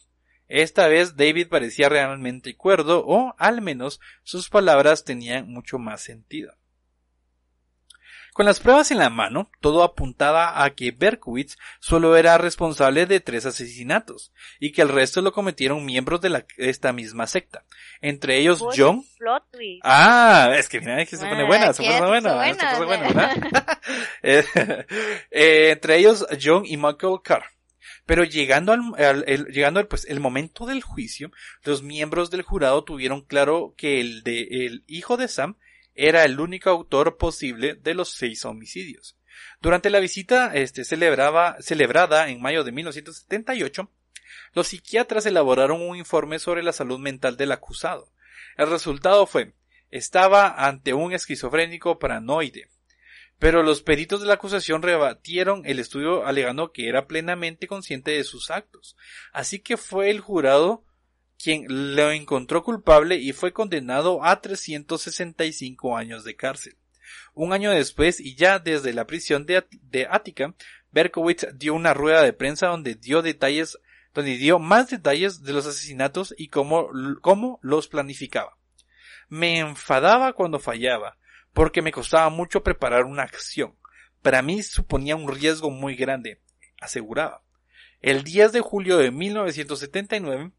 Esta 0.49 0.89
vez 0.89 1.17
David 1.17 1.49
parecía 1.49 1.89
realmente 1.89 2.57
cuerdo 2.57 3.05
o 3.07 3.35
al 3.39 3.63
menos 3.63 4.01
sus 4.23 4.49
palabras 4.49 5.05
tenían 5.05 5.49
mucho 5.49 5.79
más 5.79 6.03
sentido. 6.03 6.55
Con 8.33 8.47
las 8.47 8.61
pruebas 8.61 8.91
en 8.91 8.99
la 8.99 9.11
mano, 9.11 9.51
todo 9.61 9.83
apuntaba 9.83 10.65
a 10.65 10.71
que 10.71 10.91
Berkowitz 10.91 11.59
solo 11.81 12.17
era 12.17 12.39
responsable 12.39 13.05
de 13.05 13.21
tres 13.21 13.45
asesinatos 13.45 14.33
y 14.59 14.73
que 14.73 14.81
el 14.81 14.89
resto 14.89 15.21
lo 15.21 15.33
cometieron 15.33 15.85
miembros 15.85 16.23
de 16.23 16.43
esta 16.57 16.95
misma 16.95 17.27
secta. 17.27 17.65
Entre 18.01 18.39
ellos 18.39 18.65
John. 18.75 19.05
Ah, 19.83 20.51
es 20.57 20.71
que 20.71 20.81
mira, 20.81 21.05
que 21.05 21.17
se 21.17 21.27
pone 21.27 21.45
buena, 21.45 21.75
se 21.75 21.83
pone 21.83 22.07
buena, 22.07 22.31
se 22.55 22.83
pone 22.83 23.13
buena, 23.13 23.81
eh, 24.23 24.45
eh, 25.31 25.71
entre 25.73 25.99
ellos 25.99 26.27
John 26.43 26.65
y 26.65 26.79
Michael 26.79 27.19
Carr. 27.23 27.45
Pero 28.05 28.25
llegando 28.25 28.73
al, 28.73 29.25
llegando 29.25 29.81
al, 29.81 29.87
pues, 29.87 30.05
el 30.07 30.21
momento 30.21 30.67
del 30.67 30.83
juicio, 30.83 31.31
los 31.65 31.83
miembros 31.83 32.31
del 32.31 32.43
jurado 32.43 32.85
tuvieron 32.85 33.23
claro 33.23 33.75
que 33.77 34.01
el 34.01 34.23
de 34.23 34.67
el 34.67 34.85
hijo 34.87 35.17
de 35.17 35.29
Sam 35.29 35.57
era 35.95 36.25
el 36.25 36.41
único 36.41 36.71
autor 36.71 37.17
posible 37.17 37.75
de 37.75 37.95
los 37.95 38.11
seis 38.11 38.45
homicidios. 38.45 39.17
Durante 39.61 39.91
la 39.91 40.01
visita 40.01 40.55
este, 40.55 40.85
celebraba, 40.85 41.57
celebrada 41.61 42.29
en 42.29 42.41
mayo 42.41 42.65
de 42.65 42.73
1978, 42.73 43.91
los 44.55 44.69
psiquiatras 44.69 45.27
elaboraron 45.27 45.81
un 45.81 45.97
informe 45.97 46.39
sobre 46.39 46.63
la 46.63 46.73
salud 46.73 46.99
mental 46.99 47.37
del 47.37 47.53
acusado. 47.53 48.13
El 48.57 48.69
resultado 48.71 49.27
fue 49.27 49.55
estaba 49.93 50.67
ante 50.67 50.95
un 50.95 51.13
esquizofrénico 51.13 51.99
paranoide. 51.99 52.69
Pero 53.43 53.65
los 53.65 53.83
peritos 53.83 54.21
de 54.21 54.29
la 54.29 54.35
acusación 54.35 54.83
rebatieron 54.83 55.63
el 55.67 55.81
estudio 55.81 56.25
alegando 56.25 56.71
que 56.71 56.89
era 56.89 57.09
plenamente 57.09 57.67
consciente 57.67 58.13
de 58.13 58.23
sus 58.23 58.53
actos. 58.53 58.97
Así 59.33 59.59
que 59.59 59.77
fue 59.77 60.11
el 60.11 60.21
jurado 60.21 60.85
quien 61.43 61.67
lo 61.97 62.13
encontró 62.13 62.63
culpable 62.63 63.17
y 63.17 63.33
fue 63.33 63.53
condenado 63.53 64.23
a 64.23 64.41
365 64.41 65.97
años 65.97 66.23
de 66.23 66.37
cárcel. 66.37 66.77
Un 67.35 67.53
año 67.53 67.73
después, 67.73 68.21
y 68.21 68.37
ya 68.37 68.61
desde 68.61 68.93
la 68.93 69.09
prisión 69.09 69.45
de, 69.45 69.67
de 69.91 70.07
Ática, 70.09 70.55
Berkowitz 70.93 71.49
dio 71.55 71.75
una 71.75 71.95
rueda 71.95 72.23
de 72.23 72.33
prensa 72.33 72.69
donde 72.69 72.95
dio 72.95 73.23
detalles, 73.23 73.77
donde 74.15 74.37
dio 74.37 74.61
más 74.61 74.89
detalles 74.89 75.43
de 75.43 75.53
los 75.53 75.67
asesinatos 75.67 76.33
y 76.39 76.47
cómo, 76.47 76.91
cómo 77.21 77.59
los 77.61 77.89
planificaba. 77.89 78.57
Me 79.29 79.59
enfadaba 79.59 80.33
cuando 80.33 80.61
fallaba, 80.61 81.19
porque 81.53 81.83
me 81.83 81.93
costaba 81.93 82.29
mucho 82.31 82.63
preparar 82.63 83.05
una 83.05 83.23
acción. 83.23 83.77
Para 84.23 84.43
mí 84.43 84.63
suponía 84.63 85.17
un 85.17 85.29
riesgo 85.29 85.71
muy 85.71 85.97
grande, 85.97 86.41
aseguraba. 86.81 87.43
El 88.01 88.25
10 88.25 88.53
de 88.53 88.61
julio 88.61 88.99
de 88.99 89.11
1979, 89.11 90.53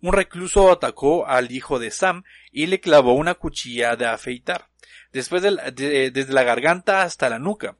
un 0.00 0.12
recluso 0.12 0.70
atacó 0.70 1.26
al 1.26 1.50
hijo 1.50 1.78
de 1.78 1.90
Sam 1.90 2.24
y 2.50 2.66
le 2.66 2.80
clavó 2.80 3.14
una 3.14 3.34
cuchilla 3.34 3.96
de 3.96 4.06
afeitar, 4.06 4.68
después 5.12 5.42
de, 5.42 6.10
desde 6.10 6.32
la 6.32 6.44
garganta 6.44 7.02
hasta 7.02 7.28
la 7.28 7.38
nuca. 7.38 7.76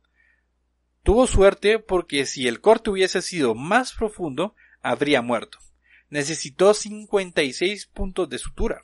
Tuvo 1.03 1.26
suerte 1.26 1.79
porque 1.79 2.26
si 2.26 2.49
el 2.49 2.61
corte 2.61 2.91
hubiese 2.91 3.22
sido 3.22 3.55
más 3.55 3.93
profundo, 3.95 4.55
habría 4.83 5.22
muerto. 5.22 5.59
Necesitó 6.11 6.74
56 6.74 7.87
puntos 7.87 8.29
de 8.29 8.39
sutura. 8.39 8.83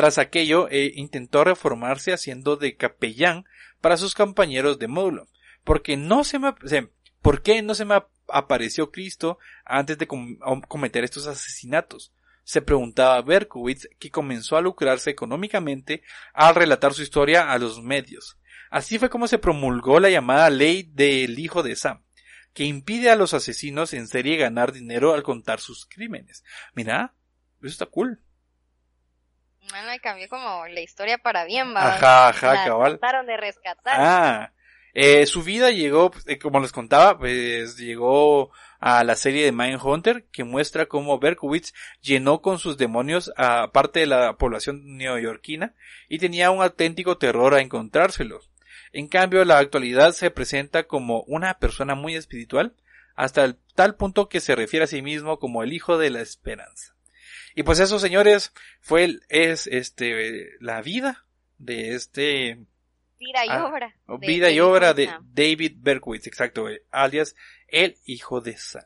Tras 0.00 0.16
aquello, 0.16 0.66
eh, 0.70 0.92
intentó 0.94 1.44
reformarse 1.44 2.14
haciendo 2.14 2.56
de 2.56 2.74
capellán 2.74 3.44
para 3.82 3.98
sus 3.98 4.14
compañeros 4.14 4.78
de 4.78 4.88
módulo, 4.88 5.28
porque 5.62 5.98
no 5.98 6.24
se 6.24 6.38
me, 6.38 6.54
¿por 7.20 7.42
qué 7.42 7.60
no 7.60 7.74
se 7.74 7.84
me 7.84 8.02
apareció 8.28 8.90
Cristo 8.92 9.38
antes 9.62 9.98
de 9.98 10.06
cometer 10.06 11.04
estos 11.04 11.26
asesinatos? 11.26 12.14
se 12.44 12.62
preguntaba 12.62 13.20
Berkowitz, 13.20 13.90
que 13.98 14.10
comenzó 14.10 14.56
a 14.56 14.62
lucrarse 14.62 15.10
económicamente 15.10 16.02
al 16.32 16.54
relatar 16.54 16.94
su 16.94 17.02
historia 17.02 17.52
a 17.52 17.58
los 17.58 17.82
medios. 17.82 18.38
Así 18.70 18.98
fue 18.98 19.10
como 19.10 19.28
se 19.28 19.36
promulgó 19.36 20.00
la 20.00 20.08
llamada 20.08 20.48
ley 20.48 20.82
del 20.82 21.38
hijo 21.38 21.62
de 21.62 21.76
Sam, 21.76 22.02
que 22.54 22.64
impide 22.64 23.10
a 23.10 23.16
los 23.16 23.34
asesinos 23.34 23.92
en 23.92 24.08
serie 24.08 24.38
ganar 24.38 24.72
dinero 24.72 25.12
al 25.12 25.22
contar 25.22 25.60
sus 25.60 25.84
crímenes. 25.84 26.42
Mira, 26.72 27.12
eso 27.60 27.68
está 27.68 27.84
cool. 27.84 28.22
Bueno, 29.68 29.94
y 29.94 29.98
cambió 29.98 30.28
como 30.28 30.66
la 30.66 30.80
historia 30.80 31.18
para 31.18 31.44
bien, 31.44 31.74
¿va? 31.74 31.94
Ajá, 31.94 32.28
ajá, 32.28 32.64
cabal. 32.64 32.98
Trataron 32.98 33.26
de 33.26 33.36
rescatar. 33.36 33.94
Ah, 33.98 34.52
eh, 34.92 35.26
su 35.26 35.42
vida 35.42 35.70
llegó, 35.70 36.10
eh, 36.26 36.38
como 36.38 36.60
les 36.60 36.72
contaba, 36.72 37.18
pues 37.18 37.76
llegó 37.76 38.50
a 38.80 39.04
la 39.04 39.14
serie 39.14 39.44
de 39.44 39.52
Mindhunter 39.52 40.24
que 40.32 40.42
muestra 40.42 40.86
cómo 40.86 41.18
Berkowitz 41.18 41.72
llenó 42.00 42.40
con 42.40 42.58
sus 42.58 42.76
demonios 42.76 43.32
a 43.36 43.70
parte 43.72 44.00
de 44.00 44.06
la 44.06 44.36
población 44.36 44.96
neoyorquina 44.96 45.74
y 46.08 46.18
tenía 46.18 46.50
un 46.50 46.62
auténtico 46.62 47.18
terror 47.18 47.54
a 47.54 47.60
encontrárselos. 47.60 48.50
En 48.92 49.06
cambio, 49.06 49.44
la 49.44 49.58
actualidad 49.58 50.12
se 50.12 50.30
presenta 50.30 50.84
como 50.84 51.22
una 51.22 51.54
persona 51.58 51.94
muy 51.94 52.16
espiritual, 52.16 52.74
hasta 53.14 53.44
el 53.44 53.56
tal 53.74 53.94
punto 53.94 54.28
que 54.28 54.40
se 54.40 54.56
refiere 54.56 54.84
a 54.84 54.88
sí 54.88 55.02
mismo 55.02 55.38
como 55.38 55.62
el 55.62 55.72
hijo 55.72 55.98
de 55.98 56.10
la 56.10 56.20
esperanza. 56.20 56.94
Y 57.54 57.62
pues 57.62 57.80
eso, 57.80 57.98
señores, 57.98 58.52
fue 58.80 59.18
es 59.28 59.66
este 59.66 60.50
la 60.60 60.82
vida 60.82 61.26
de 61.58 61.94
este 61.94 62.66
vida 63.18 63.44
y 63.44 63.48
ah, 63.50 63.66
obra. 63.66 63.94
vida 64.18 64.50
y 64.50 64.60
obra 64.60 64.94
de 64.94 65.10
David 65.22 65.74
Berkowitz, 65.76 66.26
exacto, 66.26 66.66
alias 66.90 67.36
el 67.68 67.96
hijo 68.04 68.40
de 68.40 68.56
Sam. 68.56 68.84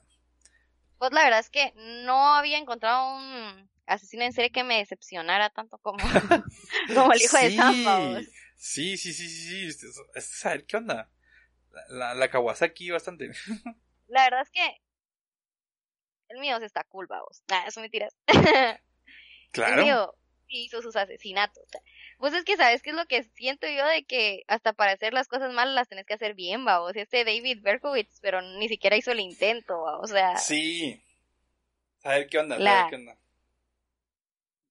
Pues 0.99 1.13
la 1.13 1.25
verdad 1.25 1.41
es 1.41 1.51
que 1.51 1.73
no 1.77 2.35
había 2.35 2.59
encontrado 2.59 3.17
un 3.17 3.71
asesino 3.87 4.25
en 4.25 4.33
serie 4.33 4.51
que 4.51 4.65
me 4.65 4.79
decepcionara 4.79 5.51
tanto 5.51 5.79
como, 5.79 5.99
como 6.95 7.13
el 7.13 7.23
hijo 7.23 7.39
de 7.39 7.57
Sam. 7.57 8.27
Sí, 8.57 8.97
sí, 8.97 9.13
sí, 9.13 9.29
sí, 9.29 9.73
sí. 9.73 9.89
Saber 10.21 10.65
qué 10.65 10.79
onda. 10.79 11.11
La, 11.89 12.15
la 12.15 12.29
Kawasaki 12.29 12.91
bastante. 12.91 13.31
la 14.09 14.25
verdad 14.25 14.43
es 14.43 14.51
que 14.51 14.81
el 16.35 16.41
mío 16.41 16.59
se 16.59 16.67
está 16.67 16.85
cool, 16.85 17.07
vamos. 17.07 17.43
Nah, 17.49 17.67
eso 17.67 17.81
mentiras. 17.81 18.15
Claro. 19.53 19.79
El 19.79 19.85
mío 19.85 20.15
hizo 20.49 20.83
sus 20.83 20.97
asesinatos. 20.97 21.65
Pues 22.19 22.35
es 22.35 22.45
que, 22.45 22.57
¿sabes 22.57 22.83
qué 22.83 22.91
es 22.91 22.97
lo 22.97 23.07
que 23.07 23.23
siento 23.23 23.69
yo? 23.69 23.87
De 23.87 24.05
que 24.05 24.43
hasta 24.49 24.73
para 24.73 24.93
hacer 24.93 25.13
las 25.13 25.29
cosas 25.29 25.53
malas 25.53 25.75
las 25.75 25.89
tenés 25.89 26.07
que 26.07 26.15
hacer 26.15 26.35
bien, 26.35 26.67
va. 26.67 26.81
O 26.81 26.93
sea, 26.93 27.03
este 27.03 27.25
David 27.25 27.61
Berkowitz, 27.63 28.19
pero 28.21 28.43
ni 28.43 28.69
siquiera 28.69 28.97
hizo 28.97 29.13
el 29.13 29.21
intento, 29.21 29.81
¿va? 29.83 29.99
O 29.99 30.07
sea. 30.07 30.37
Sí. 30.39 31.03
A 32.03 32.11
ver 32.11 32.29
qué 32.29 32.39
onda, 32.39 32.57
a 32.57 32.59
ver 32.59 32.91
qué 32.91 32.97
onda. 32.97 33.17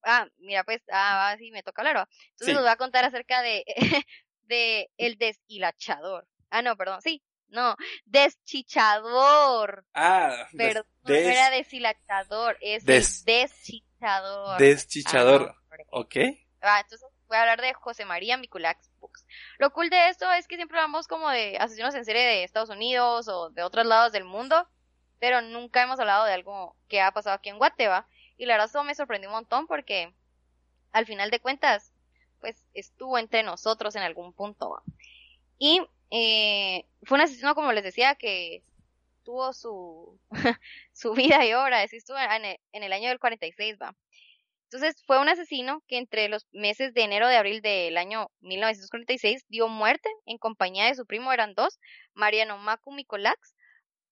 Ah, 0.04 0.28
mira, 0.38 0.66
pues, 0.66 0.82
ah, 0.92 1.34
sí, 1.40 1.50
me 1.52 1.64
toca 1.64 1.82
hablar, 1.82 1.96
¿va? 1.96 2.10
Entonces 2.32 2.54
nos 2.54 2.64
voy 2.64 2.72
a 2.72 2.76
contar 2.76 3.06
acerca 3.06 3.42
de, 3.42 3.64
de 4.44 4.90
el 4.98 5.18
deshilachador. 5.18 6.28
Ah, 6.50 6.62
no, 6.62 6.76
perdón, 6.76 7.02
sí, 7.02 7.22
no, 7.54 7.76
deschichador. 8.06 9.86
Ah, 9.94 10.48
pero 10.58 10.86
no 11.04 11.14
era 11.14 11.50
deshilachador, 11.52 12.58
es 12.62 12.84
deschichador. 12.86 14.60
Deschichador, 14.60 15.56
ah, 15.56 15.76
ok. 15.92 16.16
Ah, 16.62 16.80
entonces 16.82 17.08
voy 17.28 17.38
a 17.38 17.42
hablar 17.42 17.62
de 17.62 17.74
José 17.74 18.06
María 18.06 18.38
Miculax 18.38 18.90
Books. 19.00 19.26
Lo 19.60 19.72
cool 19.72 19.90
de 19.90 20.10
esto 20.10 20.32
es 20.32 20.48
que 20.48 20.56
siempre 20.56 20.78
hablamos 20.78 21.08
como 21.08 21.30
de 21.30 21.58
asesinos 21.58 21.96
en 21.96 22.06
serie 22.06 22.24
de 22.24 22.44
Estados 22.44 22.70
Unidos 22.70 23.28
o 23.28 23.50
de 23.50 23.64
otros 23.64 23.86
lados 23.86 24.12
del 24.12 24.24
mundo, 24.24 24.68
pero 25.20 25.42
nunca 25.42 25.84
hemos 25.84 26.00
hablado 26.00 26.26
de 26.26 26.34
algo 26.34 26.76
que 26.88 27.02
ha 27.02 27.12
pasado 27.12 27.36
aquí 27.36 27.50
en 27.50 27.58
Guatemala. 27.58 28.08
Y 28.38 28.46
la 28.46 28.56
verdad 28.56 28.70
eso 28.70 28.84
me 28.84 28.96
sorprendió 28.96 29.30
un 29.30 29.36
montón 29.36 29.68
porque 29.68 30.14
al 30.92 31.06
final 31.06 31.30
de 31.30 31.40
cuentas, 31.40 31.94
pues 32.40 32.66
estuvo 32.74 33.18
entre 33.18 33.44
nosotros 33.44 33.96
en 33.96 34.02
algún 34.02 34.34
punto. 34.34 34.82
Y 35.60 35.82
eh, 36.16 36.86
fue 37.02 37.18
un 37.18 37.24
asesino, 37.24 37.56
como 37.56 37.72
les 37.72 37.84
decía, 37.84 38.14
que 38.14 38.62
tuvo 39.24 39.52
su, 39.52 40.20
su 40.94 41.14
vida 41.14 41.44
y 41.44 41.54
obra, 41.54 41.84
en 41.84 42.46
el, 42.46 42.60
en 42.72 42.84
el 42.84 42.94
año 42.94 43.10
del 43.10 43.18
46, 43.18 43.78
va. 43.82 43.96
Entonces 44.66 45.04
fue 45.08 45.20
un 45.20 45.28
asesino 45.28 45.82
que 45.88 45.98
entre 45.98 46.30
los 46.30 46.46
meses 46.52 46.94
de 46.94 47.02
enero 47.02 47.28
de 47.28 47.38
abril 47.38 47.64
del 47.64 47.98
año 47.98 48.30
1946 48.42 49.46
dio 49.48 49.68
muerte 49.68 50.08
en 50.28 50.38
compañía 50.38 50.86
de 50.86 50.94
su 50.94 51.08
primo, 51.08 51.34
eran 51.34 51.56
dos, 51.56 51.80
Mariano 52.14 52.60
Macu 52.60 52.92
Micolax, 52.92 53.56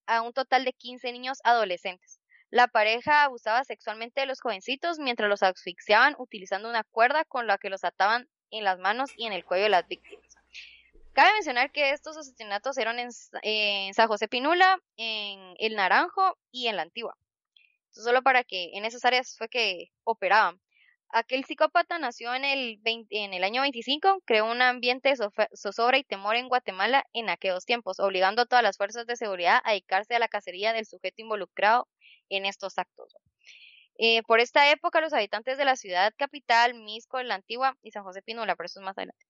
a 0.08 0.24
un 0.24 0.34
total 0.34 0.66
de 0.66 0.74
15 0.74 1.12
niños 1.12 1.38
adolescentes. 1.44 2.20
La 2.50 2.68
pareja 2.68 3.24
abusaba 3.24 3.64
sexualmente 3.64 4.22
de 4.22 4.28
los 4.28 4.42
jovencitos 4.42 4.98
mientras 4.98 5.30
los 5.30 5.44
asfixiaban 5.44 6.16
utilizando 6.18 6.68
una 6.68 6.84
cuerda 6.84 7.26
con 7.26 7.46
la 7.46 7.60
que 7.60 7.70
los 7.70 7.84
ataban 7.84 8.28
en 8.50 8.64
las 8.64 8.80
manos 8.80 9.12
y 9.16 9.28
en 9.28 9.34
el 9.34 9.46
cuello 9.46 9.66
de 9.66 9.70
las 9.70 9.88
víctimas. 9.88 10.21
Cabe 11.14 11.34
mencionar 11.34 11.72
que 11.72 11.92
estos 11.92 12.16
asesinatos 12.16 12.78
eran 12.78 12.98
en, 13.00 13.94
San 13.94 14.08
José 14.08 14.30
Pinula, 14.30 14.82
en 14.96 15.56
El 15.60 15.76
Naranjo 15.76 16.38
y 16.52 16.68
en 16.68 16.78
La 16.78 16.84
Antigua. 16.84 17.18
solo 17.90 18.22
para 18.22 18.44
que 18.46 18.72
en 18.74 18.86
esas 18.86 19.04
áreas 19.04 19.36
fue 19.38 19.50
que 19.50 19.92
operaban. 20.06 20.62
Aquel 21.10 21.44
psicópata 21.44 22.00
nació 22.00 22.34
en 22.34 22.46
el, 22.46 22.80
en 22.86 23.34
el 23.34 23.44
año 23.44 23.62
25, 23.64 24.22
creó 24.26 24.50
un 24.50 24.62
ambiente 24.62 25.10
de 25.10 25.18
zozobra 25.58 25.98
y 25.98 26.06
temor 26.06 26.38
en 26.38 26.48
Guatemala 26.48 27.06
en 27.12 27.30
aquellos 27.30 27.66
tiempos, 27.66 28.00
obligando 28.00 28.44
a 28.44 28.46
todas 28.46 28.64
las 28.64 28.78
fuerzas 28.78 29.06
de 29.06 29.18
seguridad 29.18 29.62
a 29.66 29.72
dedicarse 29.72 30.16
a 30.16 30.20
la 30.20 30.30
cacería 30.30 30.72
del 30.72 30.86
sujeto 30.86 31.22
involucrado 31.22 31.90
en 32.30 32.46
estos 32.46 32.78
actos. 32.78 33.14
Eh, 34.04 34.24
por 34.24 34.40
esta 34.40 34.72
época, 34.72 35.00
los 35.00 35.14
habitantes 35.14 35.60
de 35.60 35.66
la 35.66 35.76
ciudad 35.76 36.12
capital, 36.18 36.74
Misco, 36.74 37.22
la 37.22 37.36
Antigua 37.36 37.78
y 37.84 37.92
San 37.92 38.04
José 38.04 38.24
Pinula, 38.24 38.56
pero 38.56 38.66
eso 38.66 38.80
es 38.80 38.84
más 38.84 38.98
adelante, 38.98 39.24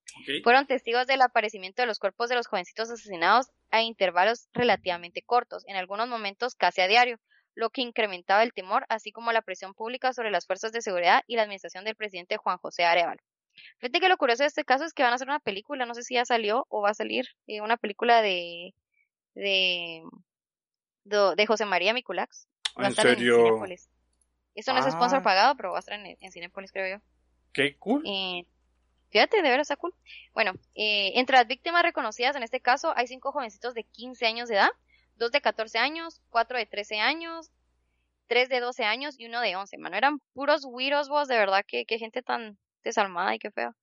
fueron 0.43 0.65
testigos 0.65 1.05
del 1.07 1.21
aparecimiento 1.21 1.81
de 1.81 1.87
los 1.87 1.99
cuerpos 1.99 2.29
de 2.29 2.35
los 2.35 2.47
jovencitos 2.47 2.89
asesinados 2.89 3.47
a 3.69 3.81
intervalos 3.81 4.47
relativamente 4.53 5.23
cortos, 5.23 5.65
en 5.67 5.75
algunos 5.75 6.07
momentos 6.07 6.55
casi 6.55 6.79
a 6.79 6.87
diario, 6.87 7.19
lo 7.53 7.69
que 7.69 7.81
incrementaba 7.81 8.43
el 8.43 8.53
temor, 8.53 8.85
así 8.87 9.11
como 9.11 9.33
la 9.33 9.41
presión 9.41 9.73
pública 9.73 10.13
sobre 10.13 10.31
las 10.31 10.47
fuerzas 10.47 10.71
de 10.71 10.81
seguridad 10.81 11.21
y 11.27 11.35
la 11.35 11.41
administración 11.41 11.83
del 11.83 11.97
presidente 11.97 12.37
Juan 12.37 12.57
José 12.57 12.85
Arevalo. 12.85 13.19
Fíjate 13.79 13.99
que 13.99 14.07
lo 14.07 14.15
curioso 14.15 14.43
de 14.43 14.47
este 14.47 14.63
caso 14.63 14.85
es 14.85 14.93
que 14.93 15.03
van 15.03 15.11
a 15.11 15.15
hacer 15.15 15.27
una 15.27 15.41
película, 15.41 15.85
no 15.85 15.95
sé 15.95 16.03
si 16.03 16.13
ya 16.13 16.23
salió 16.23 16.65
o 16.69 16.81
va 16.81 16.91
a 16.91 16.93
salir 16.93 17.25
eh, 17.45 17.59
una 17.59 17.75
película 17.75 18.21
de, 18.21 18.73
de, 19.35 20.01
de, 21.03 21.45
José 21.45 21.65
María 21.65 21.93
Miculax. 21.93 22.47
¿En 22.77 22.93
serio? 22.93 23.59
Eso 24.55 24.73
no 24.73 24.79
es 24.79 24.91
sponsor 24.91 25.19
ah. 25.19 25.23
pagado, 25.23 25.55
pero 25.55 25.71
va 25.71 25.77
a 25.77 25.79
estar 25.79 25.99
en, 25.99 26.17
en 26.19 26.31
Cinepolis, 26.31 26.71
creo 26.71 26.97
yo. 26.97 27.03
Qué 27.53 27.75
cool. 27.77 28.03
Eh, 28.05 28.45
fíjate, 29.09 29.37
de 29.37 29.49
veras 29.49 29.65
está 29.65 29.75
cool. 29.75 29.93
Bueno, 30.33 30.53
eh, 30.75 31.11
entre 31.15 31.37
las 31.37 31.47
víctimas 31.47 31.83
reconocidas 31.83 32.35
en 32.35 32.43
este 32.43 32.61
caso 32.61 32.93
hay 32.95 33.07
cinco 33.07 33.31
jovencitos 33.31 33.73
de 33.73 33.83
15 33.83 34.25
años 34.25 34.49
de 34.49 34.55
edad, 34.55 34.69
dos 35.15 35.31
de 35.31 35.41
14 35.41 35.77
años, 35.77 36.21
cuatro 36.29 36.57
de 36.57 36.65
13 36.65 36.99
años, 36.99 37.51
tres 38.27 38.49
de 38.49 38.61
12 38.61 38.85
años 38.85 39.19
y 39.19 39.25
uno 39.25 39.41
de 39.41 39.55
11. 39.55 39.77
Mano, 39.77 39.97
eran 39.97 40.19
puros 40.33 40.63
weirdos 40.65 41.09
vos, 41.09 41.27
de 41.27 41.37
verdad, 41.37 41.65
que, 41.67 41.85
gente 41.97 42.21
tan 42.21 42.57
desalmada 42.83 43.35
y 43.35 43.39
qué 43.39 43.51
feo. 43.51 43.75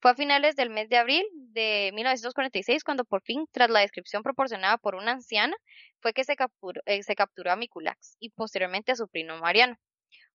Fue 0.00 0.10
a 0.10 0.14
finales 0.14 0.56
del 0.56 0.70
mes 0.70 0.88
de 0.88 0.96
abril 0.96 1.24
de 1.32 1.92
1946 1.94 2.82
cuando 2.82 3.04
por 3.04 3.22
fin, 3.22 3.46
tras 3.52 3.70
la 3.70 3.80
descripción 3.80 4.22
proporcionada 4.22 4.78
por 4.78 4.96
una 4.96 5.12
anciana, 5.12 5.56
fue 6.00 6.12
que 6.12 6.24
se 6.24 6.34
capturó, 6.34 6.80
eh, 6.86 7.02
se 7.02 7.14
capturó 7.14 7.52
a 7.52 7.56
Miculax 7.56 8.16
y 8.18 8.30
posteriormente 8.30 8.90
a 8.92 8.96
su 8.96 9.06
primo 9.06 9.36
Mariano. 9.36 9.76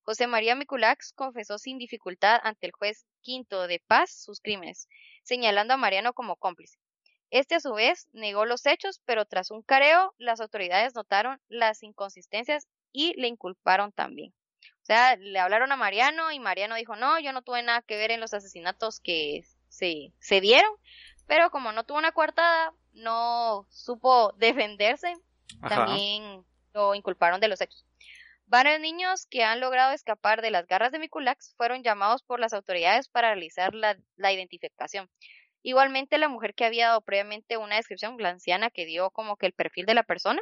José 0.07 0.25
María 0.25 0.55
Miculax 0.55 1.11
confesó 1.11 1.57
sin 1.57 1.77
dificultad 1.77 2.39
ante 2.41 2.65
el 2.65 2.71
juez 2.71 3.05
quinto 3.19 3.67
de 3.67 3.83
paz 3.85 4.09
sus 4.09 4.39
crímenes, 4.39 4.87
señalando 5.23 5.73
a 5.73 5.77
Mariano 5.77 6.13
como 6.13 6.37
cómplice. 6.37 6.79
Este 7.29 7.55
a 7.55 7.59
su 7.59 7.73
vez 7.73 8.07
negó 8.13 8.45
los 8.45 8.65
hechos, 8.65 9.01
pero 9.03 9.25
tras 9.25 9.51
un 9.51 9.63
careo, 9.63 10.15
las 10.17 10.39
autoridades 10.39 10.95
notaron 10.95 11.41
las 11.49 11.83
inconsistencias 11.83 12.69
y 12.93 13.19
le 13.19 13.27
inculparon 13.27 13.91
también. 13.91 14.33
O 14.81 14.85
sea, 14.85 15.17
le 15.17 15.39
hablaron 15.39 15.73
a 15.73 15.75
Mariano 15.75 16.31
y 16.31 16.39
Mariano 16.39 16.75
dijo, 16.75 16.95
no, 16.95 17.19
yo 17.19 17.33
no 17.33 17.41
tuve 17.41 17.61
nada 17.61 17.81
que 17.81 17.97
ver 17.97 18.11
en 18.11 18.21
los 18.21 18.33
asesinatos 18.33 19.01
que 19.01 19.43
se, 19.67 20.13
se 20.19 20.39
dieron, 20.39 20.71
pero 21.25 21.51
como 21.51 21.73
no 21.73 21.83
tuvo 21.83 21.97
una 21.97 22.13
coartada, 22.13 22.71
no 22.93 23.67
supo 23.69 24.31
defenderse, 24.37 25.13
también 25.67 26.45
lo 26.71 26.95
inculparon 26.95 27.41
de 27.41 27.49
los 27.49 27.59
hechos. 27.59 27.83
Varios 28.49 28.79
niños 28.79 29.25
que 29.25 29.43
han 29.43 29.59
logrado 29.59 29.91
escapar 29.91 30.41
de 30.41 30.51
las 30.51 30.67
garras 30.67 30.93
de 30.93 30.99
Miculax 30.99 31.53
fueron 31.57 31.83
llamados 31.83 32.23
por 32.23 32.39
las 32.39 32.53
autoridades 32.53 33.09
para 33.09 33.33
realizar 33.33 33.75
la, 33.75 33.97
identificación. 34.31 35.09
Igualmente, 35.63 36.17
la 36.17 36.29
mujer 36.29 36.55
que 36.55 36.63
había 36.63 36.87
dado 36.87 37.01
previamente 37.01 37.57
una 37.57 37.75
descripción, 37.75 38.15
la 38.19 38.29
anciana 38.29 38.69
que 38.69 38.85
dio 38.85 39.11
como 39.11 39.35
que 39.35 39.47
el 39.47 39.53
perfil 39.53 39.85
de 39.85 39.95
la 39.95 40.03
persona, 40.03 40.41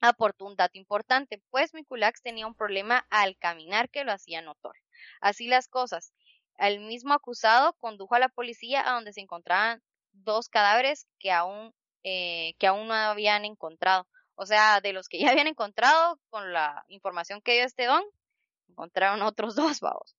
aportó 0.00 0.44
un 0.44 0.54
dato 0.54 0.78
importante, 0.78 1.42
pues 1.50 1.74
Miculax 1.74 2.22
tenía 2.22 2.46
un 2.46 2.54
problema 2.54 3.04
al 3.10 3.36
caminar 3.36 3.90
que 3.90 4.04
lo 4.04 4.12
hacía 4.12 4.40
notorio. 4.40 4.80
Así 5.20 5.48
las 5.48 5.66
cosas, 5.66 6.12
el 6.56 6.78
mismo 6.78 7.14
acusado 7.14 7.72
condujo 7.80 8.14
a 8.14 8.20
la 8.20 8.28
policía 8.28 8.88
a 8.88 8.94
donde 8.94 9.12
se 9.12 9.22
encontraban 9.22 9.82
dos 10.12 10.48
cadáveres 10.48 11.08
que 11.18 11.32
aún, 11.32 11.74
eh, 12.04 12.54
que 12.60 12.68
aún 12.68 12.86
no 12.86 12.94
habían 12.94 13.44
encontrado. 13.44 14.06
O 14.40 14.46
sea, 14.46 14.80
de 14.80 14.92
los 14.92 15.08
que 15.08 15.18
ya 15.18 15.30
habían 15.30 15.48
encontrado, 15.48 16.20
con 16.30 16.52
la 16.52 16.84
información 16.86 17.40
que 17.42 17.54
dio 17.54 17.64
este 17.64 17.86
don, 17.86 18.04
encontraron 18.68 19.22
otros 19.22 19.56
dos, 19.56 19.80
vamos. 19.80 20.16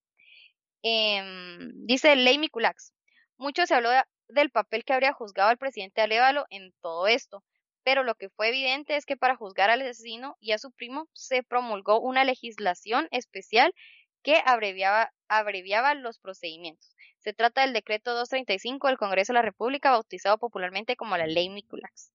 Em, 0.84 1.72
dice 1.86 2.18
Ley 2.18 2.38
Miculax, 2.38 2.94
mucho 3.38 3.66
se 3.66 3.76
habló 3.76 3.90
del 4.28 4.50
papel 4.50 4.84
que 4.84 4.92
habría 4.92 5.14
juzgado 5.14 5.50
al 5.50 5.58
presidente 5.58 6.02
Alévalo 6.02 6.46
en 6.50 6.74
todo 6.82 7.08
esto, 7.08 7.46
pero 7.84 8.04
lo 8.04 8.16
que 8.16 8.30
fue 8.30 8.50
evidente 8.50 8.98
es 8.98 9.06
que 9.06 9.16
para 9.16 9.38
juzgar 9.38 9.70
al 9.70 9.82
asesino 9.82 10.36
y 10.42 10.52
a 10.52 10.58
su 10.58 10.72
primo 10.72 11.08
se 11.14 11.42
promulgó 11.42 12.02
una 12.02 12.26
legislación 12.26 13.08
especial 13.12 13.74
que 14.22 14.42
abreviaba, 14.46 15.14
abreviaba 15.30 15.94
los 15.94 16.20
procedimientos. 16.20 16.94
Se 17.20 17.32
trata 17.32 17.62
del 17.62 17.72
decreto 17.72 18.14
235 18.14 18.88
del 18.88 18.98
Congreso 18.98 19.32
de 19.32 19.36
la 19.36 19.44
República, 19.44 19.92
bautizado 19.92 20.38
popularmente 20.38 20.98
como 20.98 21.16
la 21.16 21.26
Ley 21.26 21.48
Miculax. 21.50 22.12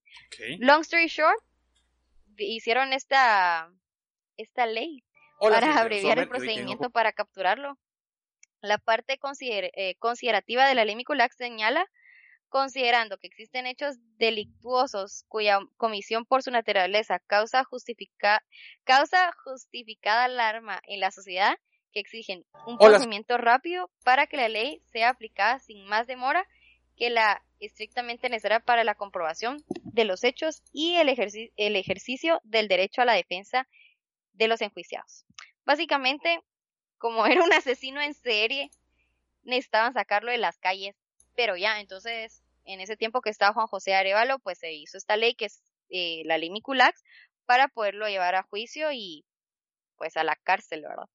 Long 0.58 0.82
story 0.82 1.06
short, 1.06 1.42
hicieron 2.38 2.92
esta, 2.92 3.70
esta 4.36 4.66
ley 4.66 5.04
para 5.40 5.58
abreviar 5.80 6.18
el 6.18 6.28
procedimiento 6.28 6.90
para 6.90 7.12
capturarlo. 7.12 7.78
La 8.60 8.78
parte 8.78 9.18
eh, 9.18 9.94
considerativa 9.98 10.66
de 10.66 10.74
la 10.74 10.84
ley 10.84 10.96
Miculax 10.96 11.36
señala, 11.36 11.86
considerando 12.48 13.18
que 13.18 13.26
existen 13.26 13.66
hechos 13.66 13.96
delictuosos 14.16 15.24
cuya 15.28 15.58
comisión 15.76 16.24
por 16.24 16.42
su 16.42 16.50
naturaleza 16.50 17.18
causa, 17.26 17.64
causa 18.84 19.32
justificada 19.44 20.24
alarma 20.24 20.80
en 20.86 21.00
la 21.00 21.10
sociedad, 21.10 21.56
que 21.92 22.00
exigen 22.00 22.44
un 22.66 22.78
procedimiento 22.78 23.38
rápido 23.38 23.90
para 24.02 24.26
que 24.26 24.36
la 24.36 24.48
ley 24.48 24.82
sea 24.86 25.10
aplicada 25.10 25.58
sin 25.58 25.84
más 25.86 26.06
demora 26.06 26.46
que 26.96 27.10
la 27.10 27.44
estrictamente 27.66 28.28
necesaria 28.28 28.60
para 28.60 28.84
la 28.84 28.94
comprobación 28.94 29.64
de 29.82 30.04
los 30.04 30.24
hechos 30.24 30.62
y 30.72 30.94
el, 30.96 31.08
el 31.56 31.76
ejercicio 31.76 32.40
del 32.44 32.68
derecho 32.68 33.02
a 33.02 33.04
la 33.04 33.14
defensa 33.14 33.68
de 34.32 34.48
los 34.48 34.60
enjuiciados. 34.60 35.24
Básicamente, 35.64 36.40
como 36.98 37.26
era 37.26 37.42
un 37.42 37.52
asesino 37.52 38.00
en 38.00 38.14
serie, 38.14 38.70
necesitaban 39.42 39.94
sacarlo 39.94 40.30
de 40.30 40.38
las 40.38 40.58
calles, 40.58 40.96
pero 41.36 41.56
ya, 41.56 41.80
entonces, 41.80 42.42
en 42.64 42.80
ese 42.80 42.96
tiempo 42.96 43.20
que 43.20 43.30
estaba 43.30 43.54
Juan 43.54 43.66
José 43.66 43.94
Arevalo, 43.94 44.38
pues 44.38 44.58
se 44.58 44.72
hizo 44.72 44.96
esta 44.96 45.16
ley 45.16 45.34
que 45.34 45.46
es 45.46 45.62
eh, 45.90 46.22
la 46.24 46.38
ley 46.38 46.50
Miculax 46.50 47.02
para 47.46 47.68
poderlo 47.68 48.08
llevar 48.08 48.34
a 48.34 48.42
juicio 48.42 48.90
y 48.92 49.24
pues 49.96 50.16
a 50.16 50.24
la 50.24 50.36
cárcel, 50.36 50.82
¿verdad? 50.82 51.08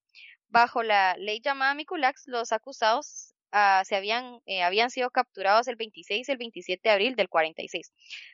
Bajo 0.48 0.82
la 0.82 1.16
ley 1.16 1.40
llamada 1.40 1.74
Miculax, 1.74 2.26
los 2.26 2.52
acusados 2.52 3.34
ah, 3.52 3.82
se 3.84 3.96
habían, 3.96 4.40
eh, 4.46 4.62
habían 4.62 4.90
sido 4.90 5.10
capturados 5.10 5.68
el 5.68 5.76
26 5.76 6.28
y 6.28 6.32
el 6.32 6.38
27 6.38 6.88
de 6.88 6.92
abril 6.92 7.16
del 7.16 7.28
46. 7.28 7.92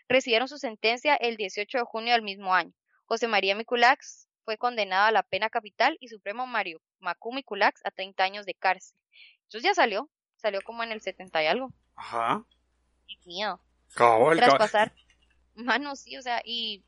Recibieron 0.08 0.48
su 0.48 0.58
sentencia 0.58 1.14
el 1.14 1.36
18 1.36 1.78
de 1.78 1.84
junio 1.84 2.12
del 2.12 2.22
mismo 2.22 2.54
año. 2.54 2.72
José 3.06 3.28
María 3.28 3.54
Miculax 3.54 4.28
fue 4.44 4.58
condenado 4.58 5.06
a 5.06 5.12
la 5.12 5.22
pena 5.22 5.50
capital 5.50 5.96
y 6.00 6.08
Supremo 6.08 6.46
Mario 6.46 6.80
Macumi 7.00 7.42
Kulax 7.42 7.80
a 7.84 7.90
30 7.90 8.22
años 8.22 8.46
de 8.46 8.54
cárcel. 8.54 8.98
Entonces 9.42 9.62
ya 9.62 9.74
salió, 9.74 10.08
salió 10.36 10.60
como 10.62 10.82
en 10.82 10.92
el 10.92 11.00
70 11.00 11.42
y 11.42 11.46
algo. 11.46 11.72
Ajá. 11.94 12.44
Qué 13.06 13.16
miedo. 13.26 13.60
Cabal, 13.94 14.36
Tras 14.36 14.54
pasar, 14.56 14.92
mano, 15.54 15.96
sí, 15.96 16.16
o 16.16 16.22
sea, 16.22 16.42
y 16.44 16.84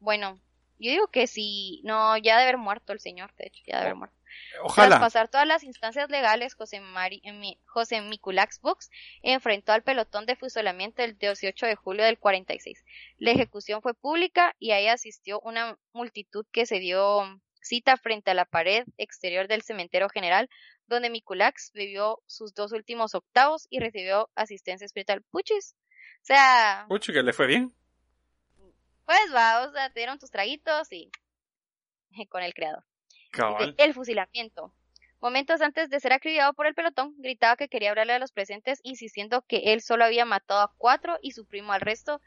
bueno, 0.00 0.40
yo 0.78 0.90
digo 0.90 1.08
que 1.08 1.26
si, 1.26 1.80
no, 1.84 2.16
ya 2.16 2.36
debe 2.36 2.50
haber 2.50 2.58
muerto 2.58 2.92
el 2.92 3.00
señor, 3.00 3.34
de 3.36 3.46
hecho, 3.46 3.62
ya 3.66 3.76
debe 3.76 3.86
haber 3.88 3.96
muerto. 3.96 4.17
Ojalá. 4.62 4.88
Tras 4.88 5.00
pasar 5.00 5.28
todas 5.28 5.46
las 5.46 5.62
instancias 5.62 6.10
legales, 6.10 6.54
José, 6.54 6.80
Mari, 6.80 7.22
José 7.66 8.00
Miculax 8.00 8.60
Books 8.60 8.90
enfrentó 9.22 9.72
al 9.72 9.82
pelotón 9.82 10.26
de 10.26 10.36
fusilamiento 10.36 11.02
el 11.02 11.18
18 11.18 11.66
de 11.66 11.76
julio 11.76 12.04
del 12.04 12.18
46. 12.18 12.84
La 13.18 13.30
ejecución 13.30 13.82
fue 13.82 13.94
pública 13.94 14.54
y 14.58 14.72
ahí 14.72 14.88
asistió 14.88 15.40
una 15.40 15.78
multitud 15.92 16.46
que 16.52 16.66
se 16.66 16.80
dio 16.80 17.40
cita 17.60 17.96
frente 17.96 18.30
a 18.30 18.34
la 18.34 18.44
pared 18.44 18.84
exterior 18.96 19.48
del 19.48 19.62
cementerio 19.62 20.08
general, 20.08 20.48
donde 20.86 21.10
Miculax 21.10 21.70
vivió 21.74 22.22
sus 22.26 22.54
dos 22.54 22.72
últimos 22.72 23.14
octavos 23.14 23.66
y 23.70 23.80
recibió 23.80 24.30
asistencia 24.34 24.86
espiritual. 24.86 25.22
Puchis. 25.30 25.76
O 26.22 26.24
sea. 26.24 26.86
Puchi, 26.88 27.12
que 27.12 27.22
le 27.22 27.32
fue 27.32 27.46
bien. 27.46 27.74
Pues 29.04 29.34
va, 29.34 29.66
o 29.66 29.72
sea, 29.72 29.90
te 29.90 30.00
dieron 30.00 30.18
tus 30.18 30.30
traguitos 30.30 30.90
y. 30.92 31.10
con 32.28 32.42
el 32.42 32.54
creador. 32.54 32.84
El 33.76 33.94
fusilamiento. 33.94 34.72
Momentos 35.20 35.60
antes 35.60 35.90
de 35.90 35.98
ser 35.98 36.12
acribillado 36.12 36.52
por 36.54 36.66
el 36.66 36.74
pelotón, 36.74 37.14
gritaba 37.18 37.56
que 37.56 37.68
quería 37.68 37.90
hablarle 37.90 38.12
a 38.12 38.18
los 38.20 38.32
presentes, 38.32 38.80
insistiendo 38.84 39.42
que 39.42 39.72
él 39.72 39.80
solo 39.80 40.04
había 40.04 40.24
matado 40.24 40.60
a 40.60 40.72
cuatro 40.76 41.18
y 41.20 41.32
su 41.32 41.44
primo 41.44 41.72
al 41.72 41.80
resto, 41.80 42.20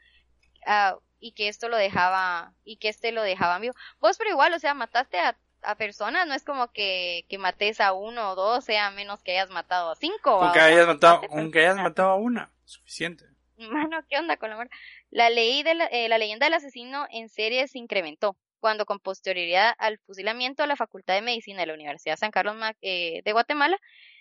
ah, 0.66 0.96
y 1.18 1.32
que 1.32 1.48
esto 1.48 1.68
lo 1.68 1.76
dejaba, 1.76 2.52
y 2.64 2.76
que 2.76 2.88
este 2.88 3.12
lo 3.12 3.22
dejaba 3.22 3.58
vivo. 3.58 3.74
Vos, 3.98 4.18
pero 4.18 4.30
igual, 4.30 4.52
o 4.52 4.58
sea, 4.58 4.74
mataste 4.74 5.18
a, 5.18 5.38
a 5.62 5.76
personas, 5.76 6.26
no 6.26 6.34
es 6.34 6.44
como 6.44 6.68
que, 6.68 7.24
que 7.28 7.38
mates 7.38 7.80
a 7.80 7.94
uno 7.94 8.32
o 8.32 8.34
dos, 8.34 8.64
sea 8.64 8.90
menos 8.90 9.22
que 9.22 9.32
hayas 9.32 9.48
matado 9.48 9.92
a 9.92 9.96
cinco. 9.96 10.42
Aunque 10.42 10.60
hayas 10.60 10.86
matado, 10.86 11.22
aunque 11.30 11.60
hayas 11.60 11.76
matado 11.76 12.10
a 12.10 12.16
una, 12.16 12.52
suficiente. 12.66 13.24
Mano, 13.56 14.04
¿qué 14.08 14.18
onda 14.18 14.36
con 14.36 14.50
la 14.50 14.56
muerte? 14.56 14.74
La, 15.10 15.30
ley 15.30 15.62
de 15.62 15.74
la, 15.74 15.86
eh, 15.86 16.10
la 16.10 16.18
leyenda 16.18 16.44
del 16.44 16.54
asesino 16.54 17.06
en 17.10 17.30
serie 17.30 17.68
se 17.68 17.78
incrementó 17.78 18.36
cuando 18.62 18.86
con 18.86 19.00
posterioridad 19.00 19.74
al 19.78 19.98
fusilamiento 19.98 20.64
la 20.66 20.76
Facultad 20.76 21.14
de 21.14 21.22
Medicina 21.22 21.60
de 21.60 21.66
la 21.66 21.74
Universidad 21.74 22.16
San 22.16 22.30
Carlos 22.30 22.56
eh, 22.80 23.20
de 23.24 23.32
Guatemala 23.32 23.76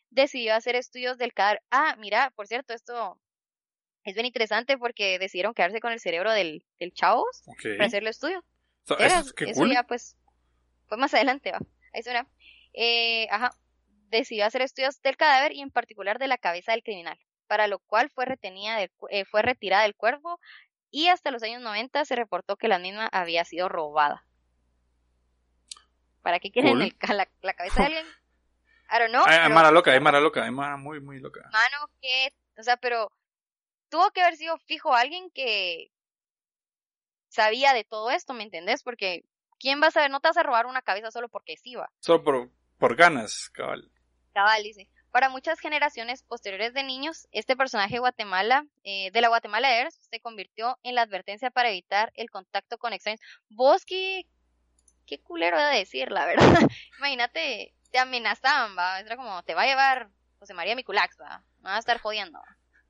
decidió 0.09 0.55
hacer 0.55 0.75
estudios 0.75 1.19
del 1.19 1.31
cadáver. 1.31 1.61
Ah, 1.69 1.95
mira, 1.99 2.33
por 2.35 2.47
cierto, 2.47 2.73
esto 2.73 3.21
es 4.03 4.15
bien 4.15 4.25
interesante 4.25 4.79
porque 4.79 5.19
decidieron 5.19 5.53
quedarse 5.53 5.79
con 5.79 5.91
el 5.91 5.99
cerebro 5.99 6.31
del, 6.31 6.65
del 6.79 6.91
chavos 6.91 7.43
para 7.61 7.85
hacerle 7.85 8.09
estudio. 8.09 8.43
eso, 8.97 9.31
ya 9.71 9.83
pues 9.83 10.17
fue 10.87 10.97
más 10.97 11.13
adelante, 11.13 11.51
va. 11.51 11.59
Ahí 11.93 12.01
suena. 12.01 12.27
Eh, 12.73 13.27
ajá. 13.29 13.51
Decidió 14.09 14.47
hacer 14.47 14.63
estudios 14.63 14.99
del 15.03 15.17
cadáver 15.17 15.53
y 15.53 15.61
en 15.61 15.69
particular 15.69 16.17
de 16.17 16.27
la 16.27 16.39
cabeza 16.39 16.71
del 16.71 16.83
criminal, 16.83 17.17
para 17.45 17.67
lo 17.67 17.77
cual 17.77 18.09
fue 18.09 18.25
retenida 18.25 18.75
del, 18.77 18.91
eh, 19.11 19.23
fue 19.23 19.43
retirada 19.43 19.83
del 19.83 19.95
cuerpo 19.95 20.39
y 20.89 21.07
hasta 21.09 21.29
los 21.29 21.43
años 21.43 21.61
90 21.61 22.03
se 22.05 22.15
reportó 22.15 22.57
que 22.57 22.67
la 22.67 22.79
misma 22.79 23.07
había 23.11 23.45
sido 23.45 23.69
robada. 23.69 24.25
¿Para 26.21 26.39
qué 26.39 26.51
quieren 26.51 26.79
la, 26.79 27.27
la, 27.41 27.53
cabeza 27.53 27.81
de 27.81 27.85
alguien? 27.85 28.05
I 28.89 28.99
don't 28.99 29.11
know. 29.11 29.25
Es 29.25 29.49
mara 29.49 29.71
loca, 29.71 29.95
es 29.95 30.01
mara 30.01 30.19
loca, 30.19 30.45
es 30.45 30.51
mara 30.51 30.77
muy, 30.77 30.99
muy 30.99 31.19
loca. 31.19 31.41
Mano, 31.51 31.87
que, 32.01 32.33
o 32.57 32.63
sea, 32.63 32.77
pero 32.77 33.11
tuvo 33.89 34.11
que 34.11 34.21
haber 34.21 34.35
sido 34.35 34.57
fijo 34.59 34.93
alguien 34.93 35.29
que 35.31 35.91
sabía 37.29 37.73
de 37.73 37.83
todo 37.83 38.11
esto, 38.11 38.33
¿me 38.33 38.43
entendés? 38.43 38.83
Porque 38.83 39.23
¿quién 39.61 39.81
va 39.81 39.87
a 39.87 39.91
saber? 39.91 40.11
No 40.11 40.19
te 40.19 40.27
vas 40.27 40.37
a 40.37 40.43
robar 40.43 40.65
una 40.65 40.81
cabeza 40.81 41.11
solo 41.11 41.29
porque 41.29 41.55
sí 41.57 41.75
va. 41.75 41.89
Solo 41.99 42.23
por, 42.23 42.49
por 42.77 42.95
ganas, 42.95 43.49
cabal. 43.51 43.91
Cabal, 44.33 44.63
dice. 44.63 44.89
Para 45.11 45.29
muchas 45.29 45.59
generaciones 45.59 46.23
posteriores 46.23 46.73
de 46.73 46.83
niños, 46.83 47.27
este 47.31 47.57
personaje 47.57 47.95
de 47.95 47.99
Guatemala, 47.99 48.65
eh, 48.83 49.11
de 49.11 49.21
la 49.21 49.27
Guatemala 49.27 49.77
Earth, 49.77 49.93
se 49.93 50.21
convirtió 50.21 50.77
en 50.83 50.95
la 50.95 51.01
advertencia 51.01 51.51
para 51.51 51.69
evitar 51.69 52.11
el 52.15 52.29
contacto 52.29 52.77
con 52.77 52.93
extraños. 52.93 53.19
Vos, 53.49 53.85
qué, 53.85 54.25
qué 55.05 55.19
culero 55.21 55.57
de 55.57 55.77
decir, 55.77 56.11
la 56.11 56.25
verdad. 56.25 56.45
Imagínate, 56.99 57.73
te 57.91 57.99
amenazaban, 57.99 58.77
va. 58.77 58.99
Era 58.99 59.15
como, 59.15 59.43
te 59.43 59.53
va 59.53 59.63
a 59.63 59.67
llevar 59.67 60.09
José 60.39 60.53
María 60.53 60.75
Miculax, 60.75 61.17
va. 61.19 61.43
Me 61.59 61.69
va 61.69 61.75
a 61.75 61.79
estar 61.79 61.99
jodiendo. 61.99 62.39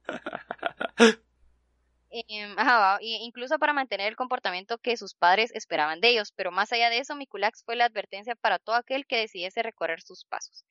Eh, 2.14 2.53
ajá, 2.57 2.97
incluso 3.01 3.57
para 3.57 3.72
mantener 3.72 4.09
el 4.09 4.18
comportamiento 4.18 4.78
que 4.78 4.97
sus 4.97 5.14
padres 5.14 5.49
esperaban 5.55 6.01
de 6.01 6.09
ellos, 6.09 6.34
pero 6.34 6.51
más 6.51 6.74
allá 6.74 6.89
de 6.89 6.97
eso, 6.97 7.16
Miculax 7.16 7.64
fue 7.64 7.78
la 7.78 7.86
advertencia 7.86 8.36
para 8.36 8.59
todo 8.59 8.76
aquel 8.76 9.05
que 9.05 9.16
decidiese 9.16 9.64
recorrer 9.64 10.01
sus 10.01 10.26
pasos. 10.26 10.66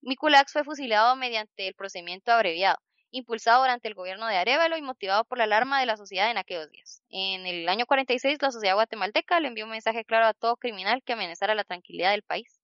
Miculax 0.00 0.50
fue 0.52 0.64
fusilado 0.64 1.14
mediante 1.14 1.68
el 1.68 1.74
procedimiento 1.74 2.32
abreviado, 2.32 2.78
impulsado 3.10 3.62
durante 3.62 3.88
el 3.88 3.94
gobierno 3.94 4.26
de 4.26 4.36
Arevalo 4.36 4.76
y 4.76 4.82
motivado 4.82 5.24
por 5.24 5.38
la 5.38 5.44
alarma 5.44 5.80
de 5.80 5.86
la 5.86 5.96
sociedad 5.96 6.30
en 6.30 6.38
aquellos 6.38 6.70
días. 6.70 7.02
En 7.10 7.46
el 7.46 7.68
año 7.68 7.86
46, 7.86 8.38
la 8.40 8.50
sociedad 8.50 8.74
guatemalteca 8.74 9.40
le 9.40 9.48
envió 9.48 9.64
un 9.64 9.70
mensaje 9.70 10.04
claro 10.04 10.26
a 10.26 10.34
todo 10.34 10.56
criminal 10.56 11.02
que 11.02 11.14
amenazara 11.14 11.54
la 11.54 11.64
tranquilidad 11.64 12.10
del 12.10 12.22
país. 12.22 12.60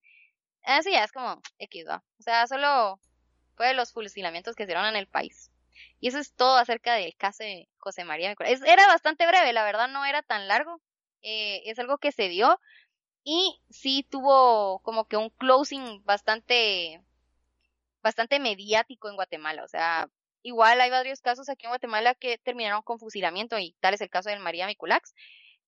Así 0.63 0.93
ya 0.93 1.05
es 1.05 1.13
como 1.13 1.41
X, 1.59 1.87
O 1.89 2.23
sea, 2.23 2.47
solo 2.47 2.99
fue 3.57 3.75
los 3.75 3.93
fusilamientos 3.93 4.55
que 4.57 4.65
hicieron 4.65 4.87
en 4.87 4.97
el 4.97 5.07
país. 5.07 5.51
Y 6.01 6.09
eso 6.09 6.19
es 6.19 6.33
todo 6.35 6.57
acerca 6.57 6.95
del 6.95 7.15
caso 7.17 7.45
de 7.45 7.69
José 7.79 8.05
María. 8.05 8.35
Era 8.67 8.87
bastante 8.87 9.27
breve, 9.27 9.53
la 9.53 9.65
verdad 9.65 9.89
no 9.89 10.05
era 10.05 10.23
tan 10.23 10.49
largo. 10.49 10.81
Eh, 11.23 11.63
es 11.65 11.79
algo 11.79 11.99
que 11.99 12.13
se 12.13 12.29
dio 12.29 12.61
y 13.25 13.59
sí 13.71 14.07
tuvo 14.09 14.81
como 14.81 15.07
que 15.07 15.17
un 15.17 15.31
closing 15.31 16.05
bastante 16.05 17.01
bastante 18.03 18.39
mediático 18.39 19.09
en 19.09 19.17
Guatemala. 19.17 19.65
O 19.65 19.69
sea, 19.69 20.09
igual 20.45 20.81
hay 20.81 20.91
varios 20.91 21.21
casos 21.21 21.49
aquí 21.49 21.65
en 21.65 21.71
Guatemala 21.71 22.15
que 22.15 22.39
terminaron 22.39 22.83
con 22.83 23.01
fusilamiento 23.01 23.59
y 23.59 23.75
tal 23.81 23.95
es 23.95 24.01
el 24.03 24.11
caso 24.11 24.29
de 24.29 24.39
María 24.39 24.67
Miculax. 24.67 25.15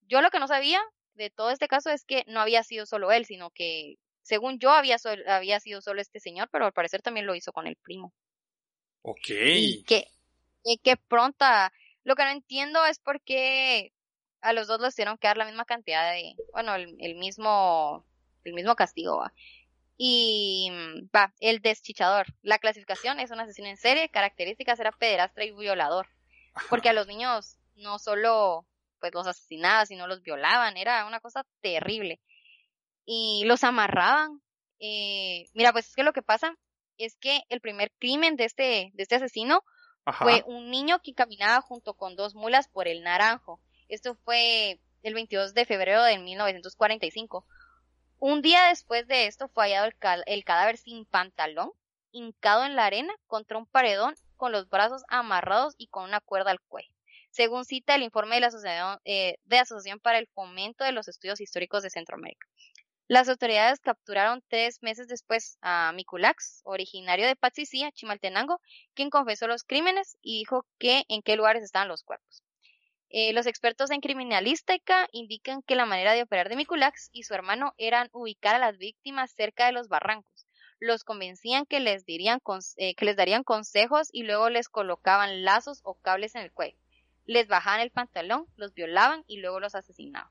Yo 0.02 0.20
lo 0.20 0.30
que 0.30 0.38
no 0.38 0.46
sabía 0.46 0.80
de 1.14 1.30
todo 1.30 1.50
este 1.50 1.66
caso 1.66 1.90
es 1.90 2.04
que 2.04 2.24
no 2.28 2.40
había 2.40 2.62
sido 2.62 2.84
solo 2.86 3.10
él, 3.10 3.24
sino 3.24 3.50
que 3.50 3.96
según 4.22 4.58
yo 4.58 4.70
había, 4.70 4.96
había 5.26 5.60
sido 5.60 5.80
solo 5.80 6.00
este 6.02 6.20
señor, 6.20 6.48
pero 6.52 6.66
al 6.66 6.72
parecer 6.72 7.00
también 7.00 7.26
lo 7.26 7.34
hizo 7.34 7.52
con 7.52 7.66
el 7.66 7.76
primo. 7.76 8.12
Ok. 9.02 9.30
Y 9.30 9.84
que, 9.84 10.06
que 10.82 10.96
pronta, 10.96 11.72
lo 12.04 12.14
que 12.14 12.24
no 12.24 12.30
entiendo 12.30 12.84
es 12.84 12.98
por 12.98 13.22
qué 13.22 13.92
a 14.42 14.52
los 14.52 14.66
dos 14.66 14.80
les 14.80 14.94
tuvieron 14.94 15.16
que 15.16 15.28
dar 15.28 15.38
la 15.38 15.46
misma 15.46 15.64
cantidad 15.64 16.12
de, 16.12 16.34
bueno, 16.52 16.74
el, 16.74 16.96
el 17.00 17.14
mismo, 17.14 18.04
el 18.44 18.52
mismo 18.52 18.76
castigo. 18.76 19.16
¿va? 19.16 19.32
Y 19.96 20.68
mm, 20.70 21.08
va, 21.14 21.32
el 21.40 21.60
deschichador. 21.60 22.26
La 22.42 22.58
clasificación 22.58 23.20
es 23.20 23.30
un 23.30 23.40
asesino 23.40 23.68
en 23.68 23.76
serie, 23.76 24.08
características 24.08 24.78
era 24.80 24.92
pederastra 24.92 25.44
y 25.44 25.52
violador. 25.52 26.08
Porque 26.70 26.88
a 26.88 26.92
los 26.92 27.06
niños 27.06 27.58
no 27.74 27.98
solo 27.98 28.66
pues 28.98 29.12
los 29.14 29.26
asesinaban, 29.26 29.86
sino 29.86 30.06
los 30.06 30.22
violaban, 30.22 30.76
era 30.76 31.06
una 31.06 31.20
cosa 31.20 31.46
terrible. 31.60 32.20
Y 33.04 33.44
los 33.46 33.62
amarraban. 33.64 34.42
Eh, 34.78 35.48
mira, 35.54 35.72
pues 35.72 35.88
es 35.88 35.94
que 35.94 36.02
lo 36.02 36.12
que 36.12 36.22
pasa 36.22 36.56
es 36.98 37.16
que 37.16 37.42
el 37.48 37.60
primer 37.60 37.92
crimen 37.98 38.36
de 38.36 38.44
este, 38.44 38.90
de 38.94 39.02
este 39.02 39.16
asesino 39.16 39.62
fue 40.18 40.44
un 40.46 40.70
niño 40.70 41.00
que 41.02 41.14
caminaba 41.14 41.60
junto 41.60 41.94
con 41.94 42.16
dos 42.16 42.34
mulas 42.34 42.68
por 42.68 42.88
el 42.88 43.02
Naranjo. 43.02 43.60
Esto 43.88 44.14
fue 44.14 44.80
el 45.02 45.14
22 45.14 45.52
de 45.52 45.64
febrero 45.64 46.02
de 46.02 46.18
1945. 46.18 47.46
Un 48.18 48.40
día 48.40 48.68
después 48.68 49.06
de 49.06 49.26
esto 49.26 49.48
fue 49.48 49.64
hallado 49.64 49.90
el, 50.26 50.44
cadáver 50.44 50.78
sin 50.78 51.04
pantalón, 51.04 51.70
hincado 52.12 52.64
en 52.64 52.74
la 52.74 52.86
arena 52.86 53.14
contra 53.26 53.58
un 53.58 53.66
paredón 53.66 54.14
con 54.36 54.52
los 54.52 54.70
brazos 54.70 55.02
amarrados 55.08 55.74
y 55.76 55.88
con 55.88 56.04
una 56.04 56.20
cuerda 56.20 56.50
al 56.50 56.60
cuello, 56.62 56.88
según 57.30 57.66
cita 57.66 57.94
el 57.94 58.02
informe 58.02 58.36
de 58.36 58.40
la 58.40 58.46
Asociación, 58.46 59.00
eh, 59.04 59.38
para 60.02 60.18
el 60.18 60.28
Fomento 60.28 60.84
de 60.84 60.92
los 60.92 61.08
Estudios 61.08 61.42
Históricos 61.42 61.82
de 61.82 61.90
Centroamérica. 61.90 62.46
Las 63.06 63.28
autoridades 63.28 63.80
capturaron 63.80 64.42
tres 64.48 64.82
meses 64.82 65.08
después 65.08 65.58
a 65.60 65.92
Miculax, 65.92 66.62
originario 66.64 67.26
de 67.26 67.36
Patsicía, 67.36 67.92
Chimaltenango, 67.92 68.62
quien 68.94 69.10
confesó 69.10 69.46
los 69.46 69.62
crímenes 69.62 70.16
y 70.22 70.38
dijo 70.38 70.64
que 70.78 71.04
en 71.08 71.20
qué 71.20 71.36
lugares 71.36 71.62
estaban 71.62 71.88
los 71.88 72.02
cuerpos. 72.02 72.45
Eh, 73.10 73.32
los 73.32 73.46
expertos 73.46 73.90
en 73.90 74.00
criminalística 74.00 75.08
indican 75.12 75.62
que 75.62 75.76
la 75.76 75.86
manera 75.86 76.12
de 76.12 76.22
operar 76.22 76.48
de 76.48 76.56
Miculax 76.56 77.08
y 77.12 77.22
su 77.22 77.34
hermano 77.34 77.72
eran 77.78 78.08
ubicar 78.12 78.56
a 78.56 78.58
las 78.58 78.78
víctimas 78.78 79.32
cerca 79.32 79.66
de 79.66 79.72
los 79.72 79.88
barrancos. 79.88 80.46
Los 80.80 81.04
convencían 81.04 81.66
que 81.66 81.80
les, 81.80 82.04
dirían, 82.04 82.40
eh, 82.76 82.94
que 82.94 83.04
les 83.04 83.16
darían 83.16 83.44
consejos 83.44 84.08
y 84.12 84.24
luego 84.24 84.50
les 84.50 84.68
colocaban 84.68 85.44
lazos 85.44 85.80
o 85.84 85.94
cables 85.94 86.34
en 86.34 86.42
el 86.42 86.52
cuello. 86.52 86.76
Les 87.24 87.48
bajaban 87.48 87.80
el 87.80 87.90
pantalón, 87.90 88.46
los 88.56 88.74
violaban 88.74 89.24
y 89.26 89.38
luego 89.38 89.60
los 89.60 89.74
asesinaban. 89.74 90.30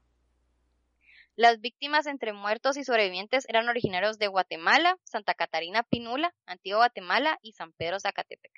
Las 1.38 1.60
víctimas 1.60 2.06
entre 2.06 2.32
muertos 2.32 2.78
y 2.78 2.84
sobrevivientes 2.84 3.46
eran 3.50 3.68
originarios 3.68 4.18
de 4.20 4.28
Guatemala, 4.28 4.98
Santa 5.04 5.34
Catarina 5.34 5.84
Pinula, 5.84 6.34
Antigua 6.46 6.80
Guatemala 6.80 7.40
y 7.42 7.54
San 7.54 7.74
Pedro 7.74 8.00
Zacatepec. 8.00 8.54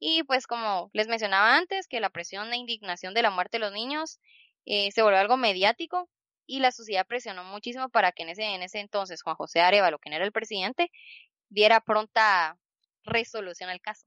Y 0.00 0.24
pues 0.24 0.46
como 0.46 0.90
les 0.94 1.08
mencionaba 1.08 1.56
antes, 1.56 1.86
que 1.86 2.00
la 2.00 2.10
presión 2.10 2.52
e 2.52 2.56
indignación 2.56 3.14
de 3.14 3.22
la 3.22 3.30
muerte 3.30 3.58
de 3.58 3.66
los 3.66 3.72
niños 3.72 4.18
eh, 4.64 4.90
se 4.92 5.02
volvió 5.02 5.18
algo 5.20 5.36
mediático 5.36 6.08
y 6.46 6.60
la 6.60 6.72
sociedad 6.72 7.06
presionó 7.06 7.44
muchísimo 7.44 7.90
para 7.90 8.10
que 8.10 8.22
en 8.24 8.30
ese, 8.30 8.42
en 8.42 8.62
ese 8.62 8.80
entonces 8.80 9.22
Juan 9.22 9.36
José 9.36 9.60
Arevalo, 9.60 9.98
quien 9.98 10.14
era 10.14 10.24
el 10.24 10.32
presidente, 10.32 10.90
diera 11.50 11.80
pronta 11.80 12.58
resolución 13.04 13.68
al 13.68 13.80
caso. 13.80 14.06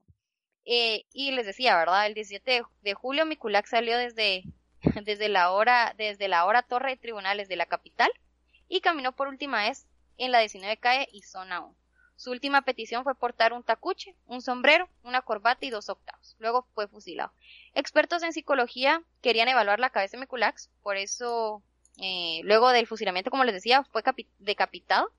Eh, 0.64 1.04
y 1.12 1.30
les 1.30 1.46
decía, 1.46 1.76
¿verdad? 1.76 2.06
El 2.06 2.14
17 2.14 2.62
de, 2.80 2.94
julio 2.94 3.24
Miculac 3.24 3.66
salió 3.66 3.96
desde, 3.96 4.42
desde, 5.04 5.28
la 5.28 5.52
hora, 5.52 5.94
desde 5.96 6.26
la 6.26 6.44
hora 6.44 6.62
torre 6.62 6.90
de 6.90 6.96
tribunales 6.96 7.48
de 7.48 7.56
la 7.56 7.66
capital 7.66 8.10
y 8.68 8.80
caminó 8.80 9.14
por 9.14 9.28
última 9.28 9.62
vez 9.62 9.86
en 10.16 10.32
la 10.32 10.40
19 10.40 10.76
calle 10.78 11.08
y 11.12 11.22
zona 11.22 11.60
1. 11.60 11.83
Su 12.16 12.30
última 12.30 12.62
petición 12.62 13.02
fue 13.02 13.14
portar 13.14 13.52
un 13.52 13.62
tacuche, 13.62 14.14
un 14.26 14.40
sombrero, 14.40 14.88
una 15.02 15.22
corbata 15.22 15.66
y 15.66 15.70
dos 15.70 15.88
octavos. 15.88 16.36
Luego 16.38 16.66
fue 16.74 16.86
fusilado. 16.86 17.32
Expertos 17.74 18.22
en 18.22 18.32
psicología 18.32 19.02
querían 19.20 19.48
evaluar 19.48 19.80
la 19.80 19.90
cabeza 19.90 20.16
de 20.16 20.20
Meculax, 20.20 20.70
por 20.82 20.96
eso, 20.96 21.62
eh, 21.98 22.40
luego 22.44 22.70
del 22.70 22.86
fusilamiento, 22.86 23.30
como 23.30 23.44
les 23.44 23.54
decía, 23.54 23.84
fue 23.84 24.02
decapitado. 24.38 25.10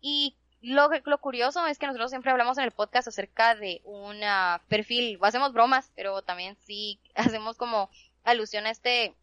Y 0.00 0.36
lo, 0.62 0.88
lo 1.04 1.18
curioso 1.18 1.66
es 1.66 1.78
que 1.78 1.86
nosotros 1.86 2.10
siempre 2.10 2.30
hablamos 2.30 2.56
en 2.56 2.64
el 2.64 2.70
podcast 2.70 3.06
acerca 3.06 3.54
de 3.54 3.82
un 3.84 4.20
perfil, 4.68 5.18
o 5.20 5.26
hacemos 5.26 5.52
bromas, 5.52 5.92
pero 5.94 6.22
también 6.22 6.56
sí 6.64 6.98
hacemos 7.14 7.56
como 7.58 7.90
alusión 8.24 8.64
a 8.64 8.70
este 8.70 9.14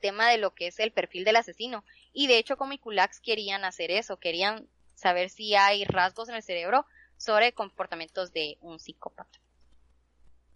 tema 0.00 0.28
de 0.28 0.38
lo 0.38 0.54
que 0.54 0.68
es 0.68 0.78
el 0.80 0.92
perfil 0.92 1.24
del 1.24 1.36
asesino. 1.36 1.84
Y 2.14 2.26
de 2.26 2.38
hecho, 2.38 2.56
con 2.56 2.70
Miculax 2.70 3.20
querían 3.20 3.64
hacer 3.66 3.90
eso, 3.90 4.16
querían 4.18 4.66
saber 4.96 5.30
si 5.30 5.54
hay 5.54 5.84
rasgos 5.84 6.28
en 6.28 6.34
el 6.34 6.42
cerebro 6.42 6.84
sobre 7.16 7.52
comportamientos 7.52 8.32
de 8.32 8.58
un 8.60 8.80
psicópata. 8.80 9.38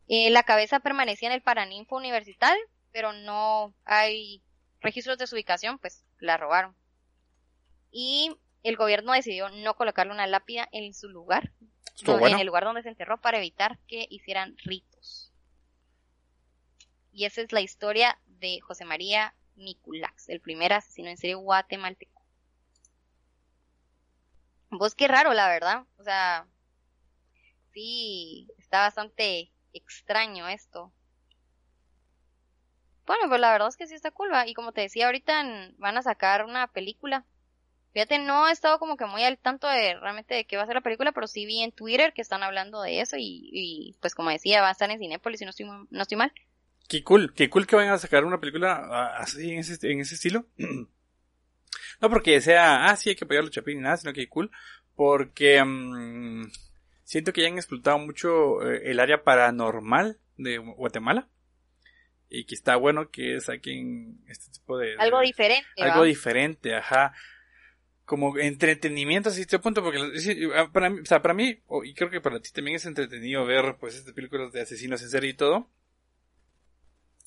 Eh, 0.08 0.30
la 0.30 0.42
cabeza 0.42 0.80
permanecía 0.80 1.28
en 1.28 1.34
el 1.34 1.42
Paraninfo 1.42 1.96
Universitario, 1.96 2.62
pero 2.90 3.12
no 3.12 3.72
hay 3.84 4.42
registros 4.80 5.18
de 5.18 5.28
su 5.28 5.36
ubicación, 5.36 5.78
pues 5.78 6.04
la 6.18 6.36
robaron. 6.36 6.74
Y 7.92 8.36
el 8.62 8.76
gobierno 8.76 9.12
decidió 9.12 9.48
no 9.50 9.74
colocarle 9.74 10.12
una 10.12 10.26
lápida 10.26 10.68
en 10.72 10.92
su 10.94 11.08
lugar, 11.08 11.52
en 12.04 12.40
el 12.40 12.46
lugar 12.46 12.64
donde 12.64 12.82
se 12.82 12.88
enterró 12.88 13.20
para 13.20 13.38
evitar 13.38 13.78
que 13.86 14.06
hicieran 14.10 14.56
ritos. 14.64 15.32
Y 17.12 17.24
esa 17.24 17.42
es 17.42 17.52
la 17.52 17.60
historia 17.60 18.18
de 18.26 18.60
José 18.60 18.84
María 18.84 19.34
Miculax, 19.54 20.28
el 20.28 20.40
primer 20.40 20.72
asesino 20.72 21.08
en 21.08 21.16
serie 21.16 21.34
guatemalteco. 21.34 22.19
Vos 24.70 24.94
qué 24.94 25.08
raro, 25.08 25.32
la 25.32 25.48
verdad. 25.48 25.84
O 25.98 26.04
sea, 26.04 26.46
sí, 27.72 28.48
está 28.58 28.80
bastante 28.80 29.50
extraño 29.72 30.48
esto. 30.48 30.92
Bueno, 33.06 33.28
pues 33.28 33.40
la 33.40 33.50
verdad 33.50 33.68
es 33.68 33.76
que 33.76 33.88
sí 33.88 33.94
está 33.94 34.12
cool, 34.12 34.30
Y 34.46 34.54
como 34.54 34.72
te 34.72 34.82
decía, 34.82 35.06
ahorita 35.06 35.42
van 35.78 35.96
a 35.96 36.02
sacar 36.02 36.44
una 36.44 36.68
película. 36.68 37.26
Fíjate, 37.92 38.20
no 38.20 38.46
he 38.46 38.52
estado 38.52 38.78
como 38.78 38.96
que 38.96 39.04
muy 39.06 39.24
al 39.24 39.36
tanto 39.36 39.66
de 39.66 39.98
realmente 39.98 40.34
de 40.34 40.44
qué 40.44 40.56
va 40.56 40.62
a 40.62 40.66
ser 40.66 40.76
la 40.76 40.80
película, 40.80 41.10
pero 41.10 41.26
sí 41.26 41.44
vi 41.44 41.60
en 41.60 41.72
Twitter 41.72 42.12
que 42.12 42.22
están 42.22 42.44
hablando 42.44 42.80
de 42.82 43.00
eso 43.00 43.16
y, 43.18 43.96
pues 44.00 44.14
como 44.14 44.30
decía, 44.30 44.62
va 44.62 44.68
a 44.68 44.72
estar 44.72 44.88
en 44.92 45.00
Cinépolis 45.00 45.42
y 45.42 45.44
no 45.44 45.50
estoy, 45.50 45.66
no 45.66 46.02
estoy 46.02 46.16
mal. 46.16 46.32
Qué 46.88 47.02
cool, 47.02 47.34
qué 47.34 47.50
cool 47.50 47.66
que 47.66 47.74
vayan 47.74 47.94
a 47.94 47.98
sacar 47.98 48.24
una 48.24 48.38
película 48.38 48.80
ah, 48.80 49.16
así 49.18 49.50
en 49.50 49.58
ese, 49.58 49.90
en 49.90 50.00
ese 50.00 50.14
estilo. 50.14 50.46
no 52.00 52.10
porque 52.10 52.40
sea, 52.40 52.86
ah, 52.86 52.96
sí, 52.96 53.10
hay 53.10 53.16
que 53.16 53.24
apoyar 53.24 53.42
a 53.42 53.44
los 53.44 53.52
chapines, 53.52 53.82
nada, 53.82 53.96
sino 53.96 54.12
que 54.12 54.28
cool, 54.28 54.50
porque 54.94 55.62
mm, 55.64 56.50
siento 57.04 57.32
que 57.32 57.42
ya 57.42 57.48
han 57.48 57.56
explotado 57.56 57.98
mucho 57.98 58.62
eh, 58.62 58.90
el 58.90 59.00
área 59.00 59.22
paranormal 59.22 60.18
de 60.36 60.58
Guatemala 60.58 61.28
y 62.28 62.44
que 62.44 62.54
está 62.54 62.76
bueno 62.76 63.10
que 63.10 63.40
saquen 63.40 64.20
este 64.28 64.52
tipo 64.52 64.78
de... 64.78 64.94
Algo 64.98 65.20
diferente. 65.20 65.66
Algo 65.78 66.04
diferente, 66.04 66.74
ajá. 66.74 67.12
Como 68.04 68.38
entretenimiento 68.38 69.28
a 69.28 69.32
este 69.32 69.58
punto, 69.58 69.82
porque 69.82 69.98
ah, 70.54 70.70
para 70.72 70.90
mí, 70.90 71.00
o 71.00 71.04
sea, 71.04 71.20
para 71.20 71.34
mí, 71.34 71.60
y 71.84 71.94
creo 71.94 72.10
que 72.10 72.20
para 72.20 72.40
ti 72.40 72.50
también 72.52 72.76
es 72.76 72.86
entretenido 72.86 73.44
ver 73.44 73.76
pues 73.78 73.96
estas 73.96 74.14
películas 74.14 74.52
de 74.52 74.62
asesinos 74.62 75.02
en 75.02 75.10
serie 75.10 75.30
y 75.30 75.34
todo. 75.34 75.68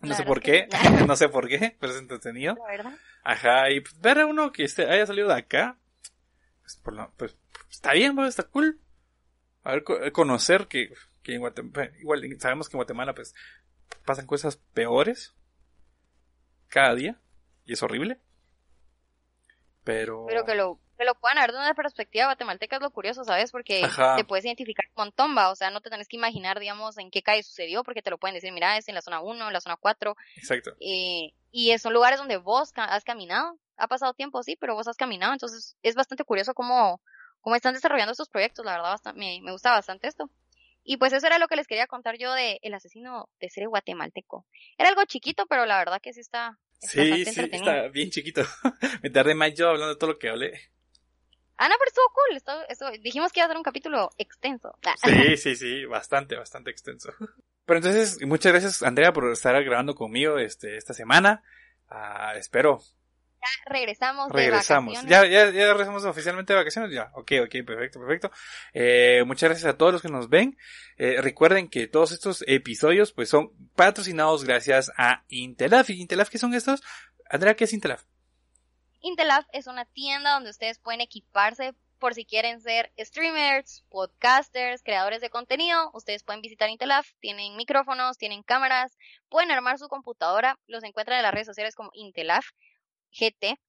No 0.01 0.13
sé 0.13 0.23
por 0.23 0.41
qué, 0.41 0.67
no 1.07 1.15
sé 1.15 1.29
por 1.29 1.47
qué, 1.47 1.75
pero 1.79 1.93
es 1.93 1.99
entretenido. 1.99 2.55
La 2.55 2.71
verdad. 2.71 2.97
Ajá, 3.23 3.71
y 3.71 3.79
pues, 3.79 3.99
ver 3.99 4.19
a 4.19 4.25
uno 4.25 4.51
que 4.51 4.63
este, 4.63 4.89
haya 4.89 5.05
salido 5.05 5.29
de 5.29 5.35
acá, 5.35 5.77
pues, 6.61 6.81
pues 7.17 7.37
está 7.69 7.93
bien, 7.93 8.15
pues, 8.15 8.29
está 8.29 8.43
cool. 8.43 8.79
A 9.63 9.71
ver, 9.71 10.11
conocer 10.11 10.67
que, 10.67 10.93
que 11.21 11.35
en 11.35 11.39
Guatemala, 11.39 11.91
igual 11.99 12.21
sabemos 12.39 12.67
que 12.67 12.75
en 12.75 12.79
Guatemala 12.79 13.15
pues 13.15 13.33
pasan 14.05 14.25
cosas 14.25 14.57
peores 14.57 15.33
cada 16.67 16.93
día 16.95 17.21
y 17.65 17.73
es 17.73 17.81
horrible. 17.81 18.19
Pero... 19.85 20.25
Pero 20.27 20.45
que 20.45 20.55
lo, 20.55 20.79
que 20.97 21.05
lo 21.05 21.15
puedan 21.15 21.37
ver 21.37 21.51
de 21.51 21.57
una 21.57 21.73
perspectiva 21.73 22.25
guatemalteca 22.25 22.77
es 22.77 22.81
lo 22.81 22.91
curioso, 22.91 23.23
¿sabes? 23.23 23.51
Porque 23.51 23.87
te 24.15 24.23
puedes 24.23 24.45
identificar 24.45 24.85
con 24.93 25.11
Tomba, 25.11 25.49
o 25.49 25.55
sea, 25.55 25.71
no 25.71 25.81
te 25.81 25.89
tenés 25.89 26.07
que 26.07 26.17
imaginar, 26.17 26.59
digamos, 26.59 26.97
en 26.97 27.11
qué 27.11 27.21
calle 27.21 27.43
sucedió, 27.43 27.83
porque 27.83 28.01
te 28.01 28.09
lo 28.09 28.17
pueden 28.17 28.35
decir, 28.35 28.51
mira, 28.51 28.77
es 28.77 28.87
en 28.87 28.95
la 28.95 29.01
zona 29.01 29.21
1, 29.21 29.47
en 29.47 29.53
la 29.53 29.61
zona 29.61 29.77
4. 29.77 30.15
Exacto. 30.35 30.75
Eh, 30.79 31.33
y 31.51 31.77
son 31.77 31.93
lugares 31.93 32.19
donde 32.19 32.37
vos 32.37 32.71
has 32.75 33.03
caminado, 33.03 33.57
ha 33.77 33.87
pasado 33.87 34.13
tiempo, 34.13 34.43
sí, 34.43 34.55
pero 34.55 34.75
vos 34.75 34.87
has 34.87 34.97
caminado, 34.97 35.33
entonces 35.33 35.75
es 35.83 35.95
bastante 35.95 36.23
curioso 36.23 36.53
cómo, 36.53 37.01
cómo 37.41 37.55
están 37.55 37.73
desarrollando 37.73 38.11
estos 38.11 38.29
proyectos, 38.29 38.65
la 38.65 38.73
verdad, 38.73 38.99
me, 39.15 39.39
me 39.41 39.51
gusta 39.51 39.71
bastante 39.71 40.07
esto. 40.07 40.29
Y 40.83 40.97
pues 40.97 41.13
eso 41.13 41.25
era 41.25 41.39
lo 41.39 41.47
que 41.47 41.55
les 41.55 41.67
quería 41.67 41.87
contar 41.87 42.17
yo 42.17 42.33
de 42.33 42.59
El 42.61 42.73
asesino 42.73 43.29
de 43.39 43.49
serie 43.49 43.67
guatemalteco. 43.67 44.45
Era 44.77 44.89
algo 44.89 45.05
chiquito, 45.05 45.45
pero 45.47 45.65
la 45.65 45.77
verdad 45.77 46.01
que 46.01 46.13
sí 46.13 46.19
está, 46.19 46.59
sí, 46.79 47.25
sí, 47.25 47.49
está 47.51 47.87
bien 47.87 48.09
chiquito. 48.09 48.41
Me 49.01 49.09
tardé 49.09 49.33
más 49.33 49.53
yo 49.53 49.69
hablando 49.69 49.93
de 49.93 49.95
todo 49.95 50.11
lo 50.11 50.19
que 50.19 50.29
hablé. 50.29 50.59
Ah, 51.57 51.69
no, 51.69 51.75
pero 51.77 51.89
estuvo 51.89 52.05
cool. 52.13 52.65
Estuvo, 52.67 52.91
dijimos 53.01 53.31
que 53.31 53.39
iba 53.39 53.45
a 53.45 53.49
ser 53.49 53.57
un 53.57 53.63
capítulo 53.63 54.09
extenso. 54.17 54.73
Sí, 55.03 55.37
sí, 55.37 55.55
sí, 55.55 55.85
bastante, 55.85 56.35
bastante 56.35 56.71
extenso. 56.71 57.11
Pero 57.65 57.77
entonces, 57.77 58.17
muchas 58.25 58.51
gracias, 58.51 58.83
Andrea, 58.83 59.13
por 59.13 59.31
estar 59.31 59.53
grabando 59.63 59.95
conmigo 59.95 60.37
este, 60.37 60.75
esta 60.75 60.93
semana. 60.93 61.43
Ah, 61.87 62.33
espero 62.35 62.81
ya 63.43 63.73
regresamos. 63.73 64.31
Regresamos. 64.31 64.93
ya, 65.05 65.25
ya, 65.25 65.49
ya 65.49 65.67
regresamos 65.67 66.05
oficialmente 66.05 66.53
de 66.53 66.59
vacaciones. 66.59 66.91
Ya, 66.91 67.11
ok, 67.13 67.31
ok, 67.43 67.65
perfecto, 67.65 67.99
perfecto. 67.99 68.31
Eh, 68.73 69.23
muchas 69.25 69.49
gracias 69.49 69.73
a 69.73 69.77
todos 69.77 69.91
los 69.91 70.01
que 70.01 70.07
nos 70.07 70.29
ven. 70.29 70.57
Eh, 70.97 71.21
recuerden 71.21 71.69
que 71.69 71.87
todos 71.87 72.13
estos 72.13 72.43
episodios 72.47 73.11
pues 73.11 73.29
son 73.29 73.51
patrocinados 73.75 74.45
gracias 74.45 74.91
a 74.97 75.23
Intelaf. 75.27 75.89
¿Y 75.89 76.01
Intelaf 76.01 76.29
qué 76.29 76.37
son 76.37 76.53
estos? 76.53 76.83
Andrea, 77.29 77.55
¿qué 77.55 77.65
es 77.65 77.73
Intelaf? 77.73 78.03
Intelaf 79.05 79.45
es 79.51 79.67
una 79.67 79.83
tienda 79.83 80.33
donde 80.33 80.49
ustedes 80.49 80.79
pueden 80.79 81.01
equiparse 81.01 81.75
por 81.99 82.13
si 82.13 82.25
quieren 82.25 82.61
ser 82.61 82.91
streamers, 82.97 83.83
podcasters, 83.89 84.81
creadores 84.81 85.21
de 85.21 85.29
contenido, 85.29 85.91
ustedes 85.93 86.23
pueden 86.23 86.41
visitar 86.41 86.69
Intelaf, 86.69 87.07
tienen 87.19 87.55
micrófonos, 87.57 88.17
tienen 88.17 88.43
cámaras, 88.43 88.97
pueden 89.29 89.51
armar 89.51 89.77
su 89.77 89.89
computadora, 89.89 90.57
los 90.67 90.83
encuentran 90.83 91.17
en 91.17 91.23
las 91.23 91.33
redes 91.33 91.47
sociales 91.47 91.75
como 91.75 91.91
Intelaf. 91.93 92.45
GT. 93.11 93.59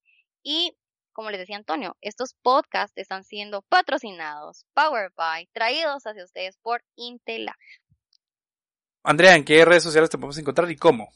Y 0.42 0.76
como 1.12 1.30
les 1.30 1.40
decía 1.40 1.56
Antonio, 1.56 1.96
estos 2.00 2.34
podcasts 2.42 2.96
están 2.96 3.24
siendo 3.24 3.62
patrocinados, 3.62 4.66
powered 4.72 5.12
by, 5.16 5.48
traídos 5.52 6.06
hacia 6.06 6.24
ustedes 6.24 6.56
por 6.58 6.84
Intela. 6.96 7.56
Andrea, 9.02 9.34
¿en 9.34 9.44
qué 9.44 9.64
redes 9.64 9.82
sociales 9.82 10.10
te 10.10 10.16
podemos 10.16 10.38
encontrar 10.38 10.70
y 10.70 10.76
cómo? 10.76 11.12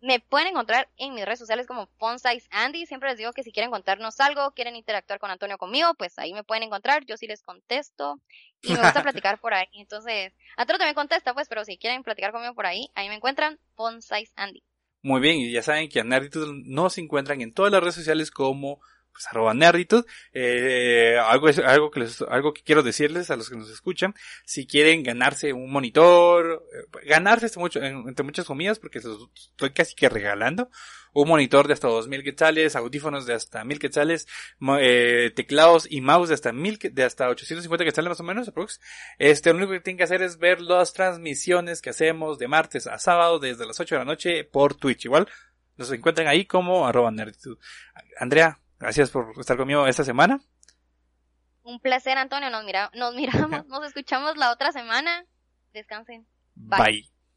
Me 0.00 0.20
pueden 0.20 0.48
encontrar 0.48 0.88
en 0.98 1.14
mis 1.14 1.24
redes 1.24 1.38
sociales 1.38 1.66
como 1.66 1.86
Fonsize 1.98 2.46
Andy. 2.50 2.86
Siempre 2.86 3.08
les 3.08 3.18
digo 3.18 3.32
que 3.32 3.42
si 3.42 3.52
quieren 3.52 3.70
contarnos 3.70 4.20
algo, 4.20 4.52
quieren 4.52 4.76
interactuar 4.76 5.18
con 5.18 5.30
Antonio 5.30 5.56
conmigo, 5.58 5.94
pues 5.94 6.18
ahí 6.18 6.32
me 6.34 6.44
pueden 6.44 6.64
encontrar. 6.64 7.04
Yo 7.06 7.16
sí 7.16 7.26
les 7.26 7.42
contesto 7.42 8.20
y 8.62 8.72
me 8.72 8.80
gusta 8.80 9.02
platicar 9.02 9.40
por 9.40 9.54
ahí. 9.54 9.66
Entonces, 9.72 10.32
Antonio 10.56 10.78
también 10.78 10.94
contesta, 10.94 11.32
pues, 11.34 11.48
pero 11.48 11.64
si 11.64 11.78
quieren 11.78 12.02
platicar 12.02 12.32
conmigo 12.32 12.54
por 12.54 12.66
ahí, 12.66 12.90
ahí 12.94 13.08
me 13.08 13.14
encuentran 13.14 13.58
Fonsize 13.74 14.32
Andy. 14.36 14.62
Muy 15.02 15.20
bien, 15.20 15.36
y 15.36 15.52
ya 15.52 15.62
saben 15.62 15.88
que 15.88 16.00
a 16.00 16.04
Nerditud 16.04 16.90
se 16.90 17.00
encuentran 17.00 17.40
en 17.40 17.52
todas 17.52 17.70
las 17.70 17.80
redes 17.80 17.94
sociales 17.94 18.30
como 18.30 18.80
pues 19.16 19.26
arroba 19.28 19.54
nerditud. 19.54 20.04
Eh, 20.34 21.16
algo, 21.18 21.48
algo, 21.64 21.90
que 21.90 22.00
les, 22.00 22.20
algo 22.20 22.52
que 22.52 22.62
quiero 22.62 22.82
decirles 22.82 23.30
a 23.30 23.36
los 23.36 23.48
que 23.48 23.56
nos 23.56 23.70
escuchan, 23.70 24.14
si 24.44 24.66
quieren 24.66 25.02
ganarse 25.02 25.54
un 25.54 25.72
monitor, 25.72 26.62
eh, 26.70 27.06
ganarse 27.06 27.46
este 27.46 27.58
mucho, 27.58 27.82
entre 27.82 28.26
muchas 28.26 28.44
comidas, 28.44 28.78
porque 28.78 29.00
los 29.00 29.30
estoy 29.34 29.70
casi 29.70 29.94
que 29.94 30.10
regalando, 30.10 30.68
un 31.14 31.28
monitor 31.28 31.66
de 31.66 31.72
hasta 31.72 31.88
2000 31.88 32.22
quetzales, 32.22 32.76
audífonos 32.76 33.24
de 33.24 33.32
hasta 33.32 33.64
1000 33.64 33.78
quetzales, 33.78 34.28
eh, 34.80 35.32
teclados 35.34 35.86
y 35.90 36.02
mouse 36.02 36.28
de 36.28 36.34
hasta 36.34 36.52
1000, 36.52 36.78
de 36.92 37.04
hasta 37.04 37.30
850 37.30 37.86
quetzales 37.86 38.10
más 38.10 38.20
o 38.20 38.22
menos, 38.22 38.48
aprox. 38.48 38.82
Este, 39.18 39.48
lo 39.48 39.56
único 39.56 39.72
que 39.72 39.80
tienen 39.80 39.96
que 39.96 40.04
hacer 40.04 40.20
es 40.20 40.36
ver 40.36 40.60
las 40.60 40.92
transmisiones 40.92 41.80
que 41.80 41.88
hacemos 41.88 42.38
de 42.38 42.48
martes 42.48 42.86
a 42.86 42.98
sábado 42.98 43.38
desde 43.38 43.66
las 43.66 43.80
8 43.80 43.94
de 43.94 43.98
la 44.00 44.04
noche 44.04 44.44
por 44.44 44.74
Twitch. 44.74 45.06
Igual, 45.06 45.26
los 45.76 45.92
encuentran 45.92 46.26
ahí 46.28 46.44
como 46.46 46.86
arroba 46.86 47.10
nerditud. 47.10 47.58
Andrea, 48.18 48.60
Gracias 48.78 49.10
por 49.10 49.38
estar 49.38 49.56
conmigo 49.56 49.86
esta 49.86 50.04
semana. 50.04 50.40
Un 51.62 51.80
placer, 51.80 52.16
Antonio. 52.18 52.50
Nos, 52.50 52.64
mira, 52.64 52.90
nos 52.94 53.14
miramos, 53.16 53.66
nos 53.66 53.86
escuchamos 53.86 54.36
la 54.36 54.52
otra 54.52 54.72
semana. 54.72 55.24
Descansen. 55.72 56.26
Bye. 56.54 57.10